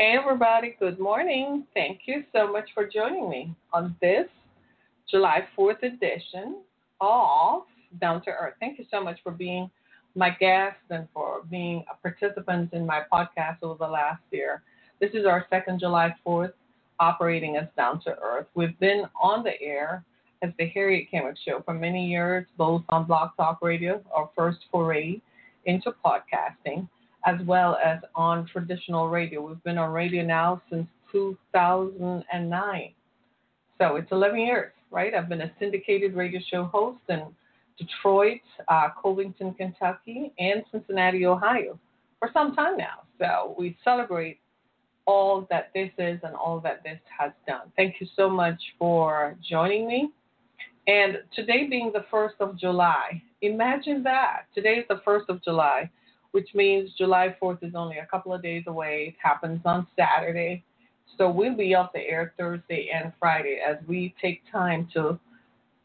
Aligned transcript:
Hey, 0.00 0.16
everybody. 0.18 0.76
Good 0.80 0.98
morning. 0.98 1.66
Thank 1.74 2.00
you 2.06 2.24
so 2.32 2.50
much 2.50 2.70
for 2.72 2.88
joining 2.88 3.28
me 3.28 3.54
on 3.70 3.94
this 4.00 4.24
July 5.10 5.46
4th 5.54 5.82
edition 5.82 6.62
of 7.02 7.64
Down 8.00 8.22
to 8.24 8.30
Earth. 8.30 8.54
Thank 8.60 8.78
you 8.78 8.86
so 8.90 9.04
much 9.04 9.18
for 9.22 9.30
being 9.30 9.70
my 10.14 10.30
guest 10.30 10.78
and 10.88 11.06
for 11.12 11.42
being 11.50 11.84
a 11.92 11.96
participant 12.00 12.72
in 12.72 12.86
my 12.86 13.02
podcast 13.12 13.58
over 13.60 13.76
the 13.78 13.90
last 13.90 14.22
year. 14.30 14.62
This 15.02 15.10
is 15.12 15.26
our 15.26 15.44
second 15.50 15.80
July 15.80 16.14
4th 16.26 16.54
operating 16.98 17.56
as 17.56 17.66
Down 17.76 18.00
to 18.04 18.16
Earth. 18.22 18.46
We've 18.54 18.78
been 18.80 19.04
on 19.20 19.44
the 19.44 19.60
air 19.60 20.02
as 20.40 20.50
the 20.58 20.66
Harriet 20.68 21.08
Kimmick 21.12 21.36
Show 21.46 21.60
for 21.62 21.74
many 21.74 22.08
years, 22.08 22.46
both 22.56 22.84
on 22.88 23.04
Blog 23.04 23.32
Talk 23.36 23.58
Radio, 23.60 24.02
our 24.14 24.30
first 24.34 24.60
foray 24.72 25.20
into 25.66 25.92
podcasting, 26.02 26.88
as 27.26 27.40
well 27.46 27.78
as 27.84 27.98
on 28.14 28.46
traditional 28.46 29.08
radio. 29.08 29.46
We've 29.46 29.62
been 29.62 29.78
on 29.78 29.92
radio 29.92 30.24
now 30.24 30.62
since 30.70 30.86
2009. 31.12 32.94
So 33.78 33.96
it's 33.96 34.12
11 34.12 34.38
years, 34.40 34.72
right? 34.90 35.14
I've 35.14 35.28
been 35.28 35.42
a 35.42 35.52
syndicated 35.58 36.14
radio 36.14 36.40
show 36.50 36.64
host 36.64 37.00
in 37.08 37.24
Detroit, 37.78 38.40
uh, 38.68 38.88
Covington, 39.02 39.54
Kentucky, 39.54 40.32
and 40.38 40.62
Cincinnati, 40.70 41.26
Ohio 41.26 41.78
for 42.18 42.30
some 42.32 42.54
time 42.54 42.76
now. 42.76 43.02
So 43.18 43.54
we 43.58 43.76
celebrate 43.82 44.38
all 45.06 45.46
that 45.50 45.70
this 45.74 45.90
is 45.98 46.20
and 46.22 46.34
all 46.34 46.60
that 46.60 46.82
this 46.84 46.98
has 47.18 47.32
done. 47.46 47.72
Thank 47.76 47.96
you 48.00 48.06
so 48.14 48.28
much 48.28 48.60
for 48.78 49.36
joining 49.48 49.88
me. 49.88 50.10
And 50.86 51.18
today 51.34 51.66
being 51.68 51.92
the 51.92 52.04
1st 52.12 52.40
of 52.40 52.58
July, 52.58 53.22
imagine 53.42 54.02
that. 54.04 54.42
Today 54.54 54.76
is 54.76 54.84
the 54.88 55.00
1st 55.06 55.28
of 55.28 55.42
July, 55.42 55.90
which 56.32 56.48
means 56.54 56.90
July 56.96 57.36
4th 57.42 57.62
is 57.62 57.74
only 57.74 57.98
a 57.98 58.06
couple 58.06 58.32
of 58.32 58.42
days 58.42 58.64
away. 58.66 59.06
It 59.08 59.14
happens 59.22 59.60
on 59.64 59.86
Saturday. 59.96 60.64
So 61.18 61.30
we'll 61.30 61.56
be 61.56 61.74
off 61.74 61.92
the 61.92 62.00
air 62.00 62.34
Thursday 62.38 62.90
and 62.94 63.12
Friday 63.18 63.60
as 63.66 63.76
we 63.86 64.14
take 64.20 64.42
time 64.50 64.88
to 64.94 65.18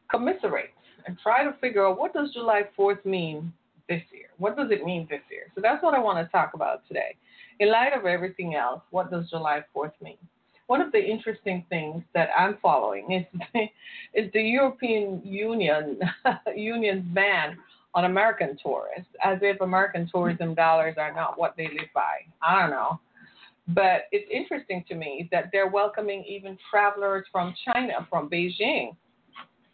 commiserate 0.10 0.70
and 1.08 1.18
try 1.22 1.44
to 1.44 1.54
figure 1.60 1.86
out 1.86 2.00
what 2.00 2.14
does 2.14 2.32
July 2.34 2.64
4th 2.78 3.04
mean 3.06 3.52
this 3.90 4.02
year? 4.12 4.28
What 4.38 4.56
does 4.56 4.72
it 4.72 4.86
mean 4.86 5.08
this 5.10 5.22
year? 5.32 5.52
So 5.56 5.62
that's 5.62 5.84
what 5.84 5.94
I 5.94 6.00
want 6.00 6.26
to 6.26 6.32
talk 6.32 6.52
about 6.54 6.88
today. 6.88 7.16
In 7.60 7.72
light 7.72 7.94
of 7.94 8.06
everything 8.06 8.56
else, 8.56 8.82
what 8.92 9.12
does 9.12 9.30
July 9.30 9.64
4th 9.76 9.94
mean? 10.02 10.18
one 10.68 10.82
of 10.82 10.92
the 10.92 11.00
interesting 11.00 11.66
things 11.70 12.04
that 12.14 12.30
I'm 12.38 12.58
following 12.62 13.12
is 13.12 13.26
the, 13.54 13.66
is 14.20 14.32
the 14.34 14.42
European 14.42 15.22
Union 15.24 16.00
Union's 16.56 17.06
ban 17.14 17.58
on 17.96 18.06
American 18.06 18.58
tourists, 18.62 19.10
as 19.24 19.40
if 19.42 19.62
American 19.62 20.08
tourism 20.14 20.54
dollars 20.54 20.96
are 20.98 21.14
not 21.14 21.40
what 21.40 21.56
they 21.58 21.70
live 21.70 21.90
by. 21.96 22.18
I 22.44 22.62
don't 22.62 22.70
know. 22.70 23.00
But 23.70 24.04
it's 24.12 24.30
interesting 24.32 24.84
to 24.90 24.96
me 24.96 25.28
that 25.32 25.50
they're 25.52 25.70
welcoming 25.70 26.24
even 26.28 26.58
travelers 26.70 27.26
from 27.32 27.56
China, 27.66 28.06
from 28.10 28.30
Beijing, 28.30 28.96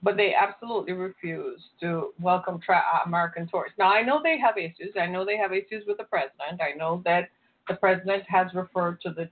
but 0.03 0.15
they 0.15 0.33
absolutely 0.33 0.93
refuse 0.93 1.59
to 1.81 2.13
welcome 2.21 2.59
tra- 2.63 2.83
uh, 2.93 2.99
American 3.05 3.47
tourists. 3.49 3.77
Now, 3.77 3.91
I 3.91 4.01
know 4.01 4.21
they 4.23 4.39
have 4.39 4.57
issues. 4.57 4.93
I 4.99 5.07
know 5.07 5.25
they 5.25 5.37
have 5.37 5.51
issues 5.51 5.83
with 5.87 5.97
the 5.97 6.05
president. 6.05 6.61
I 6.61 6.77
know 6.77 7.01
that 7.05 7.29
the 7.67 7.75
president 7.75 8.23
has 8.27 8.47
referred 8.53 9.01
to 9.01 9.09
the, 9.09 9.29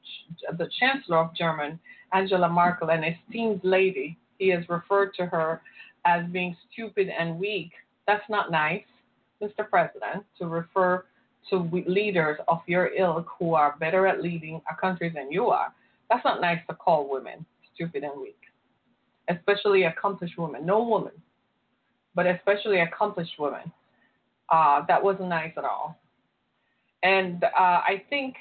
the 0.57 0.69
Chancellor 0.79 1.17
of 1.17 1.35
Germany, 1.35 1.77
Angela 2.13 2.49
Merkel, 2.49 2.89
an 2.89 3.03
esteemed 3.03 3.61
lady. 3.63 4.17
He 4.39 4.49
has 4.49 4.67
referred 4.67 5.13
to 5.15 5.25
her 5.27 5.61
as 6.05 6.25
being 6.31 6.55
stupid 6.71 7.09
and 7.09 7.39
weak. 7.39 7.71
That's 8.09 8.27
not 8.27 8.49
nice, 8.49 8.81
Mr. 9.39 9.69
President, 9.69 10.25
to 10.39 10.47
refer 10.47 11.05
to 11.51 11.69
leaders 11.85 12.39
of 12.47 12.57
your 12.65 12.87
ilk 12.97 13.27
who 13.37 13.53
are 13.53 13.75
better 13.79 14.07
at 14.07 14.19
leading 14.19 14.59
a 14.67 14.75
country 14.75 15.11
than 15.13 15.31
you 15.31 15.49
are. 15.49 15.71
That's 16.09 16.25
not 16.25 16.41
nice 16.41 16.57
to 16.67 16.73
call 16.73 17.07
women 17.07 17.45
stupid 17.75 18.03
and 18.03 18.19
weak, 18.19 18.39
especially 19.29 19.83
accomplished 19.83 20.39
women. 20.39 20.65
No 20.65 20.81
woman, 20.81 21.11
but 22.15 22.25
especially 22.25 22.79
accomplished 22.79 23.33
women. 23.37 23.71
Uh, 24.49 24.81
that 24.87 25.03
wasn't 25.03 25.29
nice 25.29 25.53
at 25.55 25.63
all. 25.63 26.01
And 27.03 27.43
uh, 27.43 27.47
I 27.59 28.01
think 28.09 28.37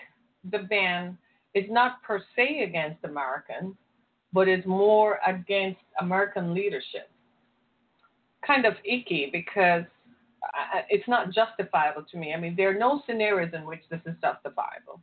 the 0.50 0.60
ban 0.60 1.18
is 1.54 1.66
not 1.68 2.02
per 2.02 2.22
se 2.34 2.62
against 2.62 3.04
Americans, 3.04 3.74
but 4.32 4.48
is 4.48 4.64
more 4.64 5.18
against 5.26 5.82
American 6.00 6.54
leadership. 6.54 7.10
Kind 8.48 8.66
of 8.66 8.74
icky 8.84 9.28
because 9.32 9.84
uh, 10.42 10.80
it's 10.88 11.06
not 11.06 11.32
justifiable 11.32 12.04
to 12.10 12.16
me. 12.16 12.32
I 12.34 12.40
mean, 12.40 12.56
there 12.56 12.70
are 12.70 12.78
no 12.78 13.02
scenarios 13.06 13.50
in 13.54 13.64
which 13.64 13.82
this 13.90 14.00
is 14.06 14.14
justifiable. 14.20 15.00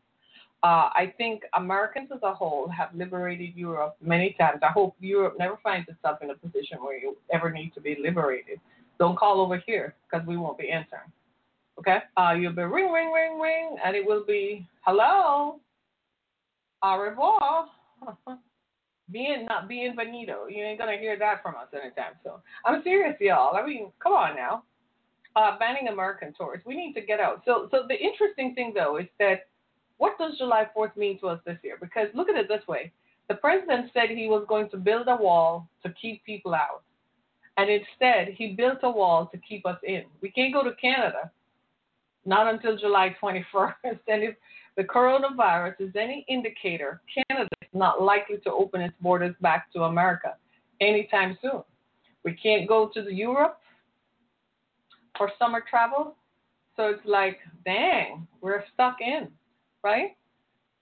Uh, 0.63 0.89
I 0.95 1.13
think 1.17 1.43
Americans 1.55 2.09
as 2.11 2.21
a 2.23 2.33
whole 2.33 2.67
have 2.69 2.89
liberated 2.95 3.55
Europe 3.55 3.97
many 4.01 4.35
times. 4.39 4.61
I 4.63 4.71
hope 4.71 4.95
Europe 4.99 5.35
never 5.37 5.59
finds 5.61 5.87
itself 5.89 6.19
in 6.23 6.31
a 6.31 6.35
position 6.35 6.79
where 6.79 6.97
you 6.97 7.15
ever 7.31 7.51
need 7.51 7.71
to 7.75 7.81
be 7.81 7.95
liberated. 8.01 8.59
Don't 8.97 9.17
call 9.17 9.39
over 9.41 9.61
here 9.63 9.93
because 10.09 10.25
we 10.25 10.37
won't 10.37 10.57
be 10.57 10.71
answering. 10.71 11.11
Okay? 11.77 11.99
Uh, 12.17 12.33
you'll 12.39 12.53
be 12.53 12.63
ring, 12.63 12.91
ring, 12.91 13.11
ring, 13.11 13.39
ring, 13.39 13.75
and 13.85 13.95
it 13.95 14.03
will 14.03 14.25
be 14.25 14.67
hello, 14.81 15.59
au 16.81 16.97
revoir. 16.97 17.67
Bien, 19.11 19.45
not 19.45 19.67
being 19.67 19.95
bienvenido. 19.95 20.49
You 20.49 20.63
ain't 20.63 20.79
gonna 20.79 20.97
hear 20.97 21.17
that 21.19 21.41
from 21.43 21.55
us 21.55 21.67
anytime 21.73 22.13
soon. 22.23 22.39
I'm 22.65 22.81
serious, 22.83 23.15
y'all. 23.19 23.55
I 23.55 23.65
mean, 23.65 23.91
come 24.01 24.13
on 24.13 24.35
now. 24.35 24.63
Uh, 25.35 25.59
banning 25.59 25.89
American 25.89 26.33
tourists. 26.37 26.65
We 26.65 26.75
need 26.75 26.93
to 26.93 27.01
get 27.01 27.19
out. 27.19 27.43
So, 27.45 27.67
so 27.69 27.83
the 27.87 27.95
interesting 27.95 28.55
thing 28.55 28.73
though 28.73 28.97
is 28.97 29.07
that 29.19 29.47
what 29.97 30.17
does 30.17 30.37
July 30.37 30.67
4th 30.75 30.95
mean 30.97 31.19
to 31.19 31.27
us 31.27 31.39
this 31.45 31.57
year? 31.63 31.77
Because 31.79 32.07
look 32.13 32.29
at 32.29 32.35
it 32.35 32.47
this 32.47 32.67
way: 32.67 32.91
the 33.29 33.35
president 33.35 33.91
said 33.93 34.09
he 34.09 34.27
was 34.27 34.45
going 34.47 34.69
to 34.69 34.77
build 34.77 35.07
a 35.07 35.15
wall 35.15 35.69
to 35.83 35.93
keep 36.01 36.23
people 36.23 36.55
out, 36.55 36.83
and 37.57 37.69
instead 37.69 38.29
he 38.29 38.53
built 38.53 38.79
a 38.83 38.89
wall 38.89 39.27
to 39.31 39.37
keep 39.37 39.65
us 39.65 39.79
in. 39.83 40.05
We 40.21 40.31
can't 40.31 40.53
go 40.53 40.63
to 40.63 40.73
Canada 40.75 41.31
not 42.25 42.51
until 42.51 42.77
July 42.77 43.15
21st. 43.21 43.73
And 44.07 44.23
if 44.23 44.35
the 44.77 44.83
coronavirus 44.83 45.75
is 45.79 45.95
any 45.95 46.25
indicator, 46.27 47.01
Canada 47.13 47.49
is 47.61 47.69
not 47.73 48.01
likely 48.01 48.37
to 48.37 48.51
open 48.51 48.81
its 48.81 48.95
borders 48.99 49.35
back 49.41 49.71
to 49.73 49.83
America 49.83 50.35
anytime 50.81 51.37
soon. 51.41 51.63
We 52.23 52.33
can't 52.33 52.67
go 52.67 52.89
to 52.93 53.13
Europe 53.13 53.59
for 55.17 55.31
summer 55.39 55.63
travel. 55.69 56.15
So 56.75 56.87
it's 56.87 57.05
like, 57.05 57.37
dang, 57.63 58.27
we're 58.41 58.63
stuck 58.73 58.97
in, 58.99 59.29
right? 59.83 60.17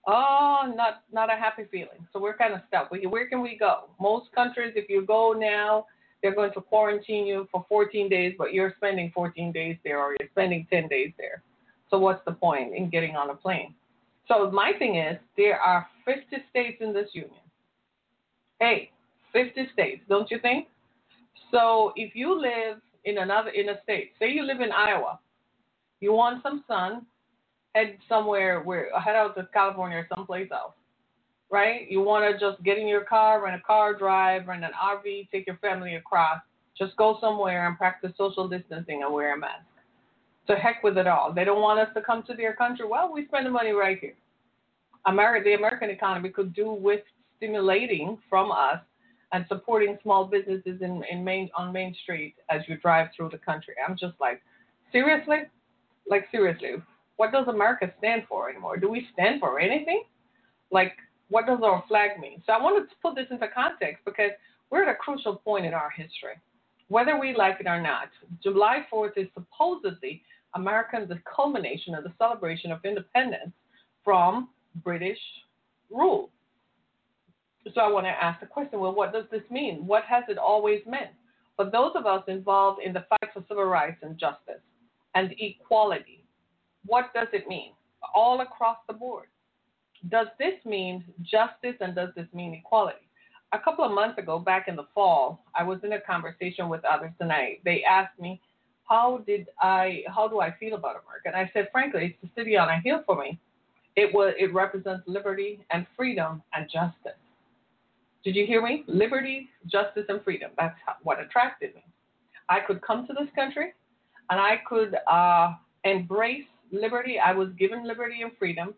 Oh, 0.08 0.74
not 0.76 1.04
not 1.14 1.32
a 1.32 1.36
happy 1.36 1.64
feeling. 1.72 2.08
So 2.12 2.20
we're 2.20 2.36
kind 2.36 2.54
of 2.54 2.62
stuck. 2.68 2.92
Where 2.92 3.28
can 3.28 3.42
we 3.42 3.58
go? 3.58 3.90
Most 4.02 4.32
countries, 4.34 4.74
if 4.76 4.90
you 4.90 5.06
go 5.06 5.34
now, 5.34 5.86
they're 6.22 6.36
going 6.36 6.52
to 6.54 6.62
quarantine 6.62 7.26
you 7.26 7.48
for 7.52 7.66
14 7.70 8.10
days, 8.10 8.34
but 8.38 8.54
you're 8.54 8.74
spending 8.78 9.12
14 9.14 9.52
days 9.52 9.78
there 9.84 10.00
or 10.00 10.16
you're 10.20 10.30
spending 10.32 10.66
10 10.72 10.88
days 10.88 11.14
there. 11.18 11.44
So 11.90 12.00
what's 12.00 12.24
the 12.26 12.32
point 12.32 12.74
in 12.74 12.90
getting 12.90 13.16
on 13.16 13.30
a 13.30 13.36
plane? 13.36 13.76
So 14.28 14.50
my 14.52 14.72
thing 14.80 14.98
is, 14.98 15.18
there 15.38 15.60
are 15.60 15.88
50 16.06 16.24
states 16.50 16.78
in 16.82 16.94
this 16.94 17.10
union. 17.14 17.42
Hey, 18.60 18.92
50 19.34 19.70
states, 19.74 20.02
don't 20.08 20.30
you 20.32 20.40
think? 20.40 20.68
So 21.52 21.94
if 21.96 22.16
you 22.16 22.40
live 22.40 22.80
in 23.06 23.18
another 23.18 23.50
in 23.50 23.70
a 23.70 23.82
state, 23.84 24.12
say 24.20 24.32
you 24.32 24.44
live 24.44 24.62
in 24.62 24.72
Iowa, 24.72 25.20
you 26.00 26.14
want 26.14 26.42
some 26.42 26.64
sun, 26.68 27.06
head 27.76 27.98
somewhere 28.08 28.62
where 28.62 28.90
head 29.00 29.16
out 29.16 29.36
to 29.36 29.48
California 29.54 29.98
or 29.98 30.08
someplace 30.16 30.50
else 30.52 30.74
right? 31.54 31.90
You 31.90 32.02
want 32.02 32.26
to 32.26 32.40
just 32.40 32.62
get 32.64 32.80
in 32.80 32.88
your 32.88 33.06
car, 33.06 33.44
rent 33.44 33.56
a 33.56 33.64
car, 33.64 33.94
drive, 33.94 34.48
rent 34.48 34.64
an 34.64 34.72
RV, 34.72 35.30
take 35.30 35.46
your 35.46 35.58
family 35.58 35.96
across. 35.96 36.40
Just 36.76 36.98
go 36.98 37.20
somewhere 37.22 37.68
and 37.68 37.78
practice 37.78 38.12
social 38.18 38.48
distancing 38.50 39.04
and 39.04 39.14
wear 39.14 39.36
a 39.36 39.38
mask. 39.38 39.62
To 40.48 40.56
heck 40.56 40.84
with 40.84 40.98
it 40.98 41.08
all. 41.08 41.32
They 41.34 41.46
don't 41.46 41.62
want 41.62 41.80
us 41.80 41.88
to 41.96 42.02
come 42.02 42.24
to 42.24 42.34
their 42.34 42.54
country. 42.54 42.86
Well, 42.86 43.12
we 43.14 43.26
spend 43.28 43.46
the 43.46 43.50
money 43.50 43.72
right 43.72 43.98
here. 44.00 44.16
America, 45.06 45.44
the 45.44 45.54
American 45.54 45.90
economy 45.90 46.30
could 46.30 46.54
do 46.54 46.72
with 46.72 47.02
stimulating 47.38 48.18
from 48.30 48.52
us 48.52 48.80
and 49.32 49.46
supporting 49.48 49.98
small 50.04 50.26
businesses 50.26 50.82
in, 50.82 51.04
in 51.10 51.24
main 51.24 51.50
on 51.58 51.74
Main 51.74 51.96
Street 52.04 52.36
as 52.50 52.62
you 52.68 52.78
drive 52.78 53.08
through 53.16 53.30
the 53.30 53.38
country. 53.38 53.74
I'm 53.88 53.98
just 53.98 54.14
like, 54.20 54.42
seriously? 54.92 55.44
Like 56.08 56.28
seriously, 56.32 56.76
what 57.16 57.32
does 57.32 57.48
America 57.48 57.92
stand 57.98 58.24
for 58.28 58.50
anymore? 58.50 58.78
Do 58.78 58.90
we 58.90 59.08
stand 59.14 59.40
for 59.40 59.60
anything? 59.60 60.04
Like 60.72 60.94
what 61.30 61.48
does 61.48 61.60
our 61.64 61.84
flag 61.88 62.20
mean? 62.20 62.44
So 62.46 62.54
I 62.54 62.62
wanted 62.62 62.90
to 62.90 62.96
put 63.02 63.16
this 63.16 63.26
into 63.32 63.48
context 63.48 64.04
because 64.06 64.32
we're 64.70 64.84
at 64.84 64.90
a 64.90 64.96
crucial 64.96 65.38
point 65.38 65.66
in 65.66 65.74
our 65.74 65.90
history. 65.90 66.36
Whether 66.90 67.20
we 67.20 67.36
like 67.36 67.60
it 67.60 67.68
or 67.68 67.82
not, 67.82 68.10
July 68.44 68.86
4th 68.94 69.18
is 69.18 69.28
supposedly 69.34 70.22
American 70.56 71.08
the 71.08 71.20
culmination 71.36 71.96
of 71.96 72.04
the 72.04 72.14
celebration 72.18 72.72
of 72.72 72.80
independence 72.84 73.52
from 74.04 74.50
British 74.84 75.20
rule. 75.90 76.30
So 77.74 77.82
I 77.82 77.90
want 77.90 78.06
to 78.06 78.10
ask 78.10 78.40
the 78.40 78.46
question, 78.46 78.80
well, 78.80 78.94
what 78.94 79.14
does 79.14 79.26
this 79.32 79.44
mean? 79.50 79.88
What 79.88 80.04
has 80.04 80.24
it 80.28 80.38
always 80.38 80.82
meant? 80.86 81.12
For 81.56 81.70
those 81.70 81.92
of 81.96 82.06
us 82.06 82.24
involved 82.28 82.82
in 82.84 82.94
the 82.94 83.06
fight 83.10 83.30
for 83.34 83.44
civil 83.48 83.66
rights 83.66 84.00
and 84.02 84.18
justice 84.18 84.62
and 85.16 85.34
equality, 85.40 86.26
what 86.86 87.14
does 87.14 87.28
it 87.32 87.48
mean? 87.48 87.72
All 88.14 88.42
across 88.42 88.78
the 88.88 88.94
board 88.94 89.28
does 90.10 90.28
this 90.38 90.54
mean 90.66 91.04
justice 91.22 91.76
and 91.80 91.96
does 91.96 92.10
this 92.16 92.28
mean 92.34 92.54
equality? 92.54 93.08
A 93.54 93.60
couple 93.60 93.86
of 93.86 93.92
months 93.92 94.18
ago, 94.18 94.40
back 94.40 94.68
in 94.68 94.76
the 94.76 94.88
fall, 94.94 95.46
I 95.56 95.64
was 95.64 95.80
in 95.84 95.94
a 95.94 96.02
conversation 96.02 96.70
with 96.70 96.82
others 96.86 97.12
tonight. 97.20 97.62
They 97.64 97.84
asked 97.84 98.20
me, 98.20 98.42
how 98.88 99.24
did 99.26 99.48
I, 99.62 100.04
how 100.08 100.28
do 100.28 100.42
I 100.42 100.54
feel 100.60 100.76
about 100.76 101.02
America? 101.04 101.28
And 101.28 101.36
I 101.36 101.50
said, 101.54 101.70
frankly, 101.72 102.18
it's 102.22 102.34
the 102.36 102.42
city 102.42 102.58
on 102.58 102.70
a 102.70 102.80
hill 102.80 103.02
for 103.06 103.16
me. 103.16 103.40
It 103.96 104.14
was, 104.14 104.34
it 104.40 104.54
represents 104.54 105.04
liberty 105.08 105.66
and 105.72 105.86
freedom 105.96 106.42
and 106.54 106.66
justice. 106.72 107.20
Did 108.24 108.36
you 108.36 108.46
hear 108.46 108.62
me? 108.62 108.84
Liberty, 108.88 109.50
justice, 109.68 110.06
and 110.10 110.24
freedom. 110.24 110.52
That's 110.58 110.76
what 111.04 111.20
attracted 111.20 111.76
me. 111.76 111.84
I 112.50 112.60
could 112.60 112.82
come 112.82 113.06
to 113.08 113.14
this 113.14 113.30
country 113.36 113.74
and 114.30 114.40
I 114.40 114.62
could 114.68 114.96
uh, 115.10 115.54
embrace 115.84 116.46
liberty. 116.72 117.20
I 117.20 117.34
was 117.34 117.50
given 117.60 117.86
liberty 117.86 118.22
and 118.22 118.32
freedom 118.40 118.74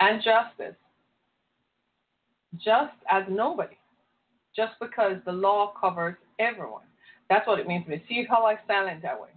and 0.00 0.22
justice 0.22 0.76
just 2.56 2.94
as 3.10 3.24
nobody, 3.28 3.76
just 4.54 4.72
because 4.80 5.16
the 5.24 5.32
law 5.32 5.72
covers 5.80 6.16
everyone. 6.38 6.82
That's 7.32 7.46
what 7.46 7.58
it 7.58 7.66
means 7.66 7.86
to 7.86 7.92
me. 7.92 8.02
See 8.10 8.26
how 8.28 8.44
I 8.44 8.58
silent 8.66 9.06
I 9.06 9.18
went? 9.18 9.32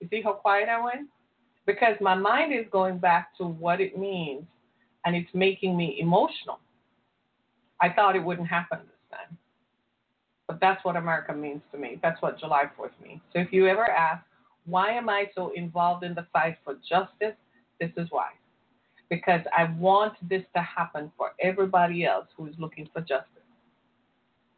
You 0.00 0.08
see 0.10 0.22
how 0.22 0.32
quiet 0.32 0.68
I 0.68 0.82
went? 0.82 1.08
Because 1.66 1.94
my 2.00 2.16
mind 2.16 2.52
is 2.52 2.66
going 2.72 2.98
back 2.98 3.36
to 3.36 3.44
what 3.44 3.80
it 3.80 3.96
means 3.96 4.42
and 5.04 5.14
it's 5.14 5.30
making 5.34 5.76
me 5.76 5.98
emotional. 6.00 6.58
I 7.80 7.90
thought 7.90 8.16
it 8.16 8.24
wouldn't 8.24 8.48
happen 8.48 8.80
this 8.80 9.16
time. 9.16 9.38
But 10.48 10.58
that's 10.60 10.84
what 10.84 10.96
America 10.96 11.32
means 11.32 11.62
to 11.70 11.78
me. 11.78 12.00
That's 12.02 12.20
what 12.22 12.40
July 12.40 12.64
4th 12.76 12.90
means. 13.00 13.20
So 13.32 13.38
if 13.38 13.52
you 13.52 13.68
ever 13.68 13.88
ask, 13.88 14.24
why 14.66 14.90
am 14.90 15.08
I 15.08 15.26
so 15.36 15.52
involved 15.54 16.02
in 16.02 16.16
the 16.16 16.26
fight 16.32 16.58
for 16.64 16.74
justice? 16.74 17.36
This 17.80 17.92
is 17.96 18.08
why. 18.10 18.30
Because 19.10 19.42
I 19.56 19.72
want 19.78 20.14
this 20.28 20.42
to 20.56 20.62
happen 20.62 21.12
for 21.16 21.34
everybody 21.40 22.04
else 22.04 22.26
who 22.36 22.46
is 22.48 22.54
looking 22.58 22.88
for 22.92 23.00
justice. 23.00 23.46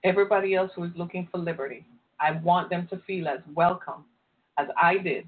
Everybody 0.02 0.54
else 0.54 0.70
who 0.74 0.84
is 0.84 0.92
looking 0.96 1.28
for 1.30 1.36
liberty. 1.36 1.84
I 2.20 2.32
want 2.32 2.70
them 2.70 2.86
to 2.90 3.00
feel 3.06 3.28
as 3.28 3.40
welcome 3.54 4.04
as 4.58 4.66
I 4.80 4.98
did 4.98 5.26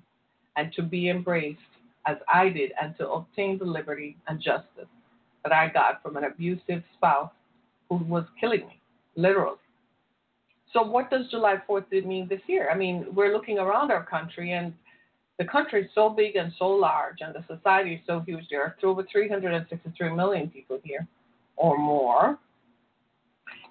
and 0.57 0.73
to 0.75 0.83
be 0.83 1.09
embraced 1.09 1.61
as 2.07 2.17
I 2.33 2.49
did 2.49 2.73
and 2.81 2.97
to 2.99 3.09
obtain 3.09 3.59
the 3.59 3.65
liberty 3.65 4.17
and 4.29 4.41
justice 4.41 4.89
that 5.43 5.53
I 5.53 5.69
got 5.69 6.03
from 6.03 6.17
an 6.17 6.25
abusive 6.25 6.83
spouse 6.97 7.31
who 7.89 7.97
was 7.97 8.25
killing 8.41 8.67
me, 8.67 8.81
literally. 9.17 9.57
So, 10.73 10.83
what 10.83 11.11
does 11.11 11.31
July 11.31 11.57
4th 11.69 11.91
mean 12.05 12.29
this 12.29 12.41
year? 12.47 12.71
I 12.71 12.77
mean, 12.77 13.07
we're 13.15 13.33
looking 13.33 13.59
around 13.59 13.91
our 13.91 14.05
country, 14.07 14.53
and 14.53 14.73
the 15.39 15.45
country 15.45 15.85
is 15.85 15.91
so 15.95 16.09
big 16.09 16.37
and 16.37 16.53
so 16.59 16.69
large, 16.69 17.19
and 17.21 17.35
the 17.35 17.45
society 17.55 17.95
is 17.95 18.01
so 18.07 18.21
huge. 18.21 18.45
There 18.51 18.63
are 18.63 18.77
over 18.83 19.05
363 19.11 20.15
million 20.15 20.49
people 20.49 20.81
here, 20.83 21.07
or 21.57 21.77
more. 21.77 22.39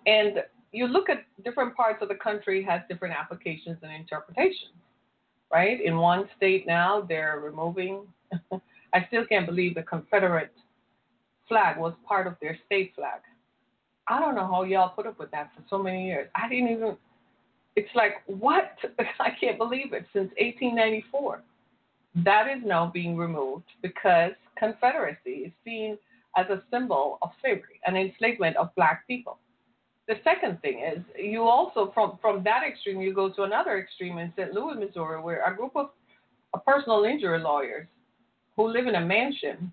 And 0.05 0.43
you 0.71 0.87
look 0.87 1.09
at 1.09 1.25
different 1.43 1.75
parts 1.75 2.01
of 2.01 2.07
the 2.07 2.15
country 2.15 2.63
has 2.63 2.81
different 2.89 3.13
applications 3.13 3.77
and 3.81 3.91
interpretations, 3.91 4.73
right? 5.51 5.81
In 5.83 5.97
one 5.97 6.29
state 6.37 6.65
now, 6.65 7.01
they're 7.01 7.41
removing. 7.43 8.01
I 8.93 9.05
still 9.07 9.25
can't 9.25 9.45
believe 9.45 9.75
the 9.75 9.83
Confederate 9.83 10.53
flag 11.47 11.77
was 11.77 11.93
part 12.07 12.27
of 12.27 12.35
their 12.41 12.57
state 12.65 12.93
flag. 12.95 13.21
I 14.07 14.19
don't 14.19 14.35
know 14.35 14.47
how 14.47 14.63
y'all 14.63 14.89
put 14.89 15.05
up 15.05 15.19
with 15.19 15.31
that 15.31 15.51
for 15.55 15.63
so 15.69 15.81
many 15.81 16.05
years. 16.07 16.29
I 16.35 16.49
didn't 16.49 16.69
even. 16.69 16.97
It's 17.75 17.93
like 17.95 18.23
what? 18.25 18.77
I 19.19 19.29
can't 19.39 19.57
believe 19.57 19.93
it. 19.93 20.05
Since 20.13 20.31
1894, 20.39 21.41
that 22.23 22.47
is 22.47 22.63
now 22.65 22.91
being 22.93 23.15
removed 23.15 23.65
because 23.81 24.31
Confederacy 24.57 25.45
is 25.45 25.51
seen 25.63 25.97
as 26.37 26.45
a 26.49 26.61
symbol 26.71 27.17
of 27.21 27.29
slavery 27.41 27.79
and 27.85 27.97
enslavement 27.97 28.57
of 28.57 28.73
black 28.75 29.07
people. 29.07 29.37
The 30.11 30.19
second 30.25 30.61
thing 30.61 30.81
is 30.81 31.01
you 31.17 31.43
also 31.43 31.89
from 31.93 32.19
from 32.21 32.43
that 32.43 32.63
extreme 32.67 32.99
you 32.99 33.13
go 33.13 33.29
to 33.29 33.43
another 33.43 33.77
extreme 33.77 34.17
in 34.17 34.33
St. 34.35 34.51
Louis, 34.53 34.75
Missouri, 34.77 35.21
where 35.21 35.41
a 35.45 35.55
group 35.55 35.71
of 35.73 35.91
a 36.53 36.59
personal 36.59 37.05
injury 37.05 37.39
lawyers 37.39 37.87
who 38.57 38.67
live 38.67 38.87
in 38.87 38.95
a 38.95 38.99
mansion 38.99 39.71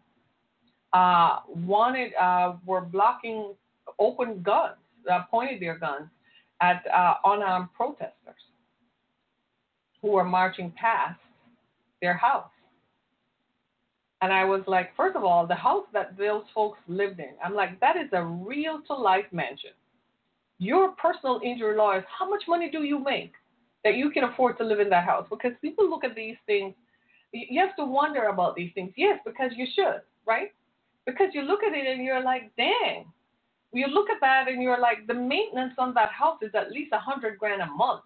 uh, 0.93 1.41
wanted 1.49 2.15
uh, 2.15 2.53
were 2.65 2.83
blocking 2.83 3.53
open 3.99 4.41
guns, 4.43 4.77
uh, 5.11 5.23
pointed 5.29 5.61
their 5.61 5.77
guns 5.77 6.07
at 6.63 6.85
uh, 6.87 7.15
unarmed 7.25 7.71
protesters 7.77 8.45
who 10.01 10.13
were 10.13 10.23
marching 10.23 10.73
past 10.81 11.19
their 12.01 12.17
house. 12.17 12.55
And 14.23 14.33
I 14.33 14.45
was 14.45 14.63
like, 14.69 14.95
first 14.97 15.17
of 15.17 15.25
all, 15.25 15.49
the 15.49 15.57
house 15.57 15.87
that 15.93 16.17
those 16.17 16.45
folks 16.55 16.79
lived 16.87 17.19
in, 17.19 17.33
I'm 17.45 17.55
like, 17.55 17.81
that 17.81 17.97
is 17.97 18.09
a 18.13 18.25
real 18.25 18.81
to 18.87 18.95
life 18.95 19.27
mansion. 19.33 19.73
Your 20.59 20.93
personal 20.93 21.41
injury 21.45 21.77
lawyers, 21.77 22.05
how 22.17 22.29
much 22.29 22.43
money 22.49 22.71
do 22.71 22.83
you 22.83 22.99
make 22.99 23.33
that 23.85 23.97
you 23.97 24.11
can 24.11 24.25
afford 24.25 24.59
to 24.59 24.65
live 24.65 24.81
in 24.81 24.91
that 24.91 25.05
house? 25.05 25.27
Because 25.31 25.53
people 25.63 25.89
look 25.89 26.05
at 26.05 26.17
these 26.17 26.37
things, 26.47 26.75
you 27.33 27.61
have 27.61 27.77
to 27.77 27.85
wonder 27.85 28.25
about 28.25 28.57
these 28.57 28.73
things. 28.75 28.93
Yes, 28.97 29.19
because 29.25 29.53
you 29.55 29.67
should, 29.75 30.01
right? 30.27 30.53
Because 31.07 31.29
you 31.33 31.43
look 31.43 31.63
at 31.63 31.75
it 31.75 31.87
and 31.87 32.05
you're 32.05 32.23
like, 32.23 32.51
dang, 32.57 33.07
you 33.73 33.87
look 33.87 34.11
at 34.11 34.21
that 34.21 34.49
and 34.49 34.63
you're 34.63 34.81
like, 34.81 35.07
the 35.07 35.15
maintenance 35.15 35.75
on 35.79 35.95
that 35.95 36.11
house 36.11 36.39
is 36.43 36.51
at 36.55 36.73
least 36.73 36.93
a 36.93 36.99
hundred 36.99 37.39
grand 37.39 37.63
a 37.63 37.67
month, 37.67 38.03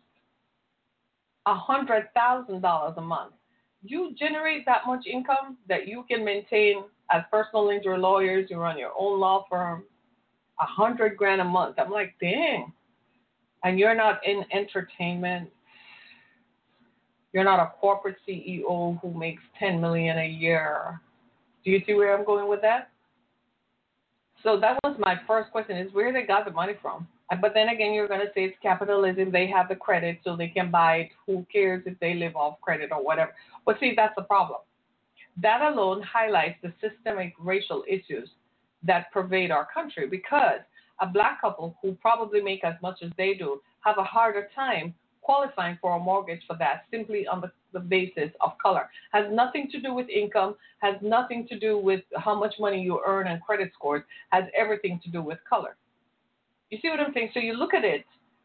a 1.47 1.55
hundred 1.55 2.09
thousand 2.15 2.61
dollars 2.61 2.95
a 2.97 3.01
month. 3.01 3.33
You 3.85 4.15
generate 4.19 4.65
that 4.67 4.83
much 4.87 5.07
income 5.07 5.57
that 5.69 5.89
you 5.89 6.05
can 6.09 6.25
maintain 6.25 6.85
as 7.11 7.23
personal 7.31 7.71
injury 7.71 7.99
lawyers. 7.99 8.49
You 8.51 8.59
run 8.59 8.79
your 8.79 8.93
own 8.97 9.19
law 9.19 9.45
firm, 9.51 9.85
a 10.61 10.65
hundred 10.65 11.17
grand 11.17 11.41
a 11.41 11.45
month. 11.45 11.77
I'm 11.79 11.91
like, 11.91 12.15
dang. 12.21 12.73
And 13.65 13.79
you're 13.79 13.95
not 13.95 14.21
in 14.27 14.45
entertainment. 14.53 15.51
You're 17.33 17.45
not 17.45 17.61
a 17.61 17.73
corporate 17.81 18.17
CEO 18.29 19.01
who 19.01 19.15
makes 19.19 19.43
10 19.59 19.81
million 19.81 20.19
a 20.19 20.29
year. 20.29 21.01
Do 21.65 21.71
you 21.71 21.81
see 21.87 21.95
where 21.95 22.17
I'm 22.17 22.25
going 22.25 22.49
with 22.49 22.61
that? 22.63 22.91
So 24.43 24.59
that 24.61 24.79
was 24.83 24.97
my 24.99 25.21
first 25.27 25.53
question: 25.53 25.77
is 25.77 25.93
where 25.95 26.13
they 26.13 26.23
got 26.23 26.45
the 26.45 26.51
money 26.51 26.75
from? 26.83 27.07
But 27.41 27.55
then 27.55 27.69
again, 27.69 27.95
you're 27.95 28.09
going 28.09 28.21
to 28.21 28.33
say 28.35 28.45
it's 28.45 28.57
capitalism. 28.61 29.31
They 29.31 29.47
have 29.47 29.69
the 29.69 29.77
credit, 29.77 30.19
so 30.25 30.37
they 30.37 30.49
can 30.49 30.71
buy 30.71 30.97
it. 30.97 31.11
Who 31.27 31.47
cares 31.51 31.83
if 31.87 31.99
they 32.01 32.15
live 32.15 32.37
off 32.37 32.61
credit 32.61 32.91
or 32.93 33.03
whatever? 33.03 33.33
But 33.65 33.79
see, 33.81 33.95
that's 33.97 34.15
the 34.17 34.23
problem. 34.25 34.59
That 35.41 35.63
alone 35.63 36.03
highlights 36.03 36.59
the 36.63 36.73
systemic 36.81 37.33
racial 37.39 37.85
issues 37.89 38.29
that 38.85 39.13
pervade 39.13 39.51
our 39.51 39.69
country 39.73 40.07
because 40.09 40.61
a 41.01 41.07
black 41.07 41.41
couple 41.41 41.77
who 41.83 41.93
probably 41.95 42.41
make 42.41 42.65
as 42.65 42.75
much 42.83 42.99
as 43.03 43.11
they 43.17 43.35
do 43.35 43.61
have 43.81 43.99
a 43.99 44.05
harder 44.05 44.49
time 44.55 44.95
qualifying 45.23 45.79
for 45.81 45.97
a 45.97 45.99
mortgage 45.99 46.41
for 46.47 46.57
that 46.59 46.85
simply 46.91 47.27
on 47.27 47.41
the, 47.41 47.51
the 47.73 47.81
basis 47.81 48.31
of 48.41 48.53
color. 48.61 48.91
Has 49.13 49.27
nothing 49.33 49.69
to 49.71 49.81
do 49.81 49.95
with 49.95 50.09
income, 50.09 50.57
has 50.81 50.97
nothing 51.01 51.47
to 51.49 51.59
do 51.59 51.79
with 51.79 52.03
how 52.17 52.39
much 52.39 52.55
money 52.59 52.83
you 52.83 53.01
earn 53.07 53.29
and 53.29 53.41
credit 53.41 53.71
scores, 53.75 54.03
has 54.31 54.45
everything 54.57 55.01
to 55.05 55.11
do 55.11 55.23
with 55.23 55.39
color. 55.49 55.77
You 56.71 56.79
see 56.83 56.89
what 56.89 57.01
I'm 57.01 57.13
saying? 57.15 57.31
So 57.35 57.41
you 57.41 57.55
look 57.55 57.73
at 57.73 57.85
it 57.85 58.05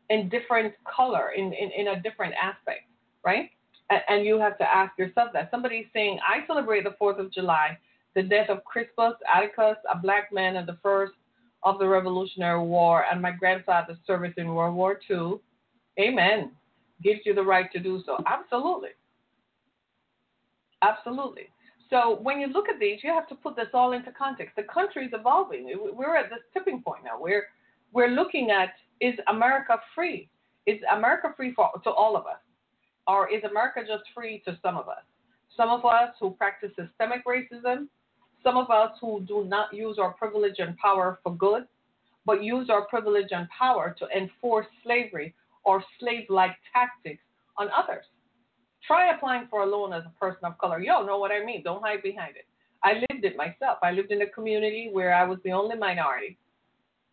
in 0.10 0.30
different 0.30 0.74
color, 0.86 1.32
in, 1.36 1.46
in, 1.46 1.72
in 1.78 1.88
a 1.88 2.02
different 2.02 2.34
aspect, 2.42 2.84
right? 3.26 3.50
And, 3.90 4.02
and 4.08 4.26
you 4.26 4.40
have 4.40 4.58
to 4.60 4.64
ask 4.64 4.98
yourself 4.98 5.30
that. 5.34 5.50
Somebody's 5.52 5.88
saying, 5.94 6.20
I 6.28 6.46
celebrate 6.46 6.84
the 6.84 6.96
4th 7.02 7.20
of 7.20 7.32
July, 7.34 7.78
the 8.18 8.24
death 8.24 8.50
of 8.50 8.64
Crispus 8.66 9.14
Attucks, 9.32 9.80
a 9.94 9.98
black 9.98 10.34
man 10.34 10.56
in 10.56 10.66
the 10.66 10.78
first 10.82 11.14
of 11.62 11.78
the 11.78 11.88
Revolutionary 11.88 12.60
War, 12.60 13.06
and 13.10 13.22
my 13.22 13.32
grandfather's 13.32 13.98
service 14.08 14.34
in 14.38 14.56
World 14.56 14.76
War 14.76 15.00
II. 15.10 15.36
Amen 16.00 16.52
gives 17.04 17.20
you 17.26 17.34
the 17.34 17.44
right 17.44 17.72
to 17.72 17.80
do 17.80 18.02
so. 18.06 18.18
Absolutely. 18.26 18.90
Absolutely. 20.82 21.50
So 21.90 22.20
when 22.22 22.40
you 22.40 22.48
look 22.48 22.68
at 22.70 22.80
these, 22.80 23.00
you 23.04 23.12
have 23.12 23.28
to 23.30 23.36
put 23.36 23.56
this 23.56 23.68
all 23.74 23.94
into 23.94 24.12
context. 24.12 24.56
The 24.56 24.64
country 24.64 25.06
is 25.06 25.12
evolving. 25.14 25.72
We're 25.94 26.18
at 26.18 26.30
this 26.30 26.40
tipping 26.54 26.82
point 26.82 27.04
now. 27.04 27.20
We're 27.20 27.44
we're 27.94 28.10
looking 28.10 28.52
at 28.52 28.70
is 29.00 29.14
America 29.28 29.80
free? 29.96 30.30
Is 30.66 30.80
America 30.92 31.34
free 31.38 31.54
for 31.54 31.70
to 31.84 31.90
all 31.90 32.18
of 32.18 32.26
us, 32.26 32.42
or 33.08 33.32
is 33.32 33.44
America 33.44 33.82
just 33.88 34.04
free 34.14 34.42
to 34.46 34.58
some 34.62 34.76
of 34.76 34.90
us? 34.90 35.04
Some 35.56 35.70
of 35.70 35.86
us 35.86 36.10
who 36.20 36.32
practice 36.32 36.72
systemic 36.76 37.26
racism, 37.26 37.88
some 38.44 38.58
of 38.58 38.70
us 38.70 38.92
who 39.02 39.22
do 39.22 39.46
not 39.46 39.74
use 39.74 39.98
our 40.00 40.14
privilege 40.14 40.56
and 40.60 40.78
power 40.78 41.20
for 41.24 41.36
good, 41.36 41.64
but 42.26 42.44
use 42.44 42.70
our 42.70 42.86
privilege 42.88 43.30
and 43.32 43.48
power 43.50 43.96
to 44.00 44.08
enforce 44.16 44.68
slavery 44.84 45.34
or 45.64 45.84
slave 46.00 46.26
like 46.30 46.56
tactics 46.74 47.24
on 47.58 47.70
others. 47.76 48.06
Try 48.86 49.14
applying 49.14 49.48
for 49.50 49.64
a 49.64 49.66
loan 49.66 49.92
as 49.94 50.04
a 50.06 50.20
person 50.20 50.46
of 50.46 50.58
color. 50.58 50.80
Yo, 50.80 51.06
know 51.06 51.18
what 51.18 51.32
I 51.32 51.44
mean. 51.44 51.64
Don't 51.64 51.84
hide 51.84 52.04
behind 52.04 52.36
it. 52.36 52.46
I 52.84 52.94
lived 52.94 53.26
it 53.26 53.36
myself. 53.36 53.80
I 53.84 53.92
lived 53.92 54.12
in 54.12 54.22
a 54.22 54.30
community 54.30 54.90
where 54.92 55.14
I 55.14 55.26
was 55.26 55.40
the 55.44 55.52
only 55.52 55.76
minority. 55.76 56.38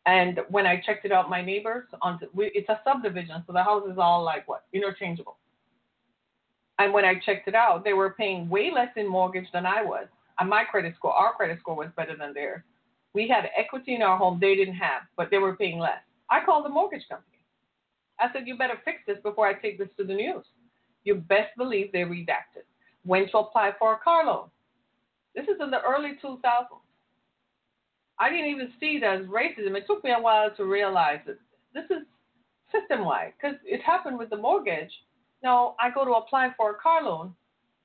And 0.06 0.40
when 0.50 0.66
I 0.66 0.82
checked 0.84 1.04
it 1.04 1.12
out, 1.12 1.30
my 1.30 1.42
neighbors, 1.42 1.84
on 2.02 2.20
it's 2.36 2.68
a 2.68 2.80
subdivision, 2.84 3.42
so 3.46 3.52
the 3.52 3.62
house 3.62 3.84
is 3.90 3.96
all 3.98 4.22
like 4.22 4.46
what? 4.46 4.64
Interchangeable. 4.72 5.38
And 6.78 6.92
when 6.92 7.04
I 7.04 7.14
checked 7.24 7.48
it 7.48 7.54
out, 7.54 7.84
they 7.84 7.94
were 7.94 8.10
paying 8.10 8.48
way 8.48 8.70
less 8.74 8.90
in 8.96 9.08
mortgage 9.08 9.46
than 9.52 9.64
I 9.64 9.82
was. 9.82 10.06
And 10.38 10.48
my 10.48 10.64
credit 10.64 10.94
score, 10.96 11.12
our 11.12 11.34
credit 11.34 11.58
score 11.60 11.76
was 11.76 11.88
better 11.96 12.16
than 12.16 12.34
theirs. 12.34 12.62
We 13.14 13.28
had 13.28 13.50
equity 13.56 13.94
in 13.94 14.02
our 14.02 14.16
home 14.16 14.38
they 14.40 14.56
didn't 14.56 14.74
have, 14.74 15.02
but 15.16 15.30
they 15.30 15.38
were 15.38 15.56
paying 15.56 15.78
less. 15.78 16.02
I 16.30 16.44
called 16.44 16.64
the 16.64 16.70
mortgage 16.70 17.06
company. 17.08 17.38
I 18.18 18.32
said, 18.32 18.46
You 18.46 18.56
better 18.56 18.80
fix 18.84 18.98
this 19.06 19.18
before 19.22 19.46
I 19.46 19.54
take 19.54 19.78
this 19.78 19.88
to 19.96 20.04
the 20.04 20.14
news. 20.14 20.44
You 21.04 21.16
best 21.16 21.56
believe 21.56 21.92
they 21.92 22.00
redacted. 22.00 22.64
When 23.04 23.28
to 23.30 23.38
apply 23.38 23.72
for 23.78 23.94
a 23.94 23.98
car 23.98 24.26
loan. 24.26 24.48
This 25.34 25.44
is 25.44 25.60
in 25.60 25.70
the 25.70 25.82
early 25.82 26.12
2000s. 26.22 26.40
I 28.18 28.30
didn't 28.30 28.46
even 28.46 28.72
see 28.78 28.96
it 28.96 29.02
as 29.02 29.26
racism. 29.26 29.76
It 29.76 29.84
took 29.86 30.02
me 30.04 30.12
a 30.12 30.20
while 30.20 30.50
to 30.56 30.64
realize 30.64 31.18
that 31.26 31.38
this 31.74 31.84
is 31.90 32.04
system 32.72 33.04
wide 33.04 33.32
because 33.40 33.56
it 33.64 33.82
happened 33.82 34.18
with 34.18 34.30
the 34.30 34.36
mortgage. 34.36 34.90
Now 35.42 35.74
I 35.80 35.90
go 35.90 36.04
to 36.04 36.12
apply 36.12 36.54
for 36.56 36.70
a 36.70 36.74
car 36.74 37.02
loan. 37.02 37.34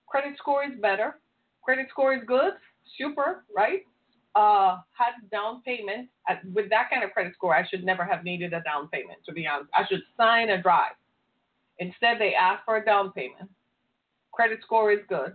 Credit 0.08 0.38
score 0.38 0.63
is 0.63 0.79
better. 0.79 1.20
Credit 1.63 1.88
score 1.89 2.13
is 2.13 2.22
good. 2.25 2.54
Super, 2.98 3.46
right? 3.56 3.82
Uh, 4.36 4.78
had 4.98 5.30
down 5.32 5.62
payment. 5.63 6.10
At, 6.28 6.42
with 6.54 6.70
that 6.70 6.89
kind 6.89 7.04
of 7.04 7.12
credit 7.12 7.34
score, 7.36 7.56
I 7.56 7.68
should 7.68 7.84
never 7.84 8.06
have 8.06 8.24
needed 8.24 8.54
a 8.54 8.62
down 8.62 8.88
payment, 8.89 9.20
to 9.25 9.34
be 9.34 9.48
honest. 9.48 9.70
I 9.74 9.86
should 9.89 10.01
sign 10.18 10.50
a 10.50 10.62
drive. 10.62 10.94
Instead, 11.80 12.20
they 12.20 12.34
asked 12.34 12.63
for 12.66 12.78
a 12.78 12.86
down 12.86 13.12
payment. 13.12 13.50
Credit 14.32 14.60
score 14.63 14.92
is 14.92 15.00
good. 15.08 15.34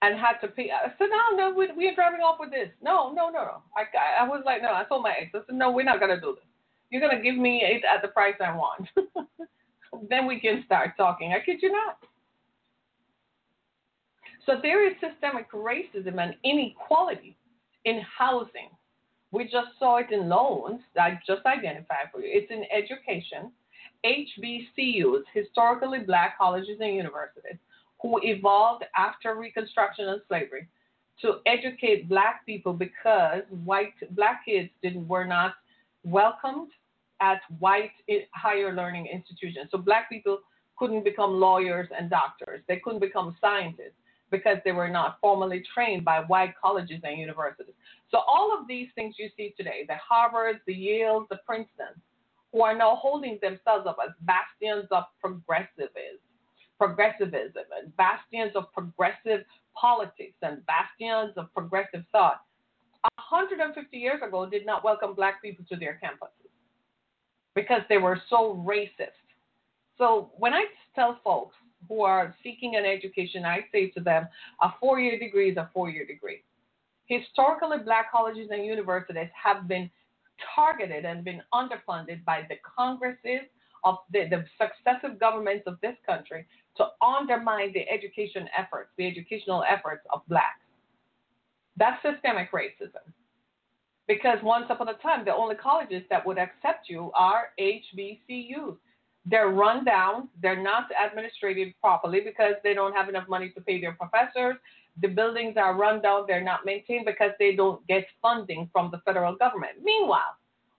And 0.00 0.18
had 0.18 0.38
to 0.42 0.48
pay. 0.48 0.70
I 0.70 0.92
said, 0.96 1.08
no, 1.10 1.36
no, 1.36 1.54
we, 1.54 1.72
we 1.76 1.88
are 1.88 1.94
driving 1.94 2.20
off 2.20 2.36
with 2.38 2.52
this. 2.52 2.68
No, 2.80 3.12
no, 3.12 3.30
no, 3.30 3.42
no. 3.42 3.62
I, 3.76 3.82
I, 3.98 4.24
I 4.24 4.28
was 4.28 4.42
like, 4.46 4.62
no, 4.62 4.72
I 4.72 4.84
told 4.84 5.02
my 5.02 5.12
ex, 5.20 5.32
I 5.34 5.40
said, 5.44 5.56
no, 5.56 5.72
we're 5.72 5.82
not 5.82 5.98
going 5.98 6.14
to 6.14 6.20
do 6.20 6.36
this. 6.36 6.44
You're 6.90 7.00
going 7.00 7.16
to 7.16 7.22
give 7.22 7.36
me 7.36 7.62
it 7.64 7.82
at 7.84 8.00
the 8.00 8.08
price 8.08 8.36
I 8.40 8.54
want. 8.54 8.88
then 10.08 10.26
we 10.26 10.38
can 10.38 10.62
start 10.64 10.92
talking. 10.96 11.32
I 11.32 11.44
kid 11.44 11.58
you 11.62 11.72
not. 11.72 11.98
So 14.48 14.54
there 14.62 14.88
is 14.88 14.94
systemic 14.94 15.52
racism 15.52 16.18
and 16.22 16.34
inequality 16.42 17.36
in 17.84 18.00
housing. 18.00 18.70
We 19.30 19.44
just 19.44 19.78
saw 19.78 19.98
it 19.98 20.10
in 20.10 20.30
loans 20.30 20.80
that 20.94 21.02
I 21.02 21.20
just 21.26 21.44
identified 21.44 22.08
for 22.10 22.22
you. 22.22 22.30
It's 22.32 22.50
in 22.50 22.64
education. 22.74 23.52
HBCUs, 24.06 25.24
historically 25.34 25.98
black 25.98 26.38
colleges 26.38 26.78
and 26.80 26.94
universities, 26.94 27.58
who 28.00 28.18
evolved 28.22 28.84
after 28.96 29.34
Reconstruction 29.34 30.08
and 30.08 30.22
slavery 30.28 30.66
to 31.20 31.40
educate 31.44 32.08
black 32.08 32.46
people 32.46 32.72
because 32.72 33.42
white 33.66 33.92
black 34.12 34.46
kids 34.46 34.70
didn't 34.82 35.06
were 35.08 35.26
not 35.26 35.56
welcomed 36.04 36.70
at 37.20 37.42
white 37.58 37.90
eh, 38.08 38.20
higher 38.32 38.74
learning 38.74 39.08
institutions. 39.12 39.68
So 39.70 39.76
black 39.76 40.08
people 40.08 40.38
couldn't 40.78 41.04
become 41.04 41.38
lawyers 41.38 41.88
and 41.94 42.08
doctors. 42.08 42.62
They 42.66 42.80
couldn't 42.82 43.00
become 43.00 43.36
scientists 43.42 43.98
because 44.30 44.58
they 44.64 44.72
were 44.72 44.88
not 44.88 45.18
formally 45.20 45.62
trained 45.74 46.04
by 46.04 46.20
white 46.20 46.54
colleges 46.60 47.00
and 47.02 47.18
universities. 47.18 47.74
So 48.10 48.18
all 48.26 48.56
of 48.58 48.66
these 48.68 48.88
things 48.94 49.14
you 49.18 49.28
see 49.36 49.54
today, 49.56 49.86
the 49.86 49.94
Harvards, 49.94 50.60
the 50.66 50.74
Yales, 50.74 51.28
the 51.28 51.38
Princetons, 51.46 52.02
who 52.52 52.62
are 52.62 52.76
now 52.76 52.96
holding 52.96 53.38
themselves 53.42 53.86
up 53.86 53.98
as 54.02 54.12
bastions 54.22 54.88
of 54.90 55.04
progressivism, 55.20 56.20
progressivism 56.78 57.64
and 57.76 57.94
bastions 57.96 58.52
of 58.54 58.72
progressive 58.72 59.44
politics 59.74 60.34
and 60.42 60.62
bastions 60.66 61.32
of 61.36 61.52
progressive 61.52 62.04
thought, 62.12 62.42
150 63.30 63.96
years 63.96 64.20
ago 64.26 64.48
did 64.48 64.66
not 64.66 64.82
welcome 64.84 65.14
black 65.14 65.42
people 65.42 65.64
to 65.68 65.76
their 65.76 66.00
campuses 66.02 66.50
because 67.54 67.82
they 67.88 67.98
were 67.98 68.20
so 68.28 68.62
racist. 68.66 69.12
So 69.96 70.30
when 70.38 70.54
I 70.54 70.64
tell 70.94 71.18
folks 71.22 71.54
who 71.86 72.02
are 72.02 72.34
seeking 72.42 72.76
an 72.76 72.84
education, 72.84 73.44
I 73.44 73.64
say 73.72 73.90
to 73.90 74.00
them, 74.00 74.28
a 74.62 74.70
four 74.80 75.00
year 75.00 75.18
degree 75.18 75.50
is 75.50 75.56
a 75.56 75.70
four 75.72 75.90
year 75.90 76.06
degree. 76.06 76.42
Historically, 77.06 77.78
black 77.84 78.10
colleges 78.10 78.48
and 78.50 78.64
universities 78.64 79.28
have 79.42 79.68
been 79.68 79.90
targeted 80.54 81.04
and 81.04 81.24
been 81.24 81.42
underfunded 81.54 82.24
by 82.24 82.42
the 82.48 82.56
Congresses 82.76 83.48
of 83.84 83.98
the, 84.12 84.28
the 84.28 84.44
successive 84.58 85.18
governments 85.18 85.64
of 85.66 85.78
this 85.80 85.96
country 86.04 86.46
to 86.76 86.86
undermine 87.02 87.72
the 87.72 87.88
education 87.88 88.48
efforts, 88.56 88.90
the 88.96 89.06
educational 89.06 89.64
efforts 89.68 90.02
of 90.12 90.22
blacks. 90.28 90.60
That's 91.76 92.00
systemic 92.02 92.50
racism. 92.52 93.12
Because 94.06 94.38
once 94.42 94.66
upon 94.70 94.88
a 94.88 94.94
time, 94.94 95.24
the 95.24 95.34
only 95.34 95.54
colleges 95.54 96.02
that 96.10 96.26
would 96.26 96.38
accept 96.38 96.88
you 96.88 97.10
are 97.14 97.50
HBCUs. 97.60 98.76
They're 99.30 99.48
run 99.48 99.84
down, 99.84 100.28
they're 100.42 100.62
not 100.62 100.86
administrated 101.04 101.74
properly 101.80 102.20
because 102.20 102.54
they 102.64 102.72
don't 102.72 102.94
have 102.94 103.08
enough 103.08 103.28
money 103.28 103.50
to 103.50 103.60
pay 103.60 103.80
their 103.80 103.92
professors. 103.92 104.56
The 105.02 105.08
buildings 105.08 105.56
are 105.56 105.76
run 105.76 106.00
down, 106.00 106.24
they're 106.26 106.42
not 106.42 106.64
maintained 106.64 107.04
because 107.04 107.32
they 107.38 107.54
don't 107.54 107.86
get 107.86 108.06
funding 108.22 108.70
from 108.72 108.90
the 108.90 108.98
federal 109.04 109.36
government. 109.36 109.72
Meanwhile, 109.82 110.36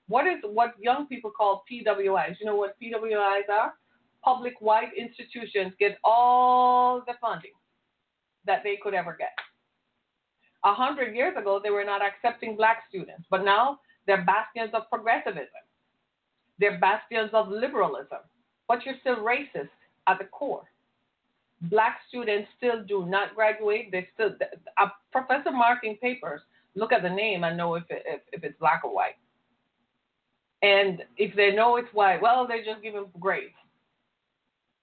what 0.08 0.26
is 0.26 0.40
what 0.44 0.74
young 0.80 1.06
people 1.06 1.30
call 1.30 1.64
PWIs? 1.72 2.38
You 2.40 2.48
know 2.48 2.56
what 2.56 2.76
PWIs 2.82 3.48
are? 3.50 3.74
Public 4.24 4.60
white 4.60 4.90
institutions 4.98 5.74
get 5.80 6.00
all 6.04 7.04
the 7.06 7.14
funding 7.22 7.52
that 8.46 8.64
they 8.64 8.78
could 8.82 8.96
ever 8.96 9.16
get. 9.18 9.32
A 10.66 10.74
hundred 10.74 11.16
years 11.16 11.38
ago, 11.38 11.62
they 11.64 11.70
were 11.70 11.86
not 11.86 12.02
accepting 12.02 12.56
black 12.56 12.84
students, 12.90 13.26
but 13.30 13.46
now 13.46 13.80
they're 14.08 14.26
bastions 14.26 14.74
of 14.74 14.90
progressivism. 14.90 15.64
They're 16.58 16.80
bastions 16.80 17.30
of 17.32 17.48
liberalism, 17.48 18.20
but 18.70 18.86
you're 18.86 18.96
still 19.02 19.18
racist 19.18 19.68
at 20.08 20.20
the 20.20 20.26
core. 20.26 20.64
Black 21.64 22.00
students 22.08 22.48
still 22.58 22.82
do 22.88 23.06
not 23.06 23.36
graduate. 23.36 23.90
They 23.92 24.08
still, 24.14 24.32
a 24.80 24.84
uh, 24.84 24.90
professor 25.12 25.52
marking 25.52 25.98
papers, 25.98 26.40
look 26.76 26.94
at 26.94 27.02
the 27.02 27.10
name 27.10 27.44
and 27.44 27.58
know 27.58 27.76
if, 27.76 27.84
it, 27.90 28.04
if, 28.06 28.22
if 28.32 28.44
it's 28.46 28.58
black 28.60 28.86
or 28.86 28.96
white. 28.96 29.18
And 30.62 31.04
if 31.18 31.36
they 31.36 31.52
know 31.54 31.76
it's 31.76 31.94
white, 31.94 32.22
well, 32.22 32.48
they 32.48 32.60
just 32.60 32.82
give 32.82 32.94
them 32.94 33.08
grades. 33.20 33.54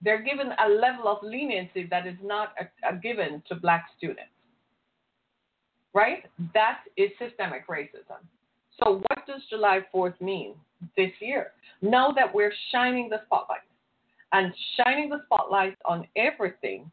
They're 0.02 0.23
given 0.23 0.49
a 0.62 0.69
level 0.69 1.09
of 1.09 1.19
leniency 1.23 1.87
that 1.90 2.07
is 2.07 2.16
not 2.23 2.52
a, 2.61 2.95
a 2.95 2.99
given 2.99 3.43
to 3.49 3.55
black 3.55 3.87
students 3.97 4.28
right? 5.97 6.25
That 6.52 6.81
is 6.99 7.11
systemic 7.19 7.66
racism. 7.66 8.21
So, 8.78 9.02
what 9.09 9.26
does 9.26 9.40
July 9.49 9.81
4th 9.93 10.21
mean 10.21 10.55
this 10.97 11.11
year? 11.21 11.52
Now 11.81 12.12
that 12.12 12.33
we're 12.33 12.52
shining 12.71 13.09
the 13.09 13.23
spotlight 13.25 13.61
and 14.33 14.52
shining 14.76 15.09
the 15.09 15.21
spotlight 15.26 15.76
on 15.85 16.06
everything, 16.16 16.90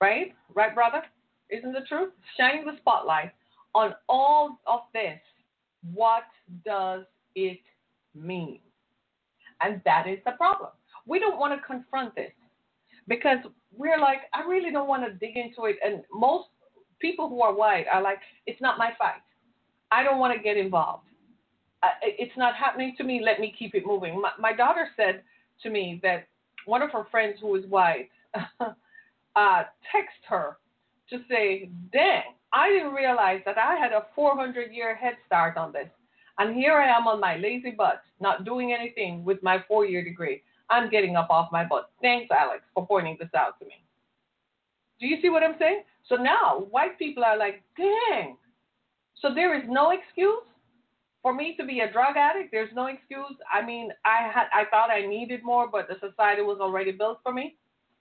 right? 0.00 0.34
Right, 0.54 0.74
brother? 0.74 1.02
Isn't 1.50 1.72
the 1.72 1.86
truth? 1.88 2.12
Shining 2.38 2.64
the 2.64 2.76
spotlight 2.78 3.32
on 3.74 3.94
all 4.08 4.58
of 4.66 4.80
this. 4.92 5.18
What 5.92 6.24
does 6.64 7.04
it 7.34 7.60
mean? 8.14 8.60
And 9.60 9.80
that 9.84 10.06
is 10.08 10.18
the 10.24 10.32
problem. 10.32 10.70
We 11.06 11.18
don't 11.18 11.38
want 11.38 11.58
to 11.58 11.66
confront 11.66 12.14
this 12.14 12.32
because 13.08 13.38
we're 13.76 13.98
like, 13.98 14.20
I 14.32 14.48
really 14.48 14.70
don't 14.70 14.88
want 14.88 15.04
to 15.04 15.12
dig 15.12 15.36
into 15.36 15.64
it. 15.64 15.76
And 15.84 16.02
most 16.12 16.48
people 17.00 17.28
who 17.28 17.42
are 17.42 17.54
white 17.54 17.86
are 17.92 18.02
like, 18.02 18.18
it's 18.46 18.60
not 18.60 18.78
my 18.78 18.90
fight. 18.98 19.22
I 19.90 20.02
don't 20.02 20.18
want 20.18 20.36
to 20.36 20.42
get 20.42 20.56
involved. 20.56 21.04
It's 22.02 22.36
not 22.36 22.54
happening 22.54 22.94
to 22.96 23.04
me. 23.04 23.20
Let 23.22 23.40
me 23.40 23.54
keep 23.56 23.74
it 23.74 23.86
moving. 23.86 24.20
My, 24.20 24.30
my 24.40 24.52
daughter 24.52 24.88
said 24.96 25.22
to 25.62 25.70
me 25.70 26.00
that 26.02 26.26
one 26.66 26.82
of 26.82 26.90
her 26.90 27.06
friends 27.10 27.36
who 27.40 27.54
is 27.56 27.66
white 27.66 28.10
uh, 28.60 29.62
text 29.92 30.18
her 30.28 30.58
to 31.10 31.18
say, 31.28 31.70
dang, 31.92 32.22
I 32.52 32.70
didn't 32.70 32.94
realize 32.94 33.40
that 33.44 33.58
I 33.58 33.76
had 33.76 33.92
a 33.92 34.06
400 34.14 34.72
year 34.72 34.94
head 34.94 35.14
start 35.26 35.56
on 35.56 35.72
this. 35.72 35.88
And 36.38 36.54
here 36.54 36.74
I 36.74 36.88
am 36.88 37.06
on 37.06 37.20
my 37.20 37.36
lazy 37.36 37.70
butt, 37.70 38.02
not 38.20 38.44
doing 38.44 38.72
anything 38.72 39.24
with 39.24 39.42
my 39.42 39.62
four 39.68 39.84
year 39.84 40.02
degree. 40.02 40.42
I'm 40.70 40.90
getting 40.90 41.14
up 41.16 41.28
off 41.30 41.52
my 41.52 41.64
butt. 41.64 41.90
Thanks, 42.00 42.30
Alex, 42.30 42.62
for 42.74 42.86
pointing 42.86 43.16
this 43.20 43.28
out 43.36 43.58
to 43.58 43.66
me. 43.66 43.84
Do 45.00 45.06
you 45.06 45.18
see 45.20 45.28
what 45.28 45.42
I'm 45.42 45.56
saying? 45.58 45.82
So 46.08 46.16
now 46.16 46.66
white 46.70 46.98
people 46.98 47.24
are 47.24 47.36
like, 47.36 47.62
dang. 47.76 48.36
So 49.20 49.34
there 49.34 49.56
is 49.56 49.64
no 49.68 49.90
excuse 49.90 50.42
for 51.24 51.32
me 51.32 51.56
to 51.56 51.64
be 51.64 51.80
a 51.80 51.90
drug 51.90 52.18
addict. 52.18 52.50
There's 52.52 52.68
no 52.74 52.86
excuse. 52.86 53.34
I 53.50 53.64
mean, 53.64 53.88
I 54.04 54.30
had 54.30 54.48
I 54.52 54.66
thought 54.70 54.90
I 54.90 55.06
needed 55.06 55.42
more, 55.42 55.66
but 55.66 55.88
the 55.88 55.94
society 55.94 56.42
was 56.42 56.58
already 56.60 56.92
built 56.92 57.20
for 57.22 57.32
me. 57.32 57.56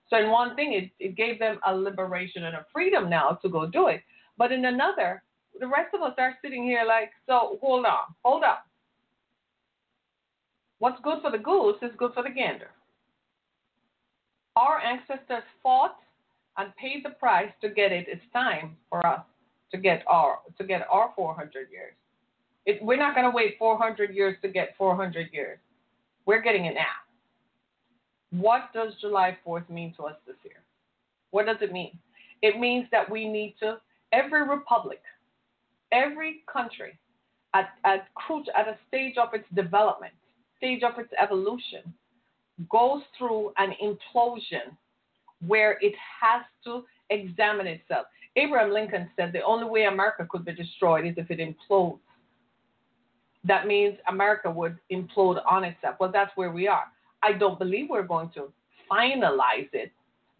So 0.10 0.18
in 0.18 0.30
one 0.30 0.58
thing, 0.58 0.74
it, 0.74 0.92
it 1.00 1.16
gave 1.16 1.40
them 1.40 1.58
a 1.66 1.74
liberation 1.74 2.44
and 2.44 2.56
a 2.58 2.66
freedom 2.74 3.10
now 3.10 3.40
to 3.42 3.48
go 3.48 3.66
do 3.66 3.88
it. 3.88 4.02
But 4.38 4.52
in 4.52 4.66
another, 4.66 5.24
the 5.58 5.68
rest 5.68 5.96
of 5.96 6.02
us 6.02 6.14
are 6.18 6.38
sitting 6.42 6.66
here 6.66 6.84
like, 6.86 7.12
so 7.26 7.58
hold 7.62 7.86
on, 7.86 8.14
hold 8.26 8.44
up. 8.44 8.68
What's 10.80 11.02
good 11.02 11.20
for 11.22 11.32
the 11.32 11.38
goose 11.38 11.78
is 11.82 11.92
good 11.98 12.12
for 12.14 12.24
the 12.24 12.30
gander. 12.30 12.72
Our 14.58 14.82
ancestors 14.82 15.44
fought 15.64 15.96
and 16.58 16.76
paid 16.76 17.06
the 17.06 17.12
price 17.12 17.52
to 17.62 17.70
get 17.70 17.94
it, 17.94 18.08
it's 18.10 18.22
time 18.34 18.76
for 18.90 19.08
us 19.08 19.22
to 19.72 19.78
get 19.78 20.04
our 20.08 20.40
to 20.58 20.64
get 20.66 20.86
our 20.92 21.14
400 21.16 21.72
years. 21.72 21.94
It, 22.66 22.82
we're 22.82 22.98
not 22.98 23.16
going 23.16 23.30
to 23.30 23.36
wait 23.36 23.56
400 23.60 24.14
years 24.14 24.38
to 24.42 24.48
get 24.48 24.76
400 24.78 25.30
years. 25.34 25.60
We're 26.26 26.42
getting 26.42 26.66
it 26.66 26.76
now. 26.76 26.82
What 28.32 28.74
does 28.74 28.94
July 29.02 29.38
4th 29.46 29.70
mean 29.70 29.94
to 29.98 30.04
us 30.04 30.16
this 30.26 30.38
year? 30.44 30.64
What 31.32 31.46
does 31.46 31.58
it 31.62 31.72
mean? 31.72 31.98
It 32.42 32.60
means 32.60 32.88
that 32.92 33.10
we 33.10 33.28
need 33.28 33.56
to, 33.60 33.78
every 34.12 34.48
republic, 34.48 35.02
every 35.92 36.44
country 36.52 36.98
at, 37.54 37.70
at, 37.86 38.08
at 38.58 38.68
a 38.68 38.78
stage 38.88 39.16
of 39.18 39.30
its 39.34 39.46
development, 39.54 40.14
stage 40.58 40.84
of 40.84 40.98
its 40.98 41.12
evolution, 41.22 41.82
goes 42.70 43.02
through 43.18 43.52
an 43.58 43.74
implosion 43.84 44.76
where 45.46 45.78
it 45.82 45.94
has 46.22 46.44
to 46.64 46.84
examine 47.10 47.68
itself. 47.68 48.06
Abraham 48.36 48.72
Lincoln 48.72 49.10
said 49.16 49.32
the 49.34 49.44
only 49.44 49.70
way 49.70 49.84
America 49.84 50.26
could 50.30 50.46
be 50.46 50.54
destroyed 50.54 51.06
is 51.06 51.14
if 51.18 51.30
it 51.30 51.40
implodes. 51.40 52.00
That 53.46 53.68
means 53.68 53.98
America 54.08 54.50
would 54.50 54.78
implode 54.92 55.42
on 55.46 55.64
itself. 55.64 55.96
Well, 56.00 56.12
that's 56.12 56.32
where 56.36 56.52
we 56.52 56.68
are. 56.68 56.86
I 57.22 57.34
don't 57.34 57.60
believe 57.60 57.90
we're 57.90 58.04
going 58.04 58.30
to 58.36 58.52
finalize 58.90 59.70
it, 59.74 59.92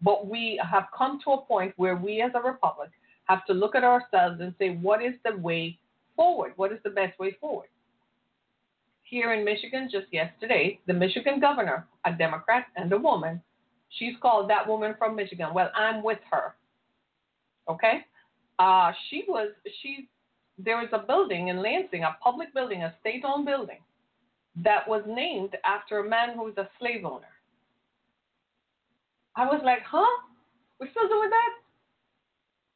but 0.02 0.26
we 0.26 0.60
have 0.70 0.84
come 0.96 1.20
to 1.24 1.32
a 1.32 1.42
point 1.42 1.72
where 1.76 1.96
we 1.96 2.22
as 2.22 2.32
a 2.34 2.40
republic 2.40 2.90
have 3.24 3.44
to 3.46 3.54
look 3.54 3.74
at 3.74 3.84
ourselves 3.84 4.40
and 4.40 4.54
say, 4.58 4.76
what 4.76 5.02
is 5.02 5.14
the 5.24 5.36
way 5.36 5.78
forward? 6.16 6.52
What 6.56 6.72
is 6.72 6.78
the 6.84 6.90
best 6.90 7.18
way 7.18 7.36
forward? 7.40 7.68
Here 9.04 9.32
in 9.32 9.44
Michigan, 9.44 9.88
just 9.90 10.06
yesterday, 10.12 10.78
the 10.86 10.92
Michigan 10.92 11.40
governor, 11.40 11.86
a 12.04 12.12
Democrat 12.12 12.66
and 12.76 12.92
a 12.92 12.98
woman, 12.98 13.40
she's 13.90 14.14
called 14.20 14.48
that 14.50 14.66
woman 14.66 14.94
from 14.98 15.14
Michigan. 15.14 15.48
Well, 15.54 15.70
I'm 15.74 16.02
with 16.02 16.18
her. 16.30 16.54
Okay? 17.68 18.04
Uh, 18.58 18.92
she 19.08 19.24
was, 19.28 19.50
she, 19.82 20.08
there 20.58 20.76
was 20.76 20.88
a 20.92 21.06
building 21.06 21.48
in 21.48 21.62
Lansing, 21.62 22.04
a 22.04 22.16
public 22.22 22.54
building, 22.54 22.82
a 22.82 22.94
state 23.00 23.24
owned 23.26 23.46
building, 23.46 23.78
that 24.62 24.86
was 24.86 25.02
named 25.06 25.56
after 25.64 25.98
a 25.98 26.08
man 26.08 26.34
who 26.34 26.44
was 26.44 26.56
a 26.56 26.68
slave 26.78 27.04
owner. 27.04 27.26
I 29.36 29.46
was 29.46 29.60
like, 29.64 29.82
huh? 29.84 30.22
We're 30.78 30.90
still 30.90 31.08
doing 31.08 31.30
that? 31.30 31.50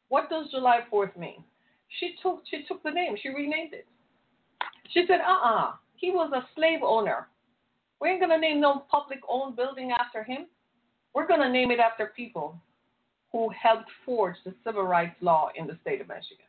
What 0.09 0.31
does 0.31 0.51
July 0.51 0.81
4th 0.93 1.17
mean? 1.17 1.45
She 2.01 2.17
took 2.23 2.43
she 2.51 2.65
took 2.67 2.83
the 2.83 2.91
name, 2.91 3.17
she 3.21 3.29
renamed 3.29 3.73
it. 3.73 3.87
She 4.91 5.05
said, 5.07 5.21
uh 5.21 5.31
uh-uh, 5.31 5.69
uh 5.69 5.73
he 5.95 6.11
was 6.11 6.31
a 6.35 6.47
slave 6.55 6.81
owner. 6.83 7.29
We 8.01 8.11
ain't 8.11 8.21
gonna 8.21 8.39
name 8.39 8.61
no 8.61 8.85
public 8.91 9.21
owned 9.29 9.57
building 9.57 9.93
after 9.93 10.23
him. 10.23 10.47
We're 11.15 11.27
gonna 11.27 11.51
name 11.51 11.71
it 11.71 11.81
after 11.81 12.13
people 12.15 12.61
who 13.33 13.51
helped 13.51 13.91
forge 14.05 14.37
the 14.45 14.55
civil 14.65 14.85
rights 14.85 15.17
law 15.21 15.49
in 15.57 15.67
the 15.67 15.79
state 15.83 16.01
of 16.01 16.09
Michigan. 16.09 16.48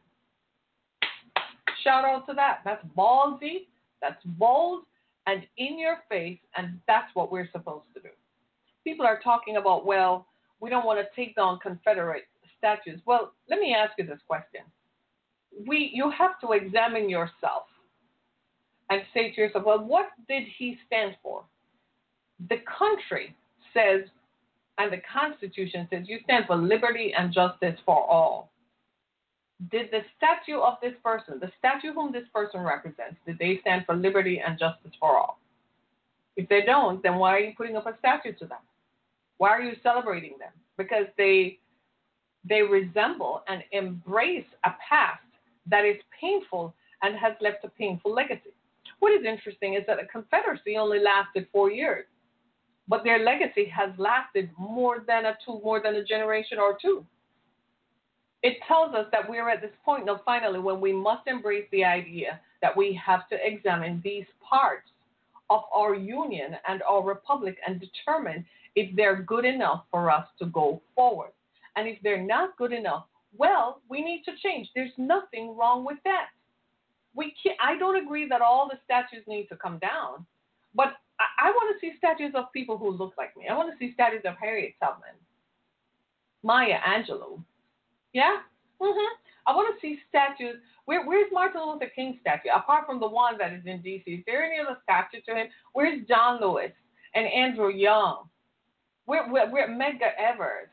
Shout 1.84 2.06
out 2.06 2.26
to 2.28 2.34
that. 2.34 2.60
That's 2.66 2.84
ballsy, 2.98 3.68
that's 4.02 4.22
bold, 4.26 4.84
and 5.28 5.44
in 5.58 5.80
your 5.80 5.98
face, 6.10 6.40
and 6.56 6.80
that's 6.88 7.14
what 7.14 7.32
we're 7.32 7.50
supposed 7.52 7.86
to 7.96 8.02
do. 8.02 8.10
People 8.84 9.06
are 9.06 9.20
talking 9.24 9.58
about, 9.58 9.86
well, 9.86 10.28
we 10.60 10.70
don't 10.70 10.86
want 10.86 11.00
to 11.00 11.06
take 11.16 11.36
down 11.36 11.60
Confederate 11.60 12.24
statues. 12.58 13.00
Well, 13.06 13.34
let 13.50 13.60
me 13.60 13.76
ask 13.76 13.94
you 13.98 14.06
this 14.06 14.20
question. 14.28 14.62
We, 15.68 15.92
you 15.94 16.12
have 16.12 16.40
to 16.42 16.52
examine 16.52 17.10
yourself 17.10 17.64
and 18.90 19.02
say 19.14 19.32
to 19.32 19.42
yourself, 19.42 19.66
well, 19.66 19.84
what 19.84 20.08
did 20.28 20.44
he 20.58 20.78
stand 20.88 21.16
for? 21.22 21.44
The 22.50 22.58
country 22.78 23.36
says, 23.74 24.02
and 24.78 24.92
the 24.92 25.02
Constitution 25.12 25.88
says, 25.92 26.04
you 26.08 26.20
stand 26.24 26.46
for 26.48 26.56
liberty 26.56 27.14
and 27.18 27.34
justice 27.34 27.78
for 27.86 28.10
all. 28.10 28.52
Did 29.72 29.92
the 29.92 30.02
statue 30.16 30.60
of 30.60 30.76
this 30.82 30.94
person, 31.04 31.40
the 31.40 31.52
statue 31.60 31.94
whom 31.94 32.14
this 32.14 32.24
person 32.34 32.62
represents, 32.62 33.18
did 33.26 33.38
they 33.40 33.60
stand 33.62 33.86
for 33.86 33.96
liberty 33.96 34.42
and 34.46 34.58
justice 34.58 34.92
for 35.00 35.18
all? 35.18 35.40
If 36.38 36.48
they 36.48 36.62
don't, 36.62 37.04
then 37.04 37.16
why 37.16 37.36
are 37.36 37.40
you 37.40 37.54
putting 37.58 37.76
up 37.76 37.86
a 37.86 37.98
statue 38.00 38.34
to 38.40 38.46
them? 38.46 38.60
Why 39.38 39.50
are 39.50 39.62
you 39.62 39.74
celebrating 39.84 40.38
them? 40.40 40.52
Because 40.78 41.06
they 41.18 41.60
they 42.48 42.62
resemble 42.62 43.44
and 43.50 43.62
embrace 43.74 44.46
a 44.64 44.72
past 44.88 45.22
that 45.68 45.84
is 45.84 45.98
painful 46.20 46.74
and 47.02 47.18
has 47.18 47.34
left 47.42 47.66
a 47.66 47.70
painful 47.70 48.14
legacy. 48.14 48.54
What 49.00 49.12
is 49.12 49.26
interesting 49.26 49.74
is 49.74 49.84
that 49.88 49.98
the 50.00 50.08
Confederacy 50.08 50.78
only 50.78 51.00
lasted 51.00 51.48
four 51.52 51.72
years, 51.72 52.06
but 52.88 53.04
their 53.04 53.20
legacy 53.20 53.66
has 53.66 53.90
lasted 53.98 54.50
more 54.58 55.04
than 55.06 55.26
a 55.26 55.38
two, 55.46 55.60
more 55.64 55.82
than 55.82 55.96
a 55.96 56.04
generation 56.04 56.60
or 56.60 56.78
two. 56.82 57.06
It 58.42 58.58
tells 58.68 58.96
us 58.96 59.06
that 59.12 59.30
we're 59.30 59.50
at 59.50 59.62
this 59.62 59.72
point 59.84 60.06
now, 60.06 60.22
finally, 60.26 60.60
when 60.60 60.80
we 60.80 60.94
must 60.94 61.28
embrace 61.28 61.66
the 61.72 61.84
idea 61.84 62.40
that 62.62 62.76
we 62.76 63.00
have 63.06 63.28
to 63.30 63.38
examine 63.46 64.02
these 64.04 64.26
parts 64.48 64.90
of 65.50 65.62
our 65.76 65.96
union 65.96 66.56
and 66.68 66.82
our 66.84 67.04
republic 67.04 67.58
and 67.66 67.82
determine 67.82 68.46
if 68.76 68.96
they're 68.96 69.22
good 69.24 69.46
enough 69.46 69.84
for 69.92 70.10
us 70.10 70.26
to 70.40 70.46
go 70.48 70.82
forward. 70.96 71.32
And 71.76 71.88
if 71.88 71.98
they're 72.04 72.22
not 72.22 72.56
good 72.58 72.72
enough, 72.72 73.06
well, 73.38 73.82
we 73.90 74.04
need 74.04 74.24
to 74.26 74.32
change. 74.42 74.70
There's 74.74 74.92
nothing 74.98 75.56
wrong 75.58 75.86
with 75.86 75.98
that. 76.04 76.28
We 77.16 77.34
can't, 77.42 77.58
I 77.62 77.78
don't 77.78 78.02
agree 78.02 78.28
that 78.30 78.42
all 78.42 78.70
the 78.70 78.80
statues 78.86 79.24
need 79.28 79.48
to 79.48 79.56
come 79.56 79.80
down, 79.80 80.26
but 80.76 80.94
I, 81.20 81.48
I 81.48 81.52
want 81.52 81.76
to 81.76 81.80
see 81.80 81.98
statues 81.98 82.34
of 82.36 82.52
people 82.54 82.78
who 82.78 82.92
look 82.92 83.14
like 83.18 83.36
me. 83.36 83.46
I 83.50 83.56
want 83.56 83.72
to 83.72 83.78
see 83.78 83.94
statues 83.94 84.22
of 84.26 84.36
Harriet 84.40 84.76
Tubman, 84.80 85.16
Maya 86.44 86.78
Angelou. 86.88 87.42
Yeah? 88.14 88.38
Mm-hmm. 88.82 89.14
I 89.48 89.56
want 89.56 89.74
to 89.74 89.82
see 89.82 90.00
statues. 90.10 90.58
Where, 90.86 91.06
where's 91.06 91.32
Martin 91.32 91.62
Luther 91.66 91.92
King 91.96 92.18
statue? 92.22 92.50
Apart 92.56 92.86
from 92.86 93.00
the 93.00 93.08
one 93.08 93.38
that 93.38 93.54
is 93.54 93.62
in 93.66 93.82
D.C., 93.82 94.10
is 94.10 94.24
there 94.26 94.44
any 94.44 94.60
other 94.60 94.78
statue 94.84 95.22
to 95.28 95.36
him? 95.36 95.48
Where's 95.74 96.06
John 96.08 96.40
Lewis 96.42 96.72
and 97.16 97.28
Andrew 97.28 97.70
Young? 97.70 98.30
Where, 99.06 99.28
where, 99.30 99.50
where 99.50 99.70
Medgar 99.70 100.14
Evers? 100.18 100.70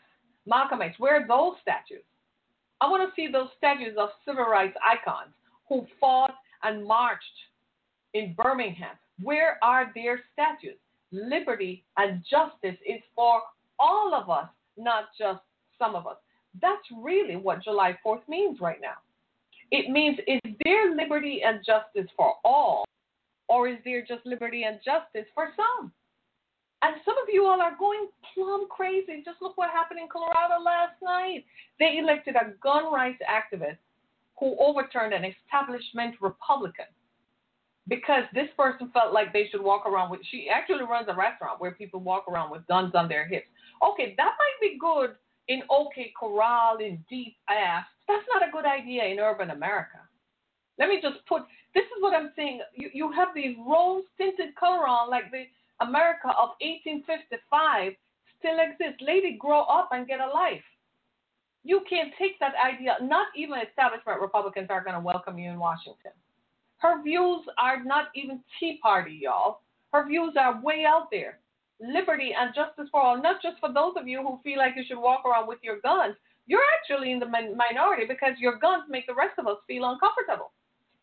Malcolm 0.46 0.80
X, 0.80 0.98
where 0.98 1.22
are 1.22 1.26
those 1.26 1.56
statues? 1.60 2.04
I 2.80 2.88
want 2.88 3.08
to 3.08 3.14
see 3.16 3.30
those 3.30 3.48
statues 3.56 3.96
of 3.98 4.10
civil 4.26 4.44
rights 4.44 4.76
icons 4.86 5.32
who 5.68 5.86
fought 5.98 6.34
and 6.62 6.84
marched 6.84 7.24
in 8.14 8.34
Birmingham. 8.34 8.96
Where 9.22 9.58
are 9.62 9.90
their 9.94 10.20
statues? 10.32 10.78
Liberty 11.12 11.84
and 11.96 12.22
justice 12.28 12.78
is 12.86 13.00
for 13.14 13.40
all 13.78 14.14
of 14.14 14.28
us, 14.30 14.48
not 14.76 15.04
just 15.18 15.40
some 15.78 15.94
of 15.94 16.06
us. 16.06 16.16
That's 16.62 16.82
really 17.02 17.36
what 17.36 17.62
July 17.62 17.98
4th 18.04 18.26
means 18.28 18.60
right 18.60 18.80
now. 18.80 18.96
It 19.70 19.90
means 19.90 20.18
is 20.26 20.40
there 20.64 20.94
liberty 20.94 21.42
and 21.44 21.60
justice 21.64 22.10
for 22.16 22.34
all, 22.44 22.84
or 23.48 23.68
is 23.68 23.78
there 23.84 24.04
just 24.06 24.24
liberty 24.24 24.64
and 24.64 24.78
justice 24.84 25.28
for 25.34 25.48
some? 25.56 25.92
And 26.82 26.96
some 27.04 27.16
of 27.18 27.28
you 27.32 27.46
all 27.46 27.60
are 27.60 27.76
going 27.78 28.06
plumb 28.34 28.68
crazy. 28.70 29.22
Just 29.24 29.42
look 29.42 29.56
what 29.56 29.70
happened 29.70 29.98
in 29.98 30.08
Colorado 30.08 30.62
last 30.62 30.94
night. 31.02 31.44
They 31.80 31.98
elected 31.98 32.36
a 32.36 32.52
gun 32.62 32.92
rights 32.92 33.20
activist 33.26 33.78
who 34.38 34.56
overturned 34.60 35.14
an 35.14 35.24
establishment 35.24 36.14
Republican 36.20 36.84
because 37.88 38.24
this 38.34 38.48
person 38.56 38.90
felt 38.92 39.12
like 39.12 39.32
they 39.32 39.48
should 39.50 39.62
walk 39.62 39.86
around 39.86 40.10
with. 40.10 40.20
She 40.30 40.48
actually 40.52 40.84
runs 40.84 41.08
a 41.08 41.14
restaurant 41.14 41.60
where 41.60 41.72
people 41.72 42.00
walk 42.00 42.26
around 42.28 42.50
with 42.50 42.66
guns 42.66 42.92
on 42.94 43.08
their 43.08 43.26
hips. 43.26 43.46
Okay, 43.82 44.14
that 44.16 44.32
might 44.38 44.60
be 44.60 44.78
good 44.78 45.14
in 45.48 45.62
OK 45.70 46.12
Corral 46.18 46.78
in 46.78 47.04
deep 47.08 47.36
ass. 47.48 47.84
That's 48.08 48.26
not 48.32 48.46
a 48.46 48.52
good 48.52 48.66
idea 48.66 49.04
in 49.04 49.18
urban 49.18 49.50
America. 49.50 49.98
Let 50.78 50.88
me 50.88 51.00
just 51.00 51.24
put 51.26 51.42
this 51.74 51.84
is 51.84 52.00
what 52.02 52.14
I'm 52.14 52.32
saying. 52.36 52.60
You 52.74 52.90
you 52.92 53.12
have 53.12 53.28
these 53.34 53.56
rose 53.66 54.04
tinted 54.18 54.54
color 54.56 54.86
on 54.86 55.10
like 55.10 55.30
the 55.30 55.44
America 55.80 56.28
of 56.28 56.56
1855 56.60 57.92
still 58.38 58.58
exists. 58.60 59.00
Lady, 59.00 59.36
grow 59.38 59.62
up 59.62 59.90
and 59.92 60.06
get 60.06 60.20
a 60.20 60.26
life. 60.26 60.64
You 61.64 61.82
can't 61.88 62.12
take 62.18 62.38
that 62.38 62.54
idea. 62.64 62.96
Not 63.02 63.26
even 63.36 63.58
establishment 63.58 64.20
Republicans 64.20 64.68
are 64.70 64.84
going 64.84 64.94
to 64.94 65.00
welcome 65.00 65.38
you 65.38 65.50
in 65.50 65.58
Washington. 65.58 66.12
Her 66.78 67.02
views 67.02 67.42
are 67.58 67.82
not 67.82 68.08
even 68.14 68.40
Tea 68.60 68.78
Party, 68.82 69.18
y'all. 69.22 69.60
Her 69.92 70.06
views 70.06 70.34
are 70.38 70.62
way 70.62 70.84
out 70.86 71.08
there. 71.10 71.40
Liberty 71.80 72.32
and 72.32 72.54
justice 72.54 72.88
for 72.90 73.00
all, 73.00 73.20
not 73.20 73.42
just 73.42 73.60
for 73.60 73.72
those 73.72 73.94
of 73.96 74.08
you 74.08 74.22
who 74.22 74.40
feel 74.42 74.58
like 74.58 74.74
you 74.76 74.84
should 74.86 74.98
walk 74.98 75.24
around 75.26 75.46
with 75.46 75.58
your 75.62 75.80
guns. 75.80 76.16
You're 76.46 76.64
actually 76.78 77.12
in 77.12 77.18
the 77.18 77.26
minority 77.26 78.04
because 78.06 78.38
your 78.38 78.58
guns 78.58 78.84
make 78.88 79.06
the 79.06 79.14
rest 79.14 79.38
of 79.38 79.46
us 79.46 79.58
feel 79.66 79.84
uncomfortable. 79.84 80.52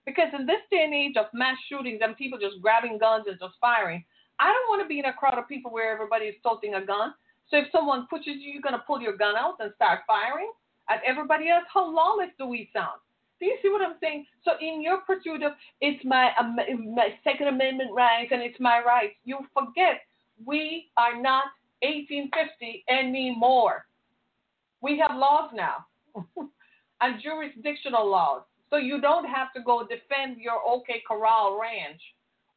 Because 0.05 0.29
in 0.37 0.45
this 0.45 0.63
day 0.71 0.83
and 0.83 0.93
age 0.93 1.15
of 1.15 1.27
mass 1.33 1.57
shootings 1.69 1.99
and 2.03 2.17
people 2.17 2.39
just 2.39 2.61
grabbing 2.61 2.97
guns 2.97 3.25
and 3.27 3.39
just 3.39 3.55
firing, 3.61 4.03
I 4.39 4.51
don't 4.51 4.69
want 4.69 4.81
to 4.81 4.87
be 4.87 4.99
in 4.99 5.05
a 5.05 5.13
crowd 5.13 5.37
of 5.37 5.47
people 5.47 5.71
where 5.71 5.93
everybody 5.93 6.25
is 6.25 6.35
toting 6.43 6.75
a 6.75 6.85
gun. 6.85 7.13
So 7.49 7.57
if 7.57 7.67
someone 7.71 8.07
pushes 8.09 8.41
you, 8.41 8.51
you're 8.51 8.61
going 8.61 8.73
to 8.73 8.83
pull 8.87 9.01
your 9.01 9.15
gun 9.15 9.35
out 9.35 9.55
and 9.59 9.71
start 9.75 10.01
firing 10.07 10.51
at 10.89 11.01
everybody 11.05 11.49
else. 11.49 11.63
How 11.71 11.85
lawless 11.85 12.31
do 12.37 12.47
we 12.47 12.69
sound? 12.73 12.99
Do 13.39 13.45
you 13.45 13.57
see 13.61 13.69
what 13.69 13.81
I'm 13.81 13.95
saying? 14.01 14.25
So 14.43 14.51
in 14.61 14.81
your 14.81 14.99
pursuit 15.01 15.43
of 15.43 15.53
it's 15.81 16.03
my 16.05 16.31
um, 16.39 16.55
my 16.95 17.09
Second 17.23 17.47
Amendment 17.47 17.91
rights 17.93 18.31
and 18.31 18.41
it's 18.41 18.59
my 18.59 18.81
rights, 18.85 19.15
you 19.25 19.39
forget 19.53 20.01
we 20.43 20.89
are 20.97 21.21
not 21.21 21.45
1850 21.81 22.85
anymore. 22.89 23.85
We 24.81 24.99
have 24.99 25.17
laws 25.17 25.51
now 25.53 25.85
and 27.01 27.21
jurisdictional 27.21 28.09
laws. 28.09 28.43
So 28.69 28.77
you 28.77 28.99
don't 28.99 29.25
have 29.25 29.53
to 29.53 29.61
go 29.61 29.83
defend 29.83 30.41
your 30.41 30.59
OK 30.67 31.03
Corral 31.07 31.59
Ranch 31.61 32.01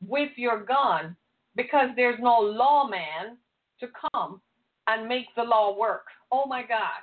with 0.06 0.30
your 0.36 0.64
gun 0.64 1.16
because 1.56 1.88
there's 1.96 2.18
no 2.20 2.38
lawman 2.38 3.36
to 3.80 3.88
come 4.12 4.40
and 4.86 5.08
make 5.08 5.26
the 5.36 5.42
law 5.42 5.76
work. 5.76 6.06
Oh 6.32 6.46
my 6.46 6.62
God. 6.62 7.02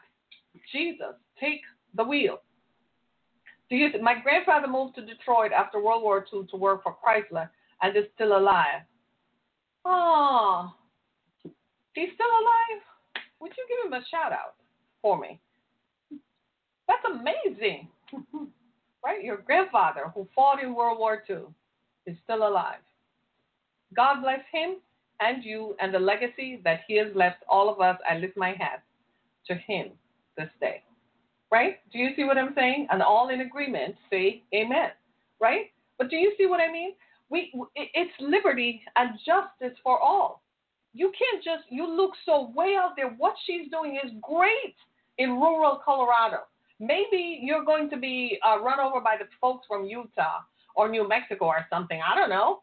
Jesus, 0.71 1.15
take 1.39 1.61
the 1.95 2.03
wheel. 2.03 2.41
Do 3.69 3.75
you? 3.75 3.89
My 4.01 4.15
grandfather 4.21 4.67
moved 4.67 4.95
to 4.95 5.05
Detroit 5.05 5.51
after 5.51 5.81
World 5.81 6.03
War 6.03 6.25
II 6.31 6.45
to 6.51 6.57
work 6.57 6.83
for 6.83 6.95
Chrysler 7.03 7.49
and 7.81 7.95
is 7.95 8.05
still 8.15 8.37
alive. 8.37 8.81
Oh, 9.85 10.73
he's 11.93 12.09
still 12.13 12.27
alive. 12.27 12.81
Would 13.39 13.51
you 13.57 13.65
give 13.67 13.91
him 13.91 13.93
a 13.93 14.05
shout 14.09 14.31
out 14.31 14.55
for 15.01 15.19
me? 15.19 15.39
That's 16.87 17.19
amazing, 17.19 17.87
right? 19.05 19.23
Your 19.23 19.37
grandfather 19.37 20.11
who 20.13 20.27
fought 20.35 20.61
in 20.63 20.73
World 20.75 20.99
War 20.99 21.23
II 21.29 21.43
is 22.05 22.15
still 22.23 22.47
alive. 22.47 22.79
God 23.95 24.21
bless 24.21 24.39
him 24.51 24.77
and 25.19 25.43
you 25.43 25.75
and 25.79 25.93
the 25.93 25.99
legacy 25.99 26.61
that 26.63 26.81
he 26.87 26.97
has 26.97 27.07
left 27.15 27.43
all 27.47 27.69
of 27.69 27.79
us. 27.79 27.97
I 28.09 28.17
lift 28.17 28.35
my 28.37 28.49
hat 28.51 28.83
to 29.47 29.55
him 29.55 29.91
this 30.37 30.49
day. 30.59 30.83
Right? 31.51 31.79
Do 31.91 31.99
you 31.99 32.09
see 32.15 32.23
what 32.23 32.37
I'm 32.37 32.53
saying? 32.55 32.87
And 32.89 33.01
all 33.01 33.29
in 33.29 33.41
agreement 33.41 33.95
say 34.09 34.41
amen. 34.53 34.89
Right? 35.39 35.71
But 35.97 36.09
do 36.09 36.15
you 36.15 36.33
see 36.37 36.47
what 36.47 36.59
I 36.59 36.71
mean? 36.71 36.93
We 37.33 37.51
it's 37.75 38.13
liberty 38.19 38.83
and 38.95 39.17
justice 39.25 39.75
for 39.83 39.99
all. 39.99 40.43
You 40.93 41.11
can't 41.17 41.43
just 41.43 41.63
you 41.71 41.89
look 41.89 42.11
so 42.27 42.53
way 42.55 42.75
out 42.79 42.91
there. 42.95 43.09
What 43.17 43.33
she's 43.45 43.71
doing 43.71 43.99
is 44.03 44.11
great 44.21 44.75
in 45.17 45.31
rural 45.31 45.81
Colorado. 45.83 46.41
Maybe 46.79 47.39
you're 47.41 47.65
going 47.65 47.89
to 47.89 47.97
be 47.97 48.37
uh, 48.45 48.59
run 48.59 48.79
over 48.79 49.01
by 49.01 49.15
the 49.17 49.25
folks 49.41 49.65
from 49.67 49.85
Utah 49.85 50.41
or 50.75 50.89
New 50.89 51.07
Mexico 51.09 51.45
or 51.45 51.65
something. 51.71 51.99
I 52.07 52.15
don't 52.15 52.29
know. 52.29 52.61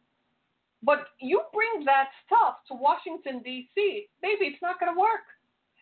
But 0.85 1.09
you 1.21 1.43
bring 1.53 1.85
that 1.85 2.11
stuff 2.27 2.59
to 2.69 2.75
Washington, 2.75 3.43
D.C., 3.43 4.09
maybe 4.23 4.47
it's 4.47 4.63
not 4.63 4.79
going 4.79 4.95
to 4.95 4.99
work. 4.99 5.27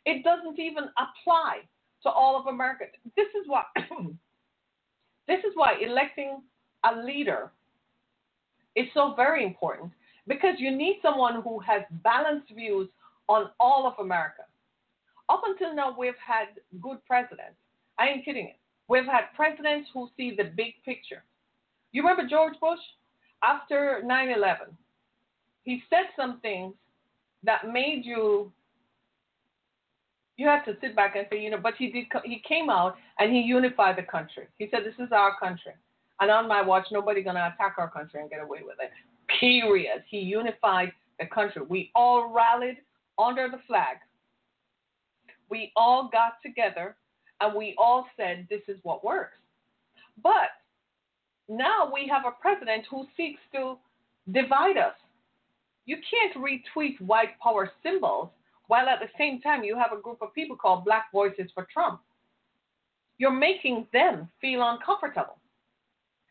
It 0.07 0.24
doesn't 0.24 0.59
even 0.59 0.85
apply 0.96 1.59
to 2.05 2.09
all 2.09 2.40
of 2.40 2.46
America. 2.46 2.87
This 3.16 3.29
is 3.38 3.46
why 3.46 3.64
this 5.29 5.40
is 5.40 5.53
why 5.55 5.74
electing 5.85 6.40
a 6.85 7.03
leader 7.03 7.53
is 8.79 8.88
so 8.95 9.14
very 9.14 9.45
important 9.45 9.93
because 10.27 10.55
you 10.59 10.71
need 10.71 10.99
someone 11.03 11.43
who 11.43 11.59
has 11.61 11.83
balanced 12.05 12.51
views 12.55 12.88
on 13.29 13.51
all 13.59 13.87
of 13.87 13.95
America. 14.05 14.43
Up 15.29 15.43
until 15.47 15.75
now, 15.75 15.95
we've 15.99 16.21
had 16.25 16.49
good 16.81 16.99
presidents. 17.07 17.57
I 17.99 18.09
ain't 18.09 18.25
kidding 18.25 18.47
you. 18.47 18.55
We've 18.88 19.05
had 19.05 19.25
presidents 19.35 19.91
who 19.93 20.09
see 20.17 20.35
the 20.35 20.45
big 20.45 20.75
picture. 20.85 21.23
You 21.93 22.03
remember 22.03 22.29
George 22.29 22.55
Bush? 22.61 22.79
After 23.43 24.03
9 24.05 24.31
11, 24.31 24.67
he 25.62 25.83
said 25.91 26.07
some 26.17 26.41
things 26.41 26.75
that 27.45 27.71
made 27.73 28.05
you 28.05 28.53
you 30.37 30.47
have 30.47 30.64
to 30.64 30.77
sit 30.81 30.95
back 30.95 31.17
and 31.17 31.27
say, 31.31 31.43
you 31.43 31.51
know, 31.51 31.59
but 31.59 31.75
he 31.77 31.91
did. 31.91 32.07
He 32.25 32.41
came 32.49 32.71
out 32.71 32.97
and 33.19 33.33
he 33.33 33.41
unified 33.41 33.97
the 33.99 34.05
country. 34.05 34.47
He 34.57 34.69
said, 34.71 34.85
"This 34.85 34.95
is 35.05 35.12
our 35.12 35.37
country, 35.38 35.73
and 36.20 36.31
on 36.31 36.48
my 36.48 36.62
watch, 36.62 36.87
nobody's 36.90 37.24
gonna 37.24 37.52
attack 37.54 37.76
our 37.78 37.90
country 37.90 38.20
and 38.20 38.31
get 38.31 38.40
away 38.40 38.62
with 38.62 38.78
it." 38.81 38.92
Period. 39.40 40.04
He 40.09 40.20
unified 40.20 40.92
the 41.18 41.26
country. 41.26 41.62
We 41.62 41.90
all 41.94 42.28
rallied 42.28 42.83
under 43.18 43.48
the 43.48 43.59
flag. 43.59 43.98
We 45.48 45.72
all 45.76 46.09
got 46.09 46.40
together 46.42 46.96
and 47.40 47.54
we 47.54 47.74
all 47.78 48.09
said, 48.16 48.48
"This 48.48 48.62
is 48.68 48.83
what 48.85 49.04
works." 49.04 49.38
But 50.22 50.50
now 51.48 51.90
we 51.92 52.07
have 52.09 52.26
a 52.26 52.33
president 52.33 52.87
who 52.87 53.07
seeks 53.16 53.40
to 53.52 53.78
divide 54.33 54.76
us. 54.76 54.96
You 55.87 55.98
can't 56.02 56.35
retweet 56.35 57.00
white 57.00 57.38
power 57.38 57.72
symbols 57.83 58.31
while 58.66 58.88
at 58.88 59.00
the 59.00 59.11
same 59.16 59.40
time 59.40 59.64
you 59.64 59.76
have 59.76 59.92
a 59.92 59.96
group 60.00 60.20
of 60.20 60.35
people 60.35 60.57
called 60.57 60.85
Black 60.85 61.11
Voices 61.12 61.50
for 61.52 61.64
Trump. 61.72 62.02
You're 63.16 63.31
making 63.31 63.88
them 63.92 64.31
feel 64.40 64.62
uncomfortable 64.62 65.38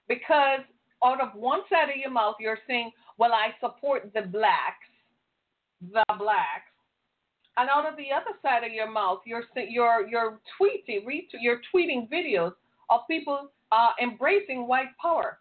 because 0.08 0.62
out 1.04 1.22
of 1.22 1.36
one 1.36 1.62
side 1.70 1.89
of 1.89 1.98
your 1.98 2.12
mouth 2.12 2.36
you're 2.39 2.60
saying, 2.67 2.91
"Well, 3.17 3.34
I 3.34 3.54
support 3.60 4.12
the 4.13 4.24
blacks, 4.24 4.88
the 5.82 6.04
blacks," 6.17 6.72
and 7.58 7.70
out 7.70 7.86
of 7.86 7.98
the 7.98 8.12
other 8.12 8.38
side 8.41 8.63
of 8.63 8.72
your 8.72 8.89
mouth 8.89 9.22
you're 9.26 9.43
you're 9.56 10.08
you're 10.08 10.39
tweeting 10.60 11.02
you're 11.39 11.62
tweeting 11.74 12.10
videos 12.10 12.54
of 12.89 13.02
people 13.10 13.52
uh, 13.72 13.89
embracing 14.02 14.67
white 14.67 14.96
power. 15.02 15.39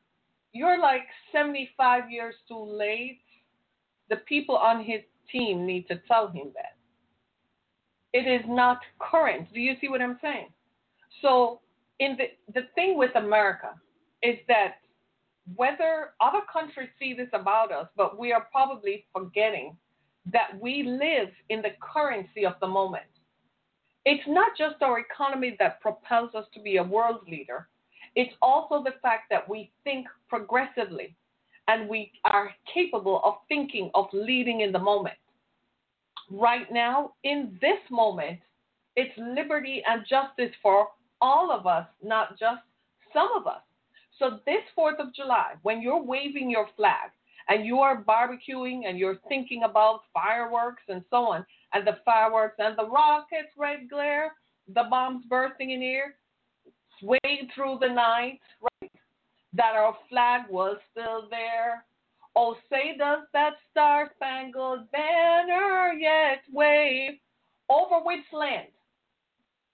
You're 0.52 0.80
like 0.80 1.02
75 1.32 2.10
years 2.10 2.34
too 2.48 2.64
late. 2.64 3.20
The 4.08 4.16
people 4.28 4.56
on 4.56 4.82
his 4.84 5.00
team 5.30 5.66
need 5.66 5.86
to 5.88 6.00
tell 6.08 6.28
him 6.28 6.52
that. 6.54 6.76
It 8.12 8.26
is 8.26 8.44
not 8.48 8.78
current. 8.98 9.52
Do 9.52 9.60
you 9.60 9.74
see 9.80 9.88
what 9.88 10.00
I'm 10.00 10.18
saying? 10.22 10.48
So, 11.22 11.60
in 11.98 12.16
the 12.16 12.52
the 12.54 12.66
thing 12.74 12.96
with 12.96 13.14
America 13.16 13.70
is 14.22 14.36
that 14.48 14.76
whether 15.54 16.10
other 16.20 16.40
countries 16.52 16.88
see 16.98 17.14
this 17.14 17.28
about 17.32 17.72
us, 17.72 17.88
but 17.96 18.18
we 18.18 18.32
are 18.32 18.48
probably 18.50 19.06
forgetting 19.12 19.76
that 20.32 20.60
we 20.60 20.82
live 20.82 21.28
in 21.50 21.62
the 21.62 21.70
currency 21.80 22.44
of 22.44 22.54
the 22.60 22.66
moment. 22.66 23.04
It's 24.04 24.26
not 24.26 24.56
just 24.58 24.82
our 24.82 24.98
economy 24.98 25.56
that 25.58 25.80
propels 25.80 26.34
us 26.34 26.46
to 26.54 26.60
be 26.60 26.76
a 26.76 26.82
world 26.82 27.20
leader, 27.28 27.68
it's 28.14 28.34
also 28.40 28.82
the 28.82 28.94
fact 29.02 29.24
that 29.30 29.48
we 29.48 29.70
think 29.84 30.06
progressively 30.28 31.14
and 31.68 31.88
we 31.88 32.12
are 32.24 32.50
capable 32.72 33.20
of 33.24 33.34
thinking 33.48 33.90
of 33.94 34.06
leading 34.12 34.62
in 34.62 34.72
the 34.72 34.78
moment 34.78 35.16
right 36.30 36.70
now, 36.72 37.12
in 37.24 37.58
this 37.60 37.78
moment, 37.90 38.40
it's 38.96 39.16
liberty 39.18 39.82
and 39.86 40.04
justice 40.08 40.54
for 40.62 40.88
all 41.20 41.50
of 41.50 41.66
us, 41.66 41.86
not 42.02 42.38
just 42.38 42.62
some 43.12 43.28
of 43.36 43.46
us. 43.46 43.62
So, 44.18 44.40
this 44.46 44.62
4th 44.76 44.98
of 44.98 45.14
July, 45.14 45.54
when 45.62 45.82
you're 45.82 46.02
waving 46.02 46.50
your 46.50 46.68
flag 46.76 47.10
and 47.48 47.66
you 47.66 47.78
are 47.78 48.02
barbecuing 48.02 48.86
and 48.86 48.98
you're 48.98 49.18
thinking 49.28 49.62
about 49.64 50.00
fireworks 50.12 50.82
and 50.88 51.04
so 51.10 51.26
on, 51.26 51.44
and 51.74 51.86
the 51.86 51.98
fireworks 52.04 52.56
and 52.58 52.76
the 52.78 52.88
rockets, 52.88 53.50
red 53.58 53.90
glare, 53.90 54.32
the 54.74 54.84
bombs 54.88 55.24
bursting 55.28 55.70
in 55.70 55.82
air, 55.82 56.14
swayed 57.00 57.50
through 57.54 57.78
the 57.80 57.88
night, 57.88 58.40
right? 58.62 58.92
That 59.52 59.74
our 59.76 59.94
flag 60.08 60.42
was 60.50 60.78
still 60.92 61.28
there, 61.30 61.84
Oh, 62.38 62.54
say 62.68 62.94
does 62.98 63.20
that 63.32 63.54
star 63.70 64.10
spangled 64.14 64.90
banner 64.92 65.94
yet 65.98 66.42
wave 66.52 67.12
over 67.70 68.04
which 68.04 68.26
land? 68.30 68.68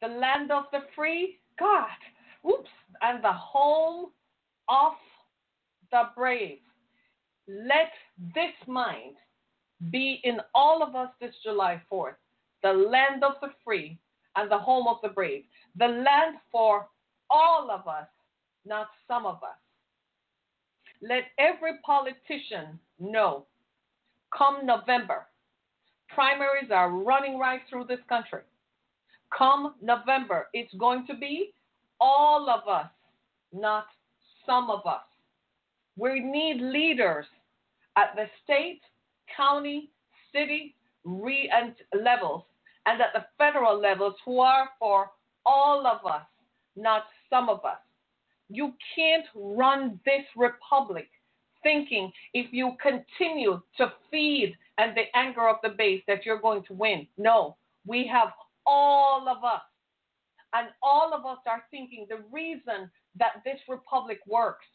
The 0.01 0.07
land 0.07 0.53
of 0.53 0.67
the 0.71 0.83
free? 0.95 1.41
God, 1.59 1.89
oops, 2.49 2.71
and 3.01 3.23
the 3.23 3.33
home 3.33 4.11
of 4.69 4.93
the 5.91 6.03
brave. 6.17 6.59
Let 7.49 7.93
this 8.35 8.55
mind 8.67 9.17
be 9.91 10.21
in 10.25 10.39
all 10.55 10.83
of 10.83 10.95
us 10.95 11.11
this 11.21 11.35
July 11.43 11.83
4th, 11.91 12.15
the 12.63 12.73
land 12.73 13.25
of 13.25 13.33
the 13.41 13.49
free 13.65 13.99
and 14.37 14.51
the 14.51 14.59
home 14.59 14.87
of 14.87 14.97
the 15.03 15.09
brave, 15.09 15.45
the 15.77 15.89
land 15.89 16.37
for 16.51 16.87
all 17.31 17.71
of 17.71 17.89
us, 17.89 18.07
not 18.65 18.89
some 19.09 19.27
of 19.27 19.37
us. 19.37 19.59
Let 21.03 21.25
every 21.39 21.79
politician 21.85 22.79
know 23.01 23.47
come 24.37 24.65
November, 24.65 25.27
primaries 26.09 26.71
are 26.71 26.91
running 26.91 27.39
right 27.39 27.61
through 27.69 27.87
this 27.89 27.99
country. 28.09 28.43
Come 29.37 29.75
November, 29.83 30.49
it's 30.53 30.73
going 30.75 31.07
to 31.07 31.15
be 31.15 31.53
all 32.01 32.49
of 32.49 32.69
us, 32.69 32.91
not 33.53 33.87
some 34.47 34.71
of 34.71 34.87
us. 34.87 35.03
We 35.97 36.21
need 36.21 36.61
leaders 36.61 37.27
at 37.97 38.15
the 38.17 38.27
state, 38.45 38.81
county, 39.37 39.91
city, 40.33 40.75
re- 41.05 41.51
and 41.53 41.75
levels, 42.03 42.45
and 42.87 43.01
at 43.01 43.13
the 43.13 43.27
federal 43.39 43.79
levels 43.79 44.15
who 44.25 44.41
are 44.41 44.69
for 44.79 45.11
all 45.45 45.87
of 45.87 46.05
us, 46.11 46.27
not 46.77 47.05
some 47.29 47.49
of 47.49 47.65
us. 47.65 47.79
You 48.49 48.73
can't 48.95 49.27
run 49.35 50.01
this 50.05 50.25
republic 50.37 51.09
thinking 51.63 52.13
if 52.35 52.53
you 52.53 52.73
continue 52.83 53.61
to 53.77 53.93
feed 54.11 54.57
and 54.79 54.97
the 54.97 55.17
anger 55.17 55.49
of 55.49 55.57
the 55.63 55.71
base 55.71 56.03
that 56.09 56.25
you're 56.27 56.41
going 56.41 56.63
to 56.65 56.75
win. 56.75 57.07
No, 57.19 57.57
we 57.87 58.07
have 58.13 58.29
all 58.67 59.29
of 59.29 59.45
us. 59.45 59.63
And 60.55 60.69
all 60.83 61.13
of 61.15 61.25
us 61.25 61.39
are 61.47 61.63
thinking 61.71 62.07
the 62.09 62.23
reason 62.31 62.91
that 63.19 63.43
this 63.45 63.59
republic 63.69 64.21
works 64.27 64.67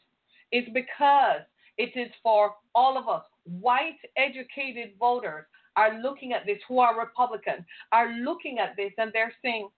is 0.52 0.64
because 0.74 1.42
it 1.78 1.92
is 1.96 2.12
for 2.24 2.52
all 2.74 2.98
of 2.98 3.08
us. 3.08 3.24
White 3.44 4.00
educated 4.18 4.92
voters 5.00 5.46
are 5.76 6.02
looking 6.02 6.34
at 6.34 6.46
this 6.46 6.58
who 6.68 6.80
are 6.80 7.00
Republican, 7.00 7.66
are 7.92 8.12
looking 8.14 8.58
at 8.60 8.76
this 8.76 8.92
and 8.98 9.12
they're 9.14 9.34
saying, 9.44 9.70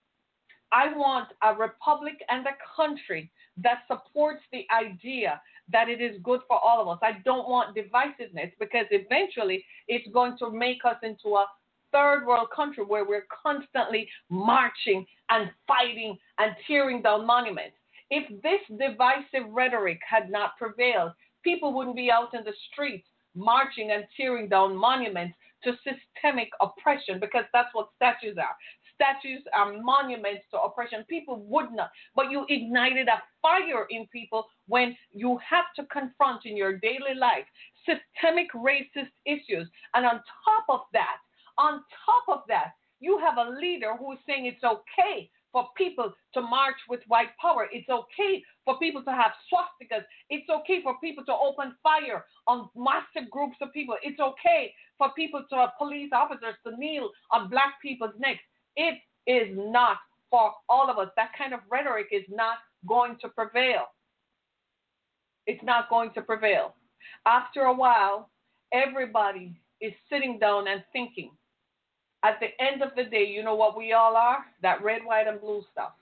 I 0.72 0.94
want 0.96 1.28
a 1.42 1.54
republic 1.54 2.14
and 2.28 2.46
a 2.46 2.56
country 2.76 3.30
that 3.58 3.80
supports 3.88 4.42
the 4.52 4.66
idea 4.72 5.40
that 5.72 5.88
it 5.88 6.00
is 6.00 6.20
good 6.22 6.40
for 6.48 6.58
all 6.58 6.80
of 6.80 6.88
us. 6.88 6.98
I 7.02 7.20
don't 7.24 7.48
want 7.48 7.76
divisiveness 7.76 8.52
because 8.58 8.86
eventually 8.90 9.64
it's 9.88 10.10
going 10.12 10.36
to 10.38 10.50
make 10.50 10.84
us 10.84 10.96
into 11.02 11.36
a 11.36 11.46
third 11.92 12.24
world 12.26 12.48
country 12.54 12.84
where 12.84 13.04
we're 13.04 13.26
constantly 13.42 14.08
marching 14.28 15.04
and 15.28 15.50
fighting 15.66 16.16
and 16.38 16.54
tearing 16.66 17.02
down 17.02 17.26
monuments. 17.26 17.76
If 18.10 18.42
this 18.42 18.60
divisive 18.78 19.48
rhetoric 19.50 20.00
had 20.08 20.30
not 20.30 20.56
prevailed, 20.58 21.12
people 21.44 21.72
wouldn't 21.72 21.96
be 21.96 22.10
out 22.10 22.34
in 22.34 22.44
the 22.44 22.54
streets 22.72 23.06
marching 23.34 23.92
and 23.92 24.04
tearing 24.16 24.48
down 24.48 24.76
monuments 24.76 25.36
to 25.62 25.72
systemic 25.84 26.48
oppression 26.60 27.20
because 27.20 27.44
that's 27.52 27.72
what 27.72 27.90
statues 27.96 28.36
are. 28.38 28.56
Statues 28.94 29.42
are 29.54 29.72
monuments 29.80 30.42
to 30.50 30.60
oppression. 30.60 31.04
People 31.08 31.42
would 31.46 31.72
not, 31.72 31.90
but 32.14 32.30
you 32.30 32.44
ignited 32.48 33.08
a 33.08 33.22
fire 33.40 33.86
in 33.90 34.06
people 34.08 34.46
when 34.66 34.96
you 35.12 35.38
have 35.48 35.64
to 35.76 35.86
confront 35.86 36.44
in 36.44 36.56
your 36.56 36.78
daily 36.78 37.14
life 37.16 37.44
systemic 37.86 38.52
racist 38.52 39.12
issues. 39.24 39.68
And 39.94 40.04
on 40.04 40.20
top 40.44 40.64
of 40.68 40.80
that, 40.92 41.16
on 41.56 41.82
top 42.04 42.24
of 42.28 42.42
that, 42.48 42.72
you 43.00 43.18
have 43.18 43.38
a 43.38 43.50
leader 43.50 43.96
who 43.98 44.12
is 44.12 44.18
saying 44.26 44.46
it's 44.46 44.64
okay 44.64 45.30
for 45.52 45.68
people 45.76 46.12
to 46.34 46.40
march 46.40 46.76
with 46.88 47.00
white 47.08 47.30
power. 47.40 47.66
It's 47.72 47.88
okay 47.88 48.42
for 48.64 48.78
people 48.78 49.02
to 49.04 49.10
have 49.10 49.32
swastikas. 49.50 50.04
It's 50.28 50.48
okay 50.48 50.82
for 50.82 50.94
people 51.02 51.24
to 51.24 51.32
open 51.32 51.74
fire 51.82 52.24
on 52.46 52.68
massive 52.76 53.30
groups 53.30 53.56
of 53.60 53.72
people. 53.72 53.96
It's 54.02 54.20
okay 54.20 54.72
for 54.98 55.10
people 55.16 55.44
to 55.50 55.56
have 55.56 55.70
police 55.78 56.10
officers 56.12 56.54
to 56.66 56.76
kneel 56.76 57.10
on 57.32 57.50
black 57.50 57.74
people's 57.82 58.14
necks. 58.18 58.40
It 58.76 58.98
is 59.26 59.48
not 59.52 59.96
for 60.30 60.52
all 60.68 60.88
of 60.90 60.98
us. 60.98 61.08
That 61.16 61.30
kind 61.36 61.52
of 61.52 61.60
rhetoric 61.70 62.08
is 62.12 62.24
not 62.28 62.58
going 62.86 63.16
to 63.20 63.28
prevail. 63.28 63.84
It's 65.46 65.62
not 65.64 65.90
going 65.90 66.12
to 66.14 66.22
prevail. 66.22 66.74
After 67.26 67.62
a 67.62 67.74
while, 67.74 68.30
everybody 68.72 69.60
is 69.80 69.92
sitting 70.10 70.38
down 70.38 70.68
and 70.68 70.84
thinking 70.92 71.32
at 72.22 72.38
the 72.40 72.48
end 72.62 72.82
of 72.82 72.90
the 72.96 73.04
day, 73.04 73.24
you 73.24 73.42
know 73.42 73.54
what 73.54 73.76
we 73.76 73.92
all 73.92 74.16
are? 74.16 74.44
That 74.62 74.82
red, 74.82 75.04
white, 75.04 75.26
and 75.26 75.40
blue 75.40 75.62
stuff. 75.72 75.92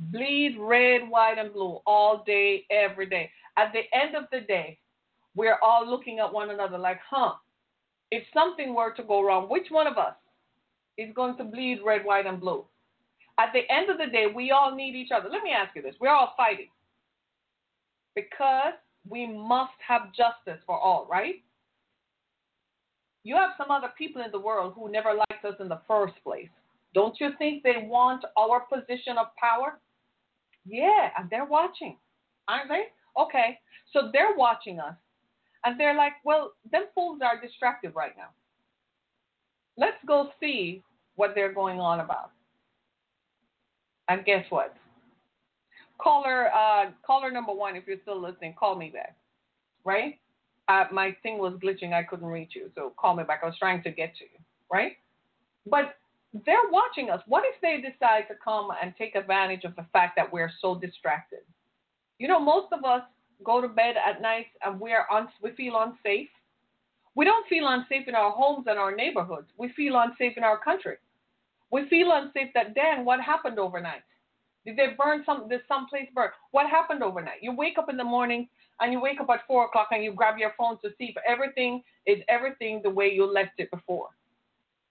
Mm-hmm. 0.00 0.12
Bleed 0.12 0.56
red, 0.58 1.08
white, 1.08 1.38
and 1.38 1.52
blue 1.52 1.78
all 1.86 2.22
day, 2.26 2.64
every 2.70 3.06
day. 3.06 3.30
At 3.56 3.72
the 3.72 3.82
end 3.96 4.14
of 4.14 4.24
the 4.30 4.40
day, 4.40 4.78
we're 5.34 5.58
all 5.62 5.88
looking 5.88 6.18
at 6.18 6.32
one 6.32 6.50
another 6.50 6.78
like, 6.78 7.00
huh, 7.08 7.32
if 8.10 8.22
something 8.32 8.74
were 8.74 8.92
to 8.92 9.02
go 9.02 9.22
wrong, 9.24 9.48
which 9.48 9.66
one 9.70 9.86
of 9.86 9.98
us 9.98 10.14
is 10.96 11.12
going 11.14 11.36
to 11.38 11.44
bleed 11.44 11.80
red, 11.84 12.04
white, 12.04 12.26
and 12.26 12.40
blue? 12.40 12.64
At 13.38 13.52
the 13.52 13.70
end 13.70 13.90
of 13.90 13.98
the 13.98 14.06
day, 14.06 14.26
we 14.34 14.50
all 14.50 14.74
need 14.74 14.94
each 14.94 15.10
other. 15.14 15.28
Let 15.28 15.42
me 15.42 15.50
ask 15.50 15.74
you 15.76 15.82
this 15.82 15.94
we're 16.00 16.10
all 16.10 16.32
fighting 16.36 16.68
because 18.14 18.72
we 19.08 19.26
must 19.26 19.74
have 19.86 20.12
justice 20.14 20.62
for 20.66 20.78
all, 20.78 21.06
right? 21.10 21.36
You 23.26 23.34
have 23.34 23.50
some 23.58 23.72
other 23.72 23.88
people 23.98 24.22
in 24.22 24.30
the 24.30 24.38
world 24.38 24.74
who 24.76 24.88
never 24.88 25.12
liked 25.12 25.44
us 25.44 25.56
in 25.58 25.68
the 25.68 25.80
first 25.88 26.14
place. 26.22 26.48
Don't 26.94 27.16
you 27.18 27.30
think 27.38 27.64
they 27.64 27.84
want 27.88 28.24
our 28.36 28.60
position 28.60 29.18
of 29.18 29.34
power? 29.34 29.80
Yeah, 30.64 31.10
and 31.18 31.28
they're 31.28 31.44
watching, 31.44 31.96
aren't 32.46 32.68
they? 32.68 32.84
Okay, 33.20 33.58
so 33.92 34.10
they're 34.12 34.36
watching 34.36 34.78
us, 34.78 34.94
and 35.64 35.78
they're 35.78 35.96
like, 35.96 36.12
well, 36.24 36.52
them 36.70 36.84
fools 36.94 37.18
are 37.20 37.40
distracted 37.40 37.96
right 37.96 38.12
now. 38.16 38.28
Let's 39.76 39.98
go 40.06 40.28
see 40.38 40.84
what 41.16 41.32
they're 41.34 41.52
going 41.52 41.80
on 41.80 41.98
about. 41.98 42.30
And 44.08 44.24
guess 44.24 44.44
what? 44.50 44.72
Caller, 45.98 46.54
uh, 46.54 46.92
caller 47.04 47.32
number 47.32 47.52
one, 47.52 47.74
if 47.74 47.88
you're 47.88 47.96
still 48.02 48.22
listening, 48.22 48.54
call 48.56 48.76
me 48.76 48.90
back. 48.90 49.16
Right? 49.84 50.20
Uh, 50.68 50.84
my 50.92 51.16
thing 51.22 51.38
was 51.38 51.54
glitching. 51.54 51.92
I 51.92 52.02
couldn't 52.02 52.26
reach 52.26 52.52
you. 52.54 52.70
So 52.74 52.92
call 52.96 53.14
me 53.16 53.24
back. 53.24 53.40
I 53.42 53.46
was 53.46 53.58
trying 53.58 53.82
to 53.84 53.90
get 53.90 54.16
to 54.16 54.24
you, 54.24 54.38
right? 54.72 54.92
But 55.66 55.96
they're 56.44 56.70
watching 56.70 57.10
us. 57.10 57.20
What 57.26 57.44
if 57.46 57.60
they 57.62 57.76
decide 57.76 58.24
to 58.28 58.34
come 58.42 58.68
and 58.82 58.92
take 58.98 59.14
advantage 59.14 59.64
of 59.64 59.74
the 59.76 59.86
fact 59.92 60.16
that 60.16 60.32
we're 60.32 60.50
so 60.60 60.74
distracted? 60.74 61.40
You 62.18 62.28
know, 62.28 62.40
most 62.40 62.72
of 62.72 62.84
us 62.84 63.02
go 63.44 63.60
to 63.60 63.68
bed 63.68 63.94
at 63.96 64.20
night 64.22 64.46
and 64.64 64.80
we're 64.80 65.06
un- 65.12 65.28
we 65.42 65.52
feel 65.52 65.78
unsafe. 65.80 66.28
We 67.14 67.24
don't 67.24 67.46
feel 67.48 67.66
unsafe 67.68 68.08
in 68.08 68.14
our 68.14 68.30
homes 68.30 68.66
and 68.68 68.78
our 68.78 68.94
neighborhoods. 68.94 69.48
We 69.56 69.72
feel 69.72 69.96
unsafe 69.96 70.36
in 70.36 70.44
our 70.44 70.58
country. 70.58 70.96
We 71.70 71.88
feel 71.88 72.12
unsafe 72.12 72.48
that 72.54 72.74
Dan, 72.74 73.04
what 73.04 73.20
happened 73.20 73.58
overnight? 73.58 74.02
Did 74.64 74.76
they 74.76 74.94
burn 74.98 75.22
some? 75.24 75.48
Did 75.48 75.60
some 75.68 75.86
place 75.86 76.08
burn? 76.14 76.30
What 76.50 76.68
happened 76.68 77.02
overnight? 77.02 77.42
You 77.42 77.54
wake 77.54 77.78
up 77.78 77.88
in 77.88 77.96
the 77.96 78.04
morning 78.04 78.48
and 78.80 78.92
you 78.92 79.00
wake 79.00 79.20
up 79.20 79.30
at 79.30 79.46
four 79.46 79.64
o'clock 79.64 79.88
and 79.90 80.04
you 80.04 80.12
grab 80.12 80.38
your 80.38 80.52
phone 80.58 80.78
to 80.82 80.90
see 80.98 81.06
if 81.06 81.16
everything 81.26 81.82
is 82.06 82.18
everything 82.28 82.80
the 82.82 82.90
way 82.90 83.10
you 83.10 83.26
left 83.26 83.52
it 83.58 83.70
before. 83.70 84.08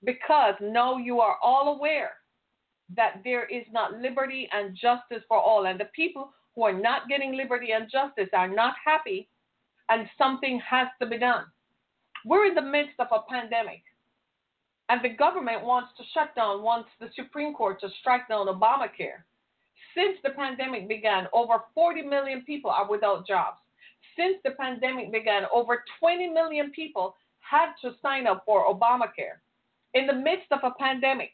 Because 0.03 0.55
now 0.61 0.97
you 0.97 1.19
are 1.19 1.37
all 1.41 1.75
aware 1.75 2.13
that 2.95 3.21
there 3.23 3.45
is 3.45 3.63
not 3.71 3.99
liberty 3.99 4.47
and 4.51 4.75
justice 4.75 5.23
for 5.27 5.39
all. 5.39 5.65
And 5.65 5.79
the 5.79 5.89
people 5.95 6.31
who 6.55 6.63
are 6.63 6.73
not 6.73 7.07
getting 7.09 7.35
liberty 7.35 7.71
and 7.71 7.89
justice 7.91 8.29
are 8.33 8.47
not 8.47 8.75
happy, 8.83 9.27
and 9.89 10.07
something 10.17 10.59
has 10.67 10.87
to 11.01 11.07
be 11.07 11.17
done. 11.17 11.45
We're 12.25 12.47
in 12.47 12.55
the 12.55 12.61
midst 12.61 12.99
of 12.99 13.07
a 13.11 13.29
pandemic, 13.29 13.83
and 14.89 15.03
the 15.03 15.09
government 15.09 15.63
wants 15.63 15.89
to 15.97 16.03
shut 16.13 16.35
down, 16.35 16.63
wants 16.63 16.89
the 16.99 17.09
Supreme 17.15 17.53
Court 17.53 17.79
to 17.81 17.89
strike 17.99 18.27
down 18.29 18.47
Obamacare. 18.47 19.25
Since 19.95 20.17
the 20.23 20.31
pandemic 20.31 20.87
began, 20.87 21.27
over 21.33 21.55
40 21.73 22.03
million 22.03 22.41
people 22.41 22.71
are 22.71 22.89
without 22.89 23.27
jobs 23.27 23.57
since 24.17 24.37
the 24.43 24.51
pandemic 24.51 25.11
began, 25.11 25.43
over 25.53 25.83
20 25.99 26.29
million 26.29 26.71
people 26.71 27.15
had 27.39 27.73
to 27.81 27.95
sign 28.01 28.27
up 28.27 28.43
for 28.45 28.65
Obamacare 28.65 29.39
in 29.93 30.07
the 30.07 30.13
midst 30.13 30.51
of 30.51 30.59
a 30.63 30.71
pandemic. 30.79 31.31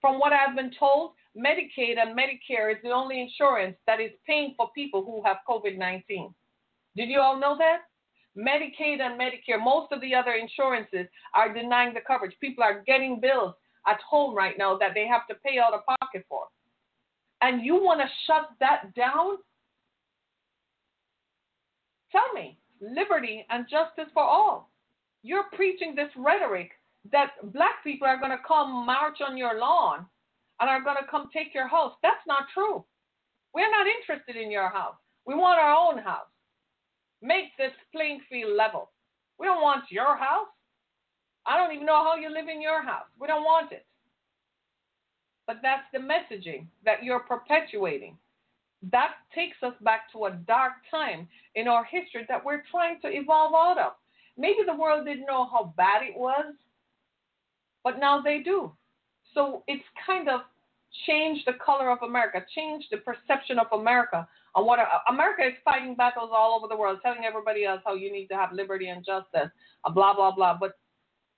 From 0.00 0.18
what 0.18 0.32
I've 0.32 0.54
been 0.54 0.72
told, 0.78 1.12
Medicaid 1.36 1.98
and 1.98 2.16
Medicare 2.16 2.70
is 2.70 2.78
the 2.82 2.90
only 2.90 3.20
insurance 3.20 3.76
that 3.86 4.00
is 4.00 4.10
paying 4.26 4.54
for 4.56 4.70
people 4.74 5.04
who 5.04 5.22
have 5.24 5.38
COVID 5.48 5.78
19. 5.78 6.34
Did 6.96 7.08
you 7.08 7.20
all 7.20 7.40
know 7.40 7.56
that? 7.58 7.82
Medicaid 8.36 9.00
and 9.00 9.18
Medicare, 9.18 9.62
most 9.62 9.92
of 9.92 10.00
the 10.00 10.14
other 10.14 10.32
insurances 10.32 11.06
are 11.34 11.52
denying 11.52 11.94
the 11.94 12.00
coverage. 12.00 12.34
People 12.40 12.64
are 12.64 12.82
getting 12.86 13.20
bills 13.20 13.54
at 13.86 14.00
home 14.08 14.34
right 14.34 14.56
now 14.58 14.76
that 14.78 14.92
they 14.94 15.06
have 15.06 15.26
to 15.28 15.34
pay 15.36 15.58
out 15.58 15.72
of 15.72 15.80
pocket 16.00 16.24
for. 16.28 16.44
And 17.42 17.64
you 17.64 17.74
want 17.74 18.00
to 18.00 18.06
shut 18.26 18.50
that 18.60 18.94
down? 18.94 19.36
Tell 22.14 22.32
me, 22.32 22.56
liberty 22.80 23.44
and 23.50 23.66
justice 23.68 24.10
for 24.14 24.22
all. 24.22 24.70
You're 25.24 25.50
preaching 25.52 25.96
this 25.96 26.10
rhetoric 26.16 26.70
that 27.10 27.32
black 27.52 27.82
people 27.82 28.06
are 28.06 28.18
going 28.18 28.30
to 28.30 28.46
come 28.46 28.86
march 28.86 29.18
on 29.26 29.36
your 29.36 29.58
lawn 29.58 30.06
and 30.60 30.70
are 30.70 30.82
going 30.84 30.96
to 30.96 31.10
come 31.10 31.28
take 31.32 31.52
your 31.52 31.66
house. 31.66 31.94
That's 32.02 32.24
not 32.28 32.44
true. 32.54 32.84
We're 33.52 33.70
not 33.70 33.86
interested 33.88 34.40
in 34.40 34.52
your 34.52 34.68
house. 34.68 34.94
We 35.26 35.34
want 35.34 35.58
our 35.58 35.74
own 35.74 36.02
house. 36.02 36.30
Make 37.20 37.56
this 37.58 37.72
playing 37.92 38.20
field 38.30 38.56
level. 38.56 38.90
We 39.38 39.46
don't 39.46 39.62
want 39.62 39.84
your 39.90 40.16
house. 40.16 40.46
I 41.46 41.56
don't 41.56 41.74
even 41.74 41.86
know 41.86 42.04
how 42.04 42.14
you 42.16 42.30
live 42.30 42.48
in 42.48 42.62
your 42.62 42.82
house. 42.82 43.06
We 43.20 43.26
don't 43.26 43.42
want 43.42 43.72
it. 43.72 43.86
But 45.46 45.56
that's 45.62 45.84
the 45.92 45.98
messaging 45.98 46.66
that 46.84 47.02
you're 47.02 47.20
perpetuating 47.20 48.16
that 48.92 49.12
takes 49.34 49.56
us 49.62 49.74
back 49.82 50.10
to 50.12 50.26
a 50.26 50.32
dark 50.46 50.72
time 50.90 51.28
in 51.54 51.68
our 51.68 51.84
history 51.84 52.24
that 52.28 52.44
we're 52.44 52.62
trying 52.70 53.00
to 53.02 53.08
evolve 53.08 53.54
out 53.54 53.78
of. 53.78 53.92
Maybe 54.36 54.58
the 54.66 54.74
world 54.74 55.06
didn't 55.06 55.26
know 55.26 55.46
how 55.50 55.72
bad 55.76 56.02
it 56.02 56.18
was, 56.18 56.54
but 57.84 57.98
now 58.00 58.20
they 58.20 58.40
do. 58.40 58.72
So 59.32 59.62
it's 59.68 59.84
kind 60.06 60.28
of 60.28 60.40
changed 61.06 61.42
the 61.46 61.54
color 61.64 61.90
of 61.90 61.98
America, 62.02 62.44
changed 62.54 62.86
the 62.90 62.98
perception 62.98 63.58
of 63.58 63.66
America 63.72 64.26
on 64.54 64.66
what 64.66 64.78
America 65.08 65.42
is 65.42 65.54
fighting 65.64 65.94
battles 65.94 66.30
all 66.32 66.56
over 66.56 66.68
the 66.68 66.76
world, 66.76 67.00
telling 67.02 67.24
everybody 67.24 67.64
else 67.64 67.80
how 67.84 67.94
you 67.94 68.12
need 68.12 68.26
to 68.28 68.34
have 68.34 68.52
liberty 68.52 68.88
and 68.88 69.04
justice, 69.04 69.50
uh, 69.84 69.90
blah 69.90 70.14
blah 70.14 70.32
blah. 70.32 70.56
But 70.58 70.78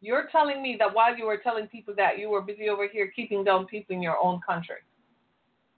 you're 0.01 0.29
telling 0.31 0.63
me 0.63 0.77
that 0.79 0.93
while 0.93 1.17
you 1.17 1.27
were 1.27 1.39
telling 1.39 1.67
people 1.69 1.95
that, 1.97 2.19
you 2.19 2.29
were 2.29 2.43
busy 2.43 2.69
over 2.69 2.87
here 2.87 3.11
keeping 3.15 3.45
down 3.45 3.67
people 3.67 3.97
in 3.97 4.03
your 4.03 4.19
own 4.23 4.41
country. 4.47 4.77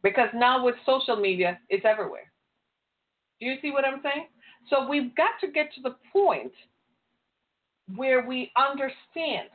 Because 0.03 0.29
now 0.35 0.65
with 0.65 0.77
social 0.87 1.17
media, 1.17 1.59
it's 1.69 1.85
everywhere. 1.85 2.31
Do 3.41 3.47
you 3.47 3.57
see 3.63 3.71
what 3.71 3.85
I'm 3.85 4.01
saying? 4.03 4.27
So 4.71 4.89
we've 4.89 5.15
got 5.15 5.31
to 5.41 5.49
get 5.49 5.73
to 5.75 5.81
the 5.83 5.97
point 6.13 6.53
where 7.97 8.27
we 8.27 8.53
understand 8.57 9.49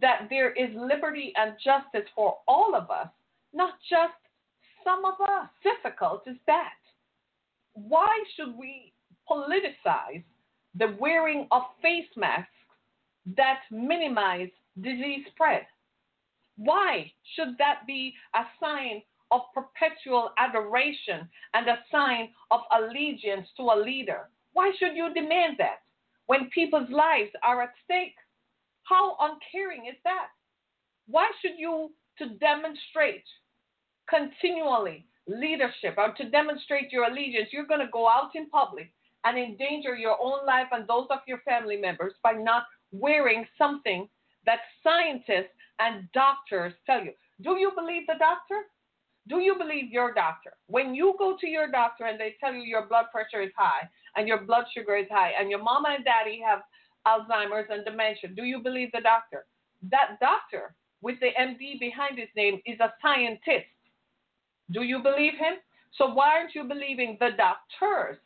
that 0.00 0.26
there 0.30 0.52
is 0.52 0.70
liberty 0.74 1.32
and 1.36 1.52
justice 1.62 2.08
for 2.14 2.38
all 2.48 2.74
of 2.74 2.90
us, 2.90 3.08
not 3.52 3.74
just 3.88 4.14
some 4.82 5.04
of 5.04 5.14
us. 5.20 5.48
Difficult 5.62 6.22
is 6.26 6.36
that. 6.46 6.72
Why 7.74 8.22
should 8.36 8.56
we 8.56 8.92
politicize 9.30 10.24
the 10.74 10.96
wearing 10.98 11.46
of 11.50 11.62
face 11.80 12.08
masks 12.16 12.48
that 13.36 13.60
minimize 13.70 14.48
disease 14.80 15.24
spread? 15.32 15.62
Why 16.56 17.10
should 17.34 17.56
that 17.58 17.86
be 17.86 18.14
a 18.34 18.42
sign 18.60 19.02
of 19.32 19.40
perpetual 19.54 20.30
adoration 20.38 21.28
and 21.54 21.66
a 21.68 21.78
sign 21.90 22.28
of 22.50 22.60
allegiance 22.78 23.48
to 23.56 23.62
a 23.62 23.82
leader. 23.82 24.28
Why 24.52 24.70
should 24.78 24.94
you 24.94 25.12
demand 25.12 25.56
that 25.58 25.80
when 26.26 26.50
people's 26.50 26.90
lives 26.90 27.30
are 27.42 27.62
at 27.62 27.72
stake? 27.84 28.14
How 28.84 29.16
uncaring 29.18 29.86
is 29.86 29.96
that? 30.04 30.28
Why 31.06 31.30
should 31.40 31.58
you 31.58 31.90
to 32.18 32.28
demonstrate 32.36 33.24
continually 34.08 35.06
leadership 35.26 35.94
or 35.96 36.12
to 36.14 36.30
demonstrate 36.30 36.92
your 36.92 37.04
allegiance, 37.04 37.48
you're 37.52 37.66
going 37.66 37.80
to 37.80 37.92
go 37.92 38.08
out 38.08 38.30
in 38.34 38.48
public 38.50 38.90
and 39.24 39.38
endanger 39.38 39.94
your 39.94 40.16
own 40.20 40.44
life 40.46 40.66
and 40.72 40.86
those 40.88 41.06
of 41.10 41.20
your 41.26 41.38
family 41.38 41.76
members 41.76 42.12
by 42.22 42.32
not 42.32 42.64
wearing 42.90 43.46
something 43.56 44.08
that 44.46 44.58
scientists 44.82 45.54
and 45.78 46.08
doctors 46.12 46.72
tell 46.86 47.02
you. 47.02 47.12
Do 47.42 47.56
you 47.56 47.72
believe 47.74 48.06
the 48.06 48.18
doctor? 48.18 48.66
Do 49.28 49.38
you 49.38 49.56
believe 49.56 49.90
your 49.90 50.12
doctor? 50.12 50.54
When 50.66 50.94
you 50.94 51.14
go 51.18 51.36
to 51.40 51.46
your 51.46 51.70
doctor 51.70 52.06
and 52.06 52.18
they 52.18 52.34
tell 52.40 52.52
you 52.52 52.62
your 52.62 52.86
blood 52.86 53.06
pressure 53.12 53.42
is 53.42 53.52
high 53.56 53.88
and 54.16 54.26
your 54.26 54.44
blood 54.44 54.64
sugar 54.76 54.96
is 54.96 55.06
high 55.10 55.32
and 55.38 55.50
your 55.50 55.62
mama 55.62 55.94
and 55.96 56.04
daddy 56.04 56.40
have 56.44 56.60
Alzheimer's 57.06 57.68
and 57.70 57.84
dementia, 57.84 58.30
do 58.34 58.44
you 58.44 58.60
believe 58.60 58.90
the 58.92 59.00
doctor? 59.00 59.46
That 59.90 60.18
doctor 60.20 60.74
with 61.02 61.18
the 61.20 61.30
MD 61.38 61.78
behind 61.78 62.18
his 62.18 62.28
name 62.36 62.60
is 62.66 62.78
a 62.80 62.92
scientist. 63.00 63.66
Do 64.70 64.82
you 64.82 65.02
believe 65.02 65.34
him? 65.34 65.54
So 65.98 66.12
why 66.12 66.38
aren't 66.38 66.54
you 66.54 66.64
believing 66.64 67.16
the 67.20 67.30
doctors, 67.36 68.18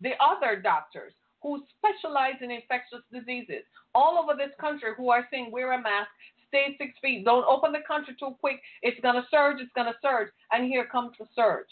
the 0.00 0.12
other 0.20 0.60
doctors 0.60 1.12
who 1.42 1.62
specialize 1.78 2.40
in 2.42 2.50
infectious 2.50 3.02
diseases 3.12 3.62
all 3.94 4.18
over 4.18 4.34
this 4.36 4.54
country 4.60 4.90
who 4.96 5.10
are 5.10 5.26
saying 5.30 5.50
wear 5.50 5.72
a 5.72 5.80
mask, 5.80 6.10
stay 6.54 6.76
six 6.78 6.92
feet, 7.02 7.24
don't 7.24 7.44
open 7.46 7.72
the 7.72 7.80
country 7.86 8.14
too 8.18 8.36
quick, 8.40 8.60
it's 8.82 9.00
going 9.00 9.16
to 9.16 9.26
surge, 9.30 9.56
it's 9.60 9.72
going 9.74 9.88
to 9.88 9.98
surge, 10.00 10.28
and 10.52 10.66
here 10.66 10.86
comes 10.86 11.12
the 11.18 11.26
surge. 11.34 11.66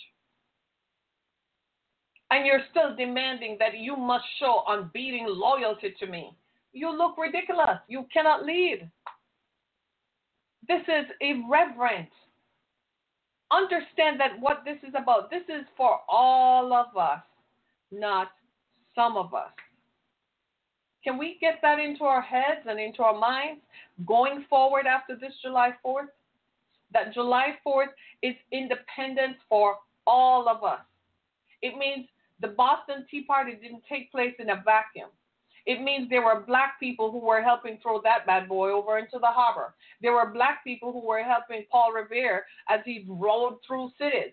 And 2.30 2.46
you're 2.46 2.62
still 2.70 2.96
demanding 2.96 3.56
that 3.60 3.78
you 3.78 3.94
must 3.96 4.24
show 4.40 4.62
unbeating 4.66 5.26
loyalty 5.28 5.94
to 6.00 6.06
me. 6.06 6.34
You 6.72 6.96
look 6.96 7.18
ridiculous. 7.18 7.78
You 7.88 8.06
cannot 8.12 8.46
lead. 8.46 8.90
This 10.66 10.80
is 10.88 11.04
irreverent. 11.20 12.08
Understand 13.50 14.18
that 14.18 14.40
what 14.40 14.62
this 14.64 14.78
is 14.82 14.94
about, 14.96 15.28
this 15.28 15.42
is 15.48 15.66
for 15.76 15.98
all 16.08 16.72
of 16.72 16.96
us, 16.96 17.20
not 17.90 18.28
some 18.94 19.18
of 19.18 19.34
us. 19.34 19.50
Can 21.04 21.18
we 21.18 21.36
get 21.40 21.58
that 21.62 21.78
into 21.80 22.04
our 22.04 22.22
heads 22.22 22.66
and 22.66 22.78
into 22.78 23.02
our 23.02 23.18
minds 23.18 23.60
going 24.06 24.44
forward 24.48 24.86
after 24.86 25.16
this 25.16 25.32
July 25.42 25.70
4th? 25.84 26.08
That 26.92 27.12
July 27.12 27.56
4th 27.66 27.90
is 28.22 28.34
independence 28.52 29.36
for 29.48 29.76
all 30.06 30.48
of 30.48 30.62
us. 30.62 30.80
It 31.60 31.76
means 31.76 32.06
the 32.40 32.48
Boston 32.48 33.06
Tea 33.10 33.22
Party 33.22 33.52
didn't 33.60 33.82
take 33.88 34.12
place 34.12 34.34
in 34.38 34.50
a 34.50 34.62
vacuum. 34.64 35.08
It 35.64 35.80
means 35.80 36.10
there 36.10 36.24
were 36.24 36.40
black 36.40 36.78
people 36.80 37.10
who 37.12 37.18
were 37.18 37.40
helping 37.40 37.78
throw 37.80 38.00
that 38.02 38.26
bad 38.26 38.48
boy 38.48 38.70
over 38.70 38.98
into 38.98 39.18
the 39.20 39.28
harbor. 39.28 39.74
There 40.00 40.12
were 40.12 40.32
black 40.32 40.64
people 40.64 40.92
who 40.92 41.06
were 41.06 41.22
helping 41.22 41.64
Paul 41.70 41.92
Revere 41.92 42.44
as 42.68 42.80
he 42.84 43.04
rode 43.08 43.58
through 43.66 43.92
cities. 43.96 44.32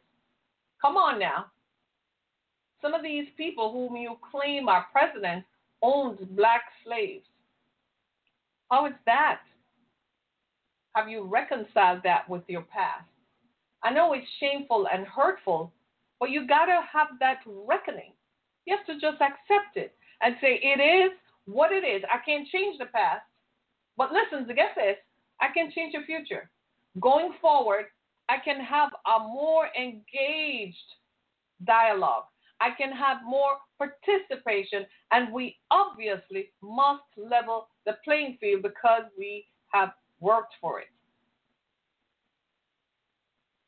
Come 0.82 0.98
on 0.98 1.20
now. 1.20 1.46
Some 2.82 2.94
of 2.94 3.04
these 3.04 3.28
people 3.38 3.72
whom 3.72 3.96
you 3.96 4.18
claim 4.32 4.70
are 4.70 4.88
presidents 4.92 5.46
owned 5.82 6.20
black 6.36 6.62
slaves. 6.86 7.26
How 8.72 8.86
is 8.86 8.94
that? 9.06 9.42
Have 10.96 11.10
you 11.10 11.24
reconciled 11.24 12.02
that 12.04 12.30
with 12.30 12.44
your 12.48 12.62
past? 12.64 13.06
I 13.84 13.92
know 13.92 14.14
it's 14.14 14.28
shameful 14.40 14.88
and 14.92 15.06
hurtful, 15.08 15.72
but 16.20 16.30
you 16.30 16.48
got 16.48 16.66
to 16.66 16.82
have 16.92 17.08
that 17.20 17.40
reckoning. 17.46 18.14
You 18.66 18.76
have 18.76 18.86
to 18.88 18.94
just 19.00 19.22
accept 19.22 19.76
it 19.76 19.96
and 20.22 20.36
say, 20.42 20.60
it 20.62 20.82
is 20.82 21.12
what 21.46 21.72
it 21.72 21.86
is. 21.86 22.04
I 22.14 22.18
can't 22.26 22.48
change 22.50 22.78
the 22.78 22.86
past. 22.88 23.24
But 23.98 24.12
listen, 24.12 24.46
get 24.54 24.76
this, 24.76 24.98
I 25.40 25.48
can 25.54 25.72
change 25.72 25.94
the 25.94 26.06
future. 26.06 26.50
Going 27.00 27.32
forward, 27.42 27.86
I 28.28 28.38
can 28.44 28.60
have 28.64 28.90
a 29.08 29.20
more 29.20 29.68
engaged 29.78 30.78
dialogue. 31.66 32.26
I 32.62 32.70
can 32.78 32.92
have 32.92 33.18
more 33.26 33.58
participation, 33.80 34.86
and 35.12 35.34
we 35.34 35.58
obviously 35.72 36.52
must 36.62 37.04
level 37.18 37.68
the 37.86 37.94
playing 38.04 38.38
field 38.40 38.62
because 38.62 39.04
we 39.18 39.46
have 39.70 39.90
worked 40.20 40.54
for 40.62 40.80
it. 40.80 40.88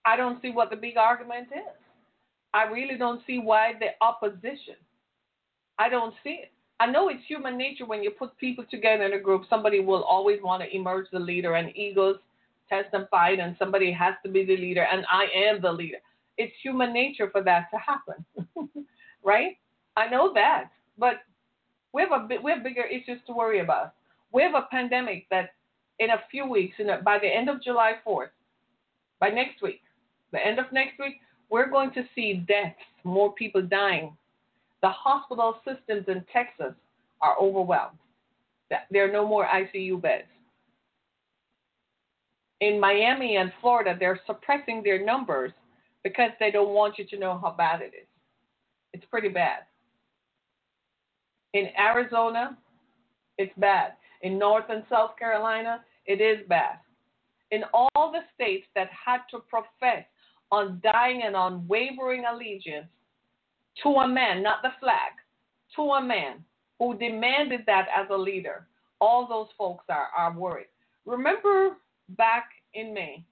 I 0.06 0.16
don't 0.16 0.42
see 0.42 0.52
what 0.52 0.70
the 0.70 0.76
big 0.76 0.98
argument 0.98 1.48
is. 1.52 1.78
I 2.54 2.64
really 2.66 2.98
don't 2.98 3.22
see 3.26 3.40
why 3.40 3.74
the 3.80 3.90
opposition. 4.06 4.76
I 5.80 5.90
don't 5.90 6.14
see 6.24 6.42
it. 6.44 6.52
I 6.80 6.88
know 6.88 7.10
it's 7.10 7.24
human 7.28 7.58
nature 7.58 7.86
when 7.86 8.04
you 8.04 8.12
put 8.12 8.36
people 8.38 8.66
together 8.70 9.04
in 9.04 9.14
a 9.14 9.20
group, 9.20 9.44
somebody 9.50 9.80
will 9.80 10.04
always 10.04 10.40
want 10.42 10.64
to 10.64 10.76
emerge 10.76 11.06
the 11.12 11.20
leader, 11.20 11.56
and 11.56 11.76
egos 11.78 12.18
test 12.70 12.90
and 12.94 13.08
fight, 13.10 13.40
and 13.40 13.56
somebody 13.60 13.92
has 13.92 14.16
to 14.26 14.32
be 14.32 14.46
the 14.46 14.58
leader, 14.58 14.88
and 14.92 15.06
I 15.12 15.28
am 15.36 15.62
the 15.62 15.72
leader. 15.72 15.98
It's 16.38 16.54
human 16.64 16.94
nature 16.94 17.30
for 17.30 17.44
that 17.44 17.68
to 17.72 17.78
happen, 17.78 18.26
right? 19.24 19.58
I 19.98 20.08
know 20.08 20.34
that, 20.34 20.72
but 20.98 21.22
we 21.94 22.02
have 22.02 22.12
a 22.12 22.28
we 22.42 22.52
have 22.52 22.64
bigger 22.64 22.84
issues 22.84 23.20
to 23.28 23.34
worry 23.34 23.60
about. 23.60 23.94
We 24.32 24.42
have 24.44 24.56
a 24.56 24.68
pandemic 24.72 25.28
that 25.30 25.54
in 26.00 26.12
a 26.12 26.22
few 26.32 26.48
weeks, 26.48 26.76
in 26.80 26.90
a, 26.90 27.02
by 27.02 27.20
the 27.20 27.28
end 27.28 27.50
of 27.50 27.62
July 27.62 27.94
4th, 28.06 28.30
by 29.20 29.30
next 29.30 29.62
week, 29.62 29.82
the 30.32 30.46
end 30.46 30.58
of 30.60 30.66
next 30.72 30.98
week, 31.00 31.16
we're 31.50 31.70
going 31.70 31.92
to 31.92 32.04
see 32.16 32.46
deaths, 32.48 32.80
more 33.04 33.34
people 33.34 33.62
dying. 33.62 34.16
The 34.82 34.90
hospital 34.90 35.58
systems 35.66 36.06
in 36.08 36.26
Texas 36.34 36.74
are 37.22 37.38
overwhelmed. 37.40 37.98
There 38.90 39.08
are 39.08 39.12
no 39.12 39.28
more 39.28 39.46
ICU 39.46 40.02
beds. 40.02 40.28
In 42.62 42.80
Miami 42.80 43.36
and 43.36 43.52
Florida, 43.60 43.96
they're 44.00 44.22
suppressing 44.26 44.82
their 44.82 45.04
numbers 45.04 45.52
because 46.04 46.32
they 46.40 46.52
don't 46.52 46.74
want 46.74 46.98
you 46.98 47.06
to 47.08 47.20
know 47.20 47.38
how 47.42 47.52
bad 47.52 47.82
it 47.82 47.92
is. 47.96 48.08
It's 48.94 49.06
pretty 49.06 49.30
bad. 49.30 49.64
In 51.54 51.68
Arizona, 51.78 52.58
it's 53.38 53.54
bad. 53.58 53.94
In 54.22 54.38
North 54.38 54.66
and 54.70 54.84
South 54.90 55.18
Carolina, 55.18 55.84
it 56.06 56.22
is 56.22 56.46
bad. 56.48 56.78
In 57.52 57.64
all 57.74 58.12
the 58.12 58.22
states 58.34 58.66
that 58.76 58.90
had 58.90 59.20
to 59.32 59.40
profess 59.40 60.06
undying 60.52 61.24
and 61.26 61.36
unwavering 61.36 62.26
allegiance 62.26 62.88
to 63.84 63.90
a 63.90 64.08
man, 64.08 64.44
not 64.44 64.62
the 64.62 64.72
flag, 64.80 65.14
to 65.76 65.82
a 65.82 66.02
man 66.02 66.44
who 66.80 66.98
demanded 66.98 67.62
that 67.66 67.88
as 67.96 68.08
a 68.10 68.18
leader, 68.18 68.68
all 69.00 69.28
those 69.28 69.48
folks 69.58 69.86
are, 69.90 70.10
are 70.16 70.38
worried. 70.38 70.68
Remember 71.06 71.78
back 72.10 72.50
in 72.74 72.94
May 72.94 73.24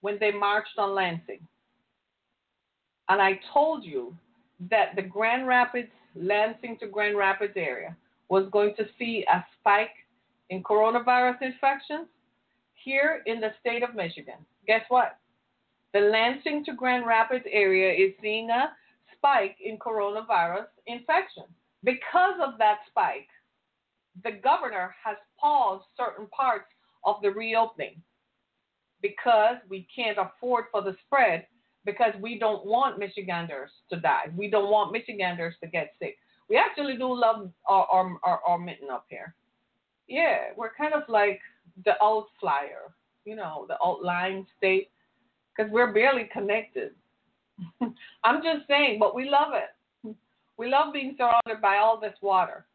when 0.00 0.18
they 0.20 0.30
marched 0.30 0.78
on 0.78 0.94
Lansing? 0.94 1.40
And 3.08 3.20
I 3.20 3.40
told 3.52 3.84
you 3.84 4.16
that 4.70 4.96
the 4.96 5.02
Grand 5.02 5.46
Rapids, 5.46 5.90
Lansing 6.16 6.78
to 6.80 6.86
Grand 6.86 7.16
Rapids 7.16 7.54
area 7.56 7.96
was 8.28 8.48
going 8.50 8.74
to 8.76 8.86
see 8.98 9.24
a 9.32 9.44
spike 9.58 9.94
in 10.50 10.62
coronavirus 10.62 11.42
infections 11.42 12.06
here 12.74 13.22
in 13.26 13.40
the 13.40 13.52
state 13.60 13.82
of 13.82 13.94
Michigan. 13.94 14.36
Guess 14.66 14.82
what? 14.88 15.18
The 15.92 16.00
Lansing 16.00 16.64
to 16.64 16.72
Grand 16.72 17.06
Rapids 17.06 17.44
area 17.50 17.92
is 17.92 18.14
seeing 18.20 18.50
a 18.50 18.70
spike 19.16 19.56
in 19.64 19.78
coronavirus 19.78 20.66
infection. 20.86 21.44
Because 21.84 22.34
of 22.42 22.58
that 22.58 22.78
spike, 22.88 23.28
the 24.24 24.32
governor 24.32 24.94
has 25.04 25.16
paused 25.38 25.84
certain 25.96 26.26
parts 26.28 26.66
of 27.04 27.16
the 27.22 27.30
reopening 27.30 28.02
because 29.02 29.56
we 29.68 29.86
can't 29.94 30.18
afford 30.18 30.64
for 30.72 30.82
the 30.82 30.96
spread 31.06 31.46
because 31.86 32.12
we 32.20 32.38
don't 32.38 32.66
want 32.66 32.98
Michiganders 32.98 33.70
to 33.90 33.98
die. 33.98 34.26
We 34.36 34.50
don't 34.50 34.70
want 34.70 34.92
Michiganders 34.92 35.54
to 35.62 35.68
get 35.68 35.94
sick. 35.98 36.16
We 36.50 36.56
actually 36.56 36.96
do 36.96 37.14
love 37.14 37.50
our, 37.66 37.86
our, 37.90 38.18
our, 38.24 38.40
our 38.46 38.58
mitten 38.58 38.90
up 38.90 39.06
here. 39.08 39.34
Yeah, 40.08 40.48
we're 40.56 40.74
kind 40.74 40.92
of 40.92 41.04
like 41.08 41.40
the 41.84 41.94
outflyer, 42.02 42.92
you 43.24 43.36
know, 43.36 43.64
the 43.68 43.76
outlying 43.84 44.46
state, 44.58 44.90
because 45.56 45.72
we're 45.72 45.92
barely 45.92 46.28
connected. 46.32 46.90
I'm 48.24 48.42
just 48.42 48.66
saying, 48.68 48.98
but 48.98 49.14
we 49.14 49.30
love 49.30 49.52
it. 49.54 50.14
We 50.58 50.68
love 50.68 50.92
being 50.92 51.14
surrounded 51.16 51.60
by 51.62 51.76
all 51.76 52.00
this 52.00 52.14
water. 52.20 52.66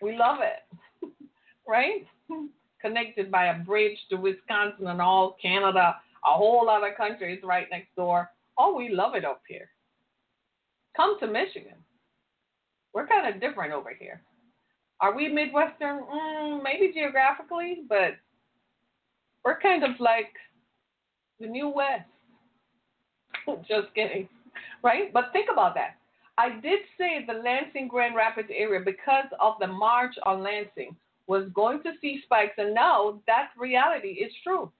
We 0.00 0.16
love 0.16 0.38
it, 0.40 1.08
right? 1.66 2.06
Connected 2.80 3.30
by 3.30 3.46
a 3.46 3.58
bridge 3.58 3.98
to 4.10 4.16
Wisconsin 4.16 4.86
and 4.86 5.02
all 5.02 5.36
Canada, 5.42 5.96
a 6.24 6.36
whole 6.36 6.66
lot 6.66 6.86
of 6.86 6.96
countries 6.96 7.40
right 7.44 7.66
next 7.70 7.94
door. 7.96 8.30
Oh, 8.58 8.76
we 8.76 8.88
love 8.90 9.14
it 9.14 9.24
up 9.24 9.42
here. 9.48 9.70
Come 10.96 11.18
to 11.20 11.26
Michigan. 11.26 11.74
We're 12.92 13.06
kind 13.06 13.32
of 13.32 13.40
different 13.40 13.72
over 13.72 13.92
here. 13.98 14.20
Are 15.00 15.14
we 15.14 15.28
Midwestern? 15.28 16.02
Mm, 16.02 16.62
maybe 16.62 16.92
geographically, 16.92 17.84
but 17.88 18.16
we're 19.44 19.60
kind 19.60 19.84
of 19.84 19.90
like 20.00 20.32
the 21.38 21.46
New 21.46 21.68
West. 21.68 22.08
Just 23.68 23.94
kidding. 23.94 24.28
Right? 24.82 25.12
But 25.12 25.32
think 25.32 25.48
about 25.52 25.74
that. 25.74 25.96
I 26.36 26.50
did 26.60 26.80
say 26.96 27.24
the 27.26 27.34
Lansing 27.34 27.88
Grand 27.88 28.14
Rapids 28.14 28.48
area, 28.54 28.80
because 28.84 29.26
of 29.40 29.54
the 29.60 29.66
march 29.66 30.14
on 30.24 30.42
Lansing, 30.42 30.94
was 31.26 31.48
going 31.54 31.82
to 31.82 31.92
see 32.00 32.20
spikes, 32.24 32.54
and 32.58 32.74
now 32.74 33.20
that 33.26 33.50
reality 33.58 34.08
is 34.08 34.32
true. 34.42 34.70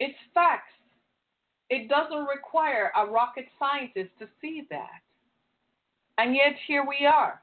It's 0.00 0.18
facts. 0.32 0.72
It 1.70 1.88
doesn't 1.88 2.26
require 2.26 2.92
a 2.96 3.06
rocket 3.06 3.46
scientist 3.58 4.10
to 4.18 4.28
see 4.40 4.62
that. 4.70 5.00
And 6.18 6.34
yet 6.34 6.54
here 6.66 6.84
we 6.86 7.06
are. 7.06 7.40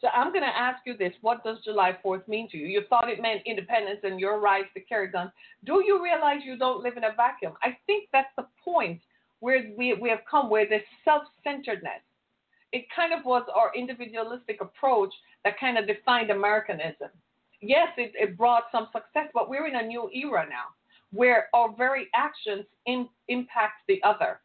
So 0.00 0.08
I'm 0.08 0.32
going 0.32 0.44
to 0.44 0.56
ask 0.56 0.80
you 0.84 0.96
this. 0.96 1.12
What 1.22 1.42
does 1.44 1.58
July 1.64 1.96
4th 2.04 2.28
mean 2.28 2.48
to 2.50 2.58
you? 2.58 2.66
You 2.66 2.82
thought 2.90 3.08
it 3.08 3.22
meant 3.22 3.40
independence 3.46 4.00
and 4.02 4.20
your 4.20 4.38
rights 4.38 4.68
to 4.74 4.80
carry 4.80 5.10
guns. 5.10 5.30
Do 5.64 5.82
you 5.84 6.02
realize 6.02 6.40
you 6.44 6.58
don't 6.58 6.82
live 6.82 6.96
in 6.96 7.04
a 7.04 7.14
vacuum? 7.16 7.54
I 7.62 7.76
think 7.86 8.08
that's 8.12 8.28
the 8.36 8.46
point 8.62 9.00
where 9.40 9.72
we, 9.78 9.94
we 9.94 10.10
have 10.10 10.20
come, 10.30 10.50
where 10.50 10.68
this 10.68 10.82
self 11.04 11.22
centeredness, 11.42 12.02
it 12.72 12.84
kind 12.94 13.14
of 13.14 13.24
was 13.24 13.44
our 13.54 13.70
individualistic 13.74 14.60
approach 14.60 15.12
that 15.44 15.58
kind 15.58 15.78
of 15.78 15.86
defined 15.86 16.30
Americanism. 16.30 17.08
Yes, 17.62 17.88
it, 17.96 18.12
it 18.14 18.36
brought 18.36 18.64
some 18.70 18.88
success, 18.92 19.30
but 19.32 19.48
we're 19.48 19.66
in 19.66 19.76
a 19.76 19.86
new 19.86 20.10
era 20.12 20.46
now 20.48 20.74
where 21.14 21.48
our 21.54 21.74
very 21.76 22.08
actions 22.14 22.64
in, 22.86 23.08
impact 23.28 23.82
the 23.88 24.00
other. 24.02 24.40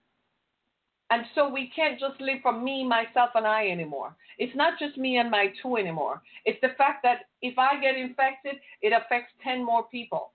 And 1.12 1.24
so 1.34 1.50
we 1.50 1.72
can't 1.76 2.00
just 2.00 2.22
live 2.22 2.38
for 2.44 2.54
me, 2.54 2.88
myself, 2.88 3.32
and 3.34 3.48
I 3.48 3.68
anymore. 3.68 4.16
It's 4.38 4.56
not 4.56 4.78
just 4.78 4.98
me 4.98 5.18
and 5.18 5.32
my 5.32 5.48
two 5.62 5.78
anymore. 5.78 6.22
It's 6.46 6.62
the 6.62 6.76
fact 6.78 7.02
that 7.04 7.26
if 7.42 7.58
I 7.58 7.82
get 7.82 7.98
infected, 7.98 8.56
it 8.82 8.94
affects 8.94 9.34
10 9.44 9.66
more 9.66 9.84
people. 9.90 10.32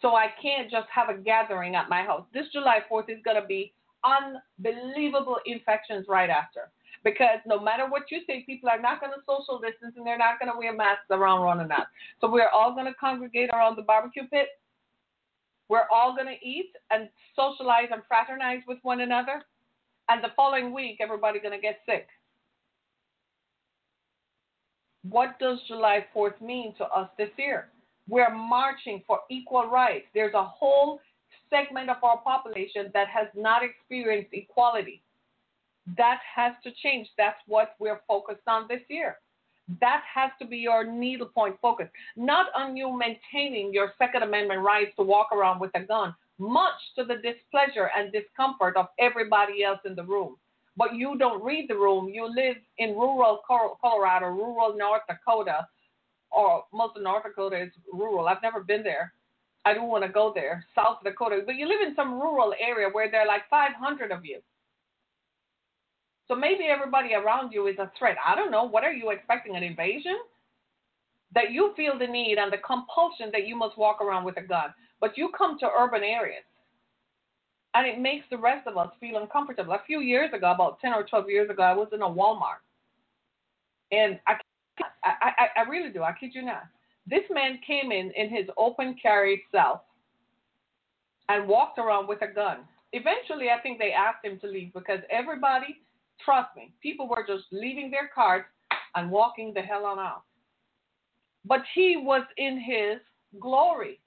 So 0.00 0.14
I 0.14 0.26
can't 0.40 0.70
just 0.70 0.86
have 0.94 1.08
a 1.08 1.20
gathering 1.20 1.74
at 1.74 1.88
my 1.88 2.02
house. 2.02 2.24
This 2.32 2.46
July 2.52 2.78
4th 2.90 3.10
is 3.10 3.18
going 3.24 3.40
to 3.40 3.46
be 3.46 3.72
unbelievable 4.04 5.38
infections 5.46 6.06
right 6.08 6.30
after. 6.30 6.70
Because 7.02 7.40
no 7.44 7.58
matter 7.60 7.86
what 7.88 8.04
you 8.10 8.20
say, 8.26 8.44
people 8.46 8.70
are 8.70 8.80
not 8.80 9.00
going 9.00 9.12
to 9.12 9.20
social 9.26 9.58
distance 9.58 9.94
and 9.96 10.06
they're 10.06 10.16
not 10.16 10.38
going 10.38 10.50
to 10.50 10.58
wear 10.58 10.74
masks 10.74 11.04
around 11.10 11.42
running 11.42 11.70
out. 11.72 11.86
So 12.20 12.30
we're 12.30 12.48
all 12.48 12.72
going 12.72 12.86
to 12.86 12.94
congregate 12.94 13.50
around 13.52 13.76
the 13.76 13.82
barbecue 13.82 14.26
pit. 14.28 14.48
We're 15.68 15.88
all 15.92 16.14
going 16.14 16.28
to 16.28 16.46
eat 16.46 16.72
and 16.90 17.08
socialize 17.34 17.88
and 17.90 18.02
fraternize 18.08 18.60
with 18.66 18.78
one 18.82 19.00
another 19.00 19.42
and 20.08 20.22
the 20.22 20.28
following 20.36 20.74
week 20.74 20.98
everybody's 21.00 21.42
going 21.42 21.54
to 21.58 21.60
get 21.60 21.80
sick. 21.86 22.08
What 25.08 25.38
does 25.38 25.58
July 25.68 26.06
4th 26.14 26.40
mean 26.40 26.74
to 26.78 26.84
us 26.84 27.08
this 27.18 27.30
year? 27.36 27.68
We're 28.08 28.34
marching 28.34 29.02
for 29.06 29.20
equal 29.30 29.68
rights. 29.68 30.06
There's 30.14 30.34
a 30.34 30.44
whole 30.44 31.00
segment 31.50 31.90
of 31.90 31.96
our 32.02 32.18
population 32.18 32.90
that 32.94 33.08
has 33.08 33.28
not 33.34 33.62
experienced 33.62 34.30
equality. 34.32 35.02
That 35.96 36.18
has 36.34 36.54
to 36.64 36.70
change. 36.82 37.08
That's 37.18 37.38
what 37.46 37.74
we're 37.78 38.00
focused 38.08 38.46
on 38.46 38.66
this 38.68 38.80
year. 38.88 39.18
That 39.80 40.02
has 40.12 40.30
to 40.40 40.46
be 40.46 40.58
your 40.58 40.84
needlepoint 40.84 41.56
focus, 41.62 41.88
not 42.16 42.46
on 42.54 42.76
you 42.76 42.96
maintaining 42.96 43.72
your 43.72 43.94
Second 43.98 44.22
Amendment 44.22 44.60
rights 44.60 44.92
to 44.96 45.02
walk 45.02 45.32
around 45.32 45.58
with 45.58 45.70
a 45.74 45.80
gun, 45.80 46.14
much 46.38 46.74
to 46.96 47.04
the 47.04 47.14
displeasure 47.16 47.90
and 47.96 48.12
discomfort 48.12 48.76
of 48.76 48.88
everybody 48.98 49.64
else 49.64 49.80
in 49.86 49.94
the 49.94 50.04
room. 50.04 50.36
But 50.76 50.94
you 50.94 51.16
don't 51.16 51.42
read 51.42 51.68
the 51.68 51.76
room. 51.76 52.08
You 52.08 52.26
live 52.26 52.56
in 52.78 52.90
rural 52.90 53.40
Colorado, 53.46 54.26
rural 54.26 54.76
North 54.76 55.02
Dakota, 55.08 55.66
or 56.30 56.64
most 56.72 56.96
of 56.96 57.02
North 57.02 57.22
Dakota 57.22 57.62
is 57.62 57.70
rural. 57.92 58.26
I've 58.28 58.42
never 58.42 58.62
been 58.62 58.82
there. 58.82 59.12
I 59.64 59.72
don't 59.72 59.88
want 59.88 60.04
to 60.04 60.10
go 60.10 60.32
there. 60.34 60.66
South 60.74 60.98
Dakota, 61.02 61.40
but 61.46 61.54
you 61.54 61.66
live 61.66 61.80
in 61.80 61.94
some 61.94 62.20
rural 62.20 62.52
area 62.60 62.88
where 62.92 63.10
there 63.10 63.22
are 63.22 63.26
like 63.26 63.48
500 63.48 64.10
of 64.10 64.24
you. 64.24 64.40
So 66.28 66.34
maybe 66.34 66.64
everybody 66.64 67.14
around 67.14 67.52
you 67.52 67.66
is 67.66 67.78
a 67.78 67.90
threat. 67.98 68.16
I 68.24 68.34
don't 68.34 68.50
know. 68.50 68.64
What 68.64 68.84
are 68.84 68.92
you 68.92 69.10
expecting? 69.10 69.56
An 69.56 69.62
invasion? 69.62 70.16
That 71.34 71.50
you 71.50 71.72
feel 71.76 71.98
the 71.98 72.06
need 72.06 72.38
and 72.38 72.52
the 72.52 72.58
compulsion 72.58 73.30
that 73.32 73.46
you 73.46 73.56
must 73.56 73.76
walk 73.76 74.00
around 74.00 74.24
with 74.24 74.36
a 74.38 74.42
gun. 74.42 74.72
But 75.00 75.18
you 75.18 75.30
come 75.36 75.58
to 75.58 75.66
urban 75.66 76.02
areas 76.02 76.44
and 77.74 77.86
it 77.86 78.00
makes 78.00 78.24
the 78.30 78.38
rest 78.38 78.66
of 78.66 78.76
us 78.76 78.88
feel 79.00 79.18
uncomfortable. 79.20 79.72
A 79.72 79.82
few 79.86 80.00
years 80.00 80.30
ago, 80.32 80.52
about 80.52 80.80
10 80.80 80.94
or 80.94 81.02
12 81.04 81.28
years 81.28 81.50
ago, 81.50 81.62
I 81.62 81.74
was 81.74 81.88
in 81.92 82.02
a 82.02 82.08
Walmart. 82.08 82.62
And 83.90 84.18
I, 84.26 84.34
I, 85.04 85.48
I, 85.56 85.68
really 85.68 85.90
do, 85.90 86.02
I 86.02 86.12
kid 86.18 86.32
you 86.34 86.42
not. 86.42 86.64
This 87.06 87.24
man 87.30 87.58
came 87.66 87.92
in 87.92 88.12
in 88.16 88.30
his 88.30 88.46
open 88.56 88.96
carry 89.00 89.42
self 89.52 89.80
and 91.28 91.48
walked 91.48 91.78
around 91.78 92.08
with 92.08 92.22
a 92.22 92.32
gun. 92.32 92.58
Eventually, 92.92 93.50
I 93.50 93.60
think 93.60 93.78
they 93.78 93.92
asked 93.92 94.24
him 94.24 94.38
to 94.40 94.46
leave 94.46 94.72
because 94.72 95.00
everybody, 95.10 95.82
trust 96.22 96.50
me, 96.56 96.72
people 96.82 97.08
were 97.08 97.24
just 97.26 97.44
leaving 97.52 97.90
their 97.90 98.10
carts 98.14 98.46
and 98.94 99.10
walking 99.10 99.52
the 99.54 99.62
hell 99.62 99.86
on 99.86 99.98
out. 99.98 100.22
But 101.44 101.62
he 101.74 101.96
was 101.96 102.22
in 102.36 102.60
his 102.60 103.00
glory 103.40 104.00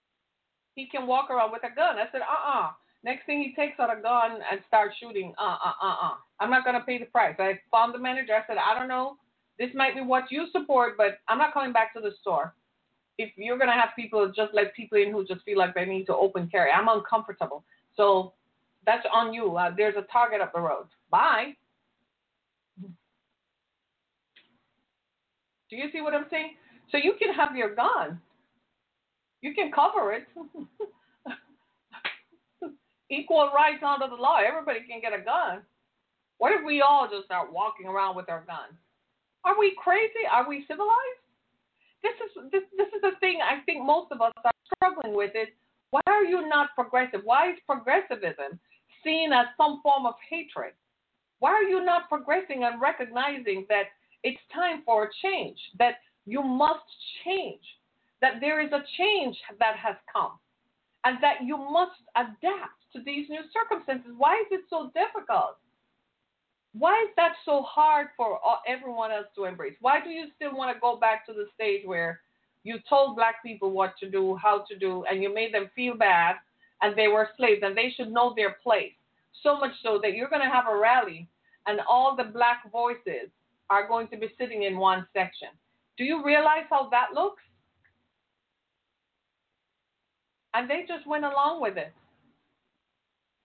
he 0.77 0.85
can 0.85 1.07
walk 1.07 1.29
around 1.31 1.51
with 1.51 1.63
a 1.63 1.75
gun. 1.75 1.97
I 1.97 2.05
said, 2.11 2.21
uh 2.21 2.31
uh-uh. 2.31 2.67
uh 2.67 2.71
Next 3.03 3.25
thing 3.25 3.41
he 3.41 3.53
takes 3.55 3.79
out 3.79 3.95
a 3.95 4.01
gun 4.01 4.39
and 4.49 4.61
starts 4.67 4.95
shooting. 4.99 5.33
Uh 5.37 5.57
uh 5.65 5.73
uh 5.81 5.95
uh. 6.01 6.15
I'm 6.39 6.49
not 6.49 6.63
gonna 6.63 6.83
pay 6.85 6.99
the 6.99 7.05
price. 7.05 7.35
I 7.39 7.59
found 7.71 7.93
the 7.93 7.99
manager. 7.99 8.33
I 8.33 8.45
said, 8.47 8.57
I 8.57 8.77
don't 8.77 8.87
know. 8.87 9.17
This 9.59 9.69
might 9.73 9.95
be 9.95 10.01
what 10.01 10.31
you 10.31 10.45
support, 10.51 10.97
but 10.97 11.17
I'm 11.27 11.39
not 11.39 11.53
coming 11.53 11.73
back 11.73 11.93
to 11.95 11.99
the 11.99 12.11
store. 12.21 12.53
If 13.17 13.31
you're 13.37 13.57
gonna 13.57 13.73
have 13.73 13.89
people 13.95 14.31
just 14.35 14.53
let 14.53 14.75
people 14.75 14.99
in 14.99 15.11
who 15.11 15.25
just 15.25 15.41
feel 15.43 15.57
like 15.57 15.73
they 15.73 15.85
need 15.85 16.05
to 16.05 16.15
open 16.15 16.47
carry, 16.47 16.69
I'm 16.69 16.87
uncomfortable. 16.87 17.63
So 17.95 18.33
that's 18.85 19.05
on 19.11 19.33
you. 19.33 19.57
Uh, 19.57 19.71
there's 19.75 19.95
a 19.95 20.05
target 20.11 20.41
up 20.41 20.53
the 20.53 20.61
road. 20.61 20.85
Bye. 21.09 21.55
Do 25.69 25.75
you 25.75 25.89
see 25.91 26.01
what 26.01 26.13
I'm 26.13 26.25
saying? 26.29 26.55
So 26.91 26.97
you 26.97 27.15
can 27.19 27.33
have 27.33 27.55
your 27.55 27.75
gun, 27.75 28.19
you 29.41 29.53
can 29.53 29.71
cover 29.71 30.13
it. 30.13 30.27
Equal 33.09 33.51
rights 33.55 33.83
under 33.87 34.07
the 34.09 34.21
law. 34.21 34.37
Everybody 34.45 34.79
can 34.87 34.99
get 34.99 35.13
a 35.13 35.23
gun. 35.23 35.61
What 36.39 36.51
if 36.51 36.65
we 36.65 36.81
all 36.81 37.07
just 37.09 37.25
start 37.25 37.53
walking 37.53 37.87
around 37.87 38.15
with 38.15 38.29
our 38.29 38.43
guns? 38.45 38.77
Are 39.45 39.57
we 39.57 39.73
crazy? 39.77 40.27
Are 40.29 40.47
we 40.47 40.65
civilized? 40.67 41.23
This 42.03 42.13
is 42.25 42.51
this 42.51 42.63
this 42.77 42.87
is 42.93 43.01
the 43.01 43.13
thing 43.19 43.39
I 43.41 43.63
think 43.65 43.83
most 43.83 44.11
of 44.11 44.21
us 44.21 44.33
are 44.43 44.51
struggling 44.75 45.15
with 45.15 45.31
is 45.35 45.47
why 45.91 46.01
are 46.07 46.23
you 46.23 46.47
not 46.47 46.75
progressive? 46.75 47.21
Why 47.23 47.51
is 47.51 47.57
progressivism 47.65 48.59
seen 49.03 49.31
as 49.31 49.47
some 49.57 49.79
form 49.81 50.05
of 50.05 50.15
hatred? 50.29 50.73
Why 51.39 51.51
are 51.51 51.63
you 51.63 51.83
not 51.85 52.09
progressing 52.09 52.63
and 52.63 52.81
recognizing 52.81 53.65
that 53.69 53.95
it's 54.23 54.41
time 54.53 54.81
for 54.85 55.05
a 55.05 55.09
change, 55.21 55.57
that 55.79 55.95
you 56.25 56.43
must 56.43 56.85
change? 57.23 57.61
that 58.21 58.39
there 58.41 58.61
is 58.61 58.71
a 58.71 58.83
change 58.97 59.37
that 59.59 59.75
has 59.77 59.95
come 60.11 60.31
and 61.05 61.17
that 61.21 61.43
you 61.43 61.57
must 61.57 62.01
adapt 62.15 62.81
to 62.93 63.01
these 63.05 63.29
new 63.29 63.41
circumstances. 63.53 64.11
Why 64.17 64.33
is 64.35 64.47
it 64.51 64.61
so 64.69 64.91
difficult? 64.95 65.57
Why 66.73 66.93
is 67.07 67.13
that 67.15 67.33
so 67.45 67.63
hard 67.63 68.07
for 68.17 68.39
everyone 68.67 69.11
else 69.11 69.27
to 69.35 69.45
embrace? 69.45 69.75
Why 69.81 69.99
do 70.03 70.09
you 70.09 70.27
still 70.35 70.55
want 70.55 70.75
to 70.75 70.79
go 70.79 70.97
back 70.97 71.25
to 71.27 71.33
the 71.33 71.45
stage 71.55 71.81
where 71.85 72.21
you 72.63 72.77
told 72.89 73.15
black 73.15 73.43
people 73.43 73.71
what 73.71 73.93
to 73.99 74.09
do, 74.09 74.35
how 74.35 74.65
to 74.69 74.77
do, 74.77 75.05
and 75.09 75.23
you 75.23 75.33
made 75.33 75.53
them 75.53 75.69
feel 75.75 75.95
bad 75.95 76.35
and 76.81 76.95
they 76.95 77.07
were 77.07 77.29
slaves 77.37 77.61
and 77.63 77.75
they 77.77 77.93
should 77.95 78.11
know 78.11 78.33
their 78.35 78.57
place? 78.63 78.93
So 79.43 79.59
much 79.59 79.73
so 79.83 79.99
that 80.01 80.13
you're 80.13 80.29
going 80.29 80.41
to 80.41 80.53
have 80.53 80.65
a 80.69 80.77
rally 80.77 81.27
and 81.67 81.79
all 81.87 82.15
the 82.15 82.23
black 82.23 82.69
voices 82.71 83.29
are 83.69 83.87
going 83.87 84.07
to 84.09 84.17
be 84.17 84.27
sitting 84.37 84.63
in 84.63 84.77
one 84.77 85.05
section. 85.13 85.49
Do 85.97 86.03
you 86.03 86.23
realize 86.23 86.65
how 86.69 86.89
that 86.89 87.07
looks? 87.13 87.41
And 90.53 90.69
they 90.69 90.85
just 90.87 91.05
went 91.07 91.25
along 91.25 91.61
with 91.61 91.77
it 91.77 91.93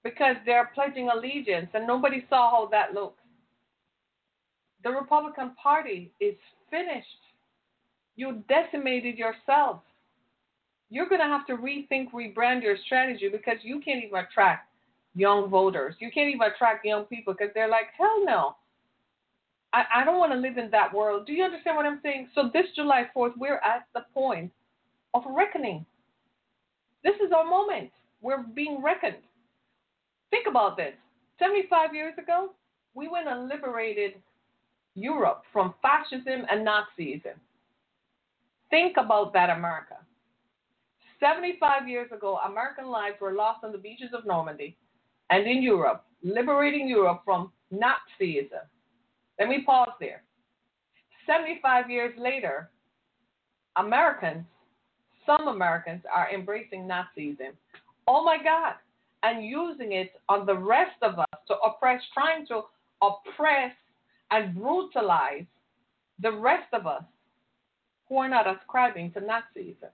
because 0.05 0.37
they're 0.45 0.71
pledging 0.75 1.11
allegiance, 1.11 1.69
and 1.75 1.87
nobody 1.87 2.25
saw 2.29 2.51
how 2.51 2.69
that 2.71 2.93
looks. 2.93 3.23
The 4.83 4.91
Republican 4.91 5.53
Party 5.63 6.11
is 6.21 6.35
finished. 6.71 7.07
You 8.17 8.43
decimated 8.49 9.17
yourself. 9.17 9.81
You're 10.91 11.09
going 11.09 11.21
to 11.21 11.27
have 11.27 11.47
to 11.47 11.57
rethink, 11.57 12.11
rebrand 12.13 12.63
your 12.63 12.77
strategy 12.85 13.29
because 13.31 13.59
you 13.63 13.81
can't 13.81 14.05
even 14.05 14.19
attract 14.19 14.69
young 15.15 15.49
voters. 15.49 15.95
You 16.01 16.11
can't 16.11 16.35
even 16.35 16.43
attract 16.43 16.85
young 16.85 17.05
people 17.05 17.35
because 17.35 17.53
they're 17.55 17.69
like, 17.69 17.87
hell 17.97 18.25
no. 18.25 18.57
I, 19.73 19.85
I 19.97 20.05
don't 20.05 20.19
want 20.19 20.33
to 20.33 20.39
live 20.39 20.59
in 20.59 20.71
that 20.71 20.93
world. 20.93 21.27
Do 21.27 21.33
you 21.33 21.45
understand 21.45 21.77
what 21.77 21.87
I'm 21.87 22.01
saying? 22.03 22.29
So, 22.35 22.51
this 22.53 22.67
July 22.77 23.05
4th, 23.17 23.33
we're 23.37 23.61
at 23.65 23.87
the 23.95 24.05
point 24.15 24.53
of 25.15 25.23
reckoning. 25.29 25.87
This 27.05 27.15
is 27.25 27.33
our 27.35 27.45
moment. 27.45 27.91
We're 28.21 28.43
being 28.43 28.83
reckoned. 28.83 29.23
Think 30.31 30.47
about 30.49 30.77
this. 30.77 30.95
75 31.39 31.95
years 31.95 32.15
ago, 32.19 32.53
we 32.95 33.09
went 33.09 33.29
and 33.29 33.49
liberated 33.49 34.15
Europe 34.95 35.43
from 35.53 35.75
fascism 35.83 36.47
and 36.51 36.67
Nazism. 36.67 37.35
Think 38.71 38.97
about 38.99 39.33
that, 39.33 39.51
America. 39.51 39.97
75 41.21 41.89
years 41.89 42.11
ago, 42.13 42.39
American 42.47 42.89
lives 42.89 43.17
were 43.21 43.33
lost 43.33 43.65
on 43.65 43.73
the 43.73 43.79
beaches 43.79 44.11
of 44.13 44.27
Normandy 44.27 44.77
and 45.31 45.47
in 45.47 45.63
Europe, 45.63 46.05
liberating 46.23 46.89
Europe 46.89 47.23
from 47.25 47.53
Nazism. 47.73 48.67
Let 49.43 49.49
me 49.49 49.63
pause 49.67 49.89
there. 49.99 50.23
75 51.27 51.91
years 51.91 52.15
later, 52.17 52.71
Americans 53.77 54.45
some 55.27 55.49
Americans 55.49 56.03
are 56.13 56.33
embracing 56.33 56.83
Nazism. 56.89 57.53
Oh 58.07 58.25
my 58.25 58.39
God. 58.43 58.75
and 59.25 59.45
using 59.45 59.93
it 59.93 60.13
on 60.29 60.47
the 60.47 60.57
rest 60.57 60.97
of 61.03 61.19
us 61.19 61.41
to 61.49 61.55
oppress, 61.59 62.01
trying 62.15 62.47
to 62.49 62.63
oppress 63.03 63.73
and 64.31 64.55
brutalize 64.55 65.47
the 66.21 66.33
rest 66.33 66.73
of 66.73 66.87
us 66.87 67.05
who 68.09 68.19
are 68.19 68.29
not 68.29 68.47
ascribing 68.47 69.13
to 69.13 69.21
Nazism. 69.21 69.91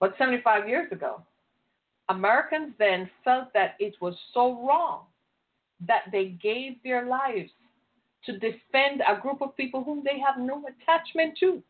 But 0.00 0.14
75 0.18 0.68
years 0.68 0.90
ago, 0.92 1.22
Americans 2.08 2.72
then 2.78 3.10
felt 3.24 3.52
that 3.54 3.74
it 3.80 3.94
was 4.00 4.14
so 4.32 4.64
wrong 4.66 5.02
that 5.86 6.02
they 6.12 6.36
gave 6.42 6.82
their 6.84 7.06
lives 7.06 7.50
to 8.26 8.32
defend 8.32 9.02
a 9.08 9.20
group 9.20 9.40
of 9.40 9.56
people 9.56 9.82
whom 9.84 10.02
they 10.04 10.18
have 10.18 10.38
no 10.38 10.64
attachment 10.66 11.36
to. 11.40 11.62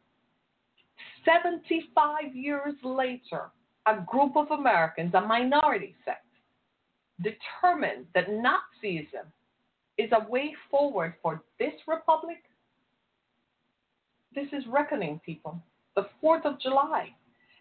75 1.24 2.34
years 2.34 2.74
later, 2.82 3.50
a 3.86 4.04
group 4.06 4.36
of 4.36 4.50
Americans, 4.50 5.14
a 5.14 5.20
minority 5.20 5.94
sect, 6.04 6.24
determined 7.22 8.06
that 8.14 8.28
Nazism 8.28 9.26
is 9.96 10.10
a 10.12 10.30
way 10.30 10.54
forward 10.70 11.14
for 11.22 11.42
this 11.58 11.74
republic. 11.86 12.38
This 14.34 14.46
is 14.52 14.64
reckoning, 14.68 15.20
people. 15.24 15.60
The 15.96 16.06
4th 16.22 16.44
of 16.44 16.60
July 16.60 17.08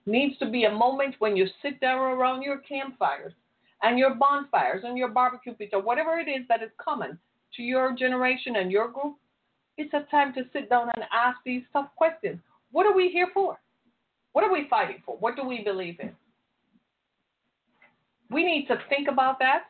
needs 0.06 0.38
to 0.38 0.50
be 0.50 0.66
a 0.66 0.72
moment 0.72 1.16
when 1.20 1.36
you 1.36 1.48
sit 1.62 1.80
down 1.80 2.00
around 2.00 2.44
your 2.44 2.60
campfires 2.60 3.34
and 3.82 3.98
your 3.98 4.16
bonfires 4.16 4.84
and 4.86 4.98
your 4.98 5.10
barbecue 5.10 5.54
pizza, 5.54 5.78
whatever 5.78 6.20
it 6.20 6.30
is 6.30 6.48
that 6.48 6.64
is 6.64 6.70
common 6.78 7.18
to 7.58 7.64
your 7.64 7.94
generation 7.94 8.56
and 8.56 8.72
your 8.72 8.88
group. 8.88 9.16
It's 9.78 9.94
a 9.94 10.06
time 10.10 10.34
to 10.36 10.44
sit 10.54 10.70
down 10.70 10.90
and 10.96 11.04
ask 11.12 11.38
these 11.46 11.64
tough 11.74 11.90
questions. 11.96 12.40
What 12.72 12.86
are 12.86 12.96
we 12.96 13.10
here 13.10 13.28
for? 13.34 13.58
What 14.34 14.44
are 14.44 14.52
we 14.52 14.68
fighting 14.70 15.02
for? 15.06 15.18
What 15.18 15.36
do 15.36 15.44
we 15.44 15.64
believe 15.64 16.00
in? 16.00 16.12
We 18.30 18.44
need 18.44 18.68
to 18.68 18.78
think 18.90 19.08
about 19.08 19.40
that 19.40 19.64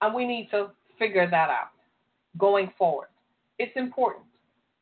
and 0.00 0.14
we 0.14 0.26
need 0.26 0.48
to 0.50 0.70
figure 0.98 1.28
that 1.28 1.48
out 1.50 1.70
going 2.38 2.70
forward. 2.76 3.08
It's 3.58 3.76
important. 3.76 4.24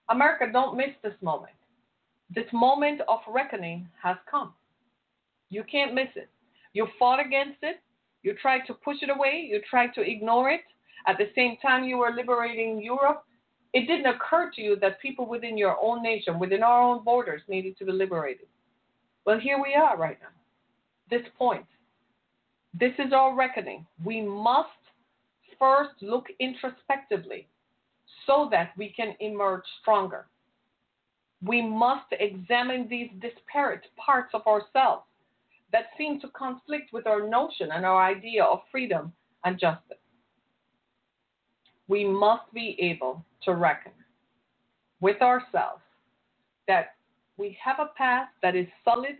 America, 0.08 0.46
don't 0.52 0.76
miss 0.76 0.90
this 1.02 1.14
moment. 1.22 1.52
This 2.34 2.46
moment 2.52 3.00
of 3.08 3.20
reckoning 3.28 3.88
has 4.02 4.16
come. 4.30 4.54
You 5.50 5.62
can't 5.70 5.94
miss 5.94 6.08
it. 6.16 6.30
You 6.72 6.88
fought 6.98 7.24
against 7.24 7.58
it. 7.62 7.76
You 8.22 8.34
tried 8.40 8.62
to 8.66 8.74
push 8.74 8.96
it 9.02 9.10
away. 9.10 9.46
You 9.50 9.60
tried 9.68 9.92
to 9.94 10.00
ignore 10.00 10.50
it. 10.50 10.62
At 11.06 11.18
the 11.18 11.30
same 11.34 11.56
time, 11.60 11.84
you 11.84 11.98
were 11.98 12.12
liberating 12.14 12.82
Europe. 12.82 13.24
It 13.72 13.86
didn't 13.86 14.06
occur 14.06 14.50
to 14.54 14.62
you 14.62 14.76
that 14.76 15.00
people 15.00 15.26
within 15.26 15.56
your 15.56 15.76
own 15.82 16.02
nation, 16.02 16.38
within 16.38 16.62
our 16.62 16.82
own 16.82 17.02
borders, 17.04 17.42
needed 17.48 17.78
to 17.78 17.84
be 17.84 17.92
liberated. 17.92 18.46
Well, 19.24 19.38
here 19.38 19.60
we 19.62 19.74
are 19.74 19.96
right 19.96 20.18
now. 20.20 20.28
This 21.10 21.26
point. 21.38 21.66
This 22.78 22.92
is 22.98 23.12
our 23.12 23.34
reckoning. 23.34 23.86
We 24.04 24.20
must 24.22 24.68
first 25.58 25.94
look 26.00 26.26
introspectively 26.40 27.48
so 28.26 28.48
that 28.50 28.72
we 28.76 28.88
can 28.90 29.14
emerge 29.20 29.62
stronger. 29.80 30.26
We 31.44 31.62
must 31.62 32.06
examine 32.12 32.88
these 32.88 33.10
disparate 33.20 33.84
parts 33.96 34.30
of 34.34 34.46
ourselves 34.46 35.04
that 35.72 35.86
seem 35.98 36.20
to 36.20 36.28
conflict 36.28 36.92
with 36.92 37.06
our 37.06 37.28
notion 37.28 37.70
and 37.72 37.84
our 37.84 38.02
idea 38.02 38.44
of 38.44 38.60
freedom 38.70 39.12
and 39.44 39.58
justice. 39.58 40.01
We 41.88 42.04
must 42.04 42.52
be 42.54 42.76
able 42.80 43.24
to 43.44 43.54
reckon 43.54 43.92
with 45.00 45.20
ourselves 45.20 45.82
that 46.68 46.94
we 47.36 47.58
have 47.62 47.76
a 47.80 47.90
past 47.96 48.30
that 48.42 48.54
is 48.54 48.66
solid. 48.84 49.16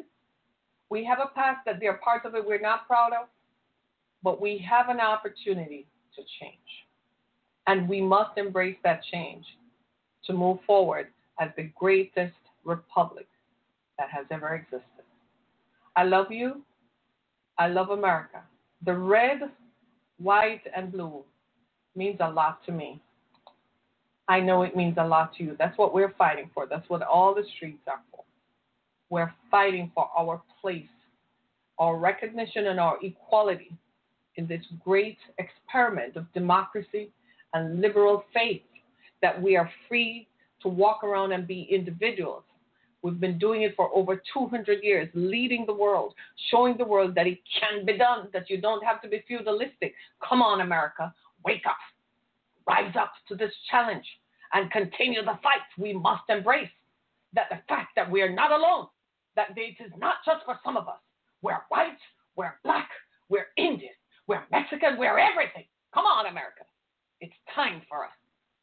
We 0.90 1.04
have 1.04 1.18
a 1.18 1.34
past 1.34 1.60
that 1.66 1.80
there 1.80 1.90
are 1.90 1.98
parts 1.98 2.24
of 2.24 2.34
it 2.34 2.46
we're 2.46 2.60
not 2.60 2.86
proud 2.86 3.12
of, 3.12 3.26
but 4.22 4.40
we 4.40 4.58
have 4.58 4.88
an 4.88 5.00
opportunity 5.00 5.86
to 6.14 6.22
change. 6.40 6.56
And 7.66 7.88
we 7.88 8.00
must 8.00 8.36
embrace 8.38 8.76
that 8.84 9.02
change 9.10 9.44
to 10.26 10.32
move 10.32 10.58
forward 10.66 11.08
as 11.40 11.50
the 11.56 11.70
greatest 11.76 12.34
republic 12.64 13.26
that 13.98 14.08
has 14.10 14.26
ever 14.30 14.54
existed. 14.54 15.04
I 15.96 16.04
love 16.04 16.30
you. 16.30 16.62
I 17.58 17.68
love 17.68 17.90
America. 17.90 18.42
The 18.84 18.94
red, 18.94 19.40
white, 20.18 20.62
and 20.74 20.90
blue 20.90 21.24
means 21.94 22.18
a 22.20 22.30
lot 22.30 22.64
to 22.66 22.72
me. 22.72 23.00
I 24.28 24.40
know 24.40 24.62
it 24.62 24.76
means 24.76 24.96
a 24.98 25.06
lot 25.06 25.34
to 25.36 25.44
you. 25.44 25.56
That's 25.58 25.76
what 25.76 25.92
we're 25.92 26.14
fighting 26.16 26.50
for. 26.54 26.66
That's 26.66 26.88
what 26.88 27.02
all 27.02 27.34
the 27.34 27.44
streets 27.56 27.82
are 27.86 28.00
for. 28.10 28.24
We're 29.10 29.32
fighting 29.50 29.90
for 29.94 30.08
our 30.16 30.40
place, 30.60 30.86
our 31.78 31.98
recognition, 31.98 32.68
and 32.68 32.80
our 32.80 32.96
equality 33.02 33.76
in 34.36 34.46
this 34.46 34.62
great 34.82 35.18
experiment 35.38 36.16
of 36.16 36.32
democracy 36.32 37.10
and 37.52 37.80
liberal 37.80 38.24
faith 38.32 38.62
that 39.20 39.40
we 39.40 39.56
are 39.56 39.70
free 39.88 40.28
to 40.62 40.68
walk 40.68 41.04
around 41.04 41.32
and 41.32 41.46
be 41.46 41.68
individuals 41.70 42.44
We've 43.02 43.18
been 43.18 43.38
doing 43.38 43.62
it 43.62 43.74
for 43.74 43.90
over 43.92 44.22
200 44.32 44.82
years, 44.82 45.08
leading 45.14 45.66
the 45.66 45.74
world, 45.74 46.14
showing 46.50 46.76
the 46.78 46.84
world 46.84 47.14
that 47.16 47.26
it 47.26 47.38
can 47.60 47.84
be 47.84 47.98
done, 47.98 48.28
that 48.32 48.48
you 48.48 48.60
don't 48.60 48.84
have 48.84 49.02
to 49.02 49.08
be 49.08 49.24
feudalistic. 49.28 49.94
Come 50.26 50.40
on, 50.40 50.60
America, 50.60 51.12
wake 51.44 51.66
up, 51.66 51.76
rise 52.66 52.94
up 52.98 53.12
to 53.28 53.34
this 53.34 53.52
challenge, 53.70 54.06
and 54.52 54.70
continue 54.70 55.22
the 55.22 55.38
fight. 55.42 55.64
We 55.78 55.92
must 55.92 56.24
embrace 56.28 56.70
that 57.34 57.48
the 57.50 57.58
fact 57.68 57.90
that 57.96 58.10
we 58.10 58.22
are 58.22 58.32
not 58.32 58.52
alone, 58.52 58.86
that 59.36 59.48
it 59.56 59.76
is 59.82 59.92
not 59.98 60.16
just 60.26 60.44
for 60.44 60.58
some 60.64 60.76
of 60.76 60.88
us. 60.88 61.00
We're 61.40 61.62
white, 61.68 61.98
we're 62.36 62.54
black, 62.62 62.88
we're 63.28 63.48
Indian, 63.56 63.94
we're 64.26 64.44
Mexican, 64.50 64.98
we're 64.98 65.18
everything. 65.18 65.64
Come 65.94 66.04
on, 66.04 66.26
America. 66.26 66.64
It's 67.20 67.34
time 67.54 67.82
for 67.88 68.04
us. 68.04 68.12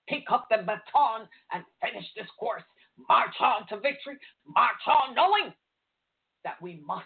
Pick 0.07 0.23
up 0.31 0.47
the 0.49 0.57
baton 0.57 1.27
and 1.51 1.63
finish 1.81 2.05
this 2.15 2.27
course 2.39 2.63
march 3.07 3.35
on 3.39 3.67
to 3.67 3.75
victory, 3.79 4.17
march 4.47 4.83
on 4.87 5.15
knowing 5.15 5.53
that 6.43 6.61
we 6.61 6.81
must 6.85 7.05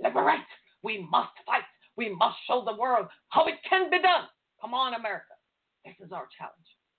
liberate, 0.00 0.40
we 0.82 1.06
must 1.10 1.32
fight, 1.44 1.64
we 1.96 2.14
must 2.14 2.36
show 2.46 2.64
the 2.64 2.76
world 2.76 3.06
how 3.28 3.46
it 3.46 3.54
can 3.68 3.90
be 3.90 4.00
done. 4.00 4.24
Come 4.64 4.72
on, 4.72 4.94
America. 4.94 5.34
This 5.84 5.94
is 6.02 6.10
our 6.10 6.26
challenge. 6.38 6.56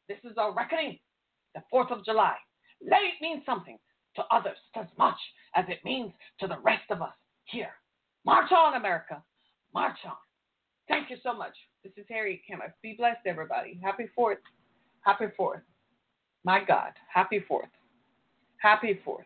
This 0.08 0.20
is 0.24 0.38
our 0.38 0.54
reckoning. 0.54 1.00
The 1.56 1.62
4th 1.74 1.90
of 1.90 2.06
July. 2.06 2.36
Let 2.80 3.02
it 3.02 3.20
mean 3.22 3.42
something 3.44 3.80
to 4.18 4.24
others 4.30 4.58
as 4.76 4.86
much 5.00 5.18
as 5.56 5.66
it 5.68 5.80
means 5.84 6.12
to 6.42 6.48
the 6.48 6.60
rest 6.60 6.84
of 6.92 7.02
us 7.02 7.16
here. 7.46 7.72
March 8.24 8.52
on, 8.52 8.76
America. 8.76 9.20
March 9.74 9.98
on. 10.06 10.14
Thank 10.88 11.10
you 11.10 11.18
so 11.24 11.34
much. 11.36 11.56
This 11.84 11.94
is 11.98 12.06
Harriet 12.08 12.42
Kemmer. 12.48 12.72
Be 12.84 12.94
blessed, 12.96 13.26
everybody. 13.26 13.80
Happy 13.84 14.06
4th. 14.16 14.36
Happy 15.04 15.26
4th. 15.40 15.62
My 16.44 16.64
God. 16.64 16.92
Happy 17.12 17.44
4th. 17.50 17.62
Happy 18.58 19.00
Fourth. 19.04 19.26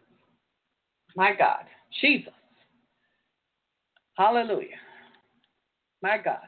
My 1.18 1.34
God. 1.38 1.66
Jesus. 2.00 2.32
Hallelujah. 4.16 4.80
My 6.02 6.18
God. 6.18 6.48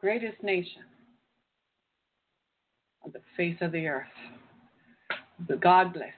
Greatest 0.00 0.42
nation 0.42 0.82
on 3.04 3.12
the 3.12 3.20
face 3.36 3.56
of 3.60 3.72
the 3.72 3.86
earth. 3.86 4.06
The 5.46 5.56
God 5.56 5.92
bless 5.92 6.08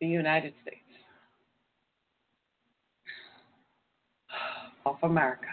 the 0.00 0.06
United 0.06 0.54
States 0.62 0.78
of 4.86 4.96
America. 5.02 5.48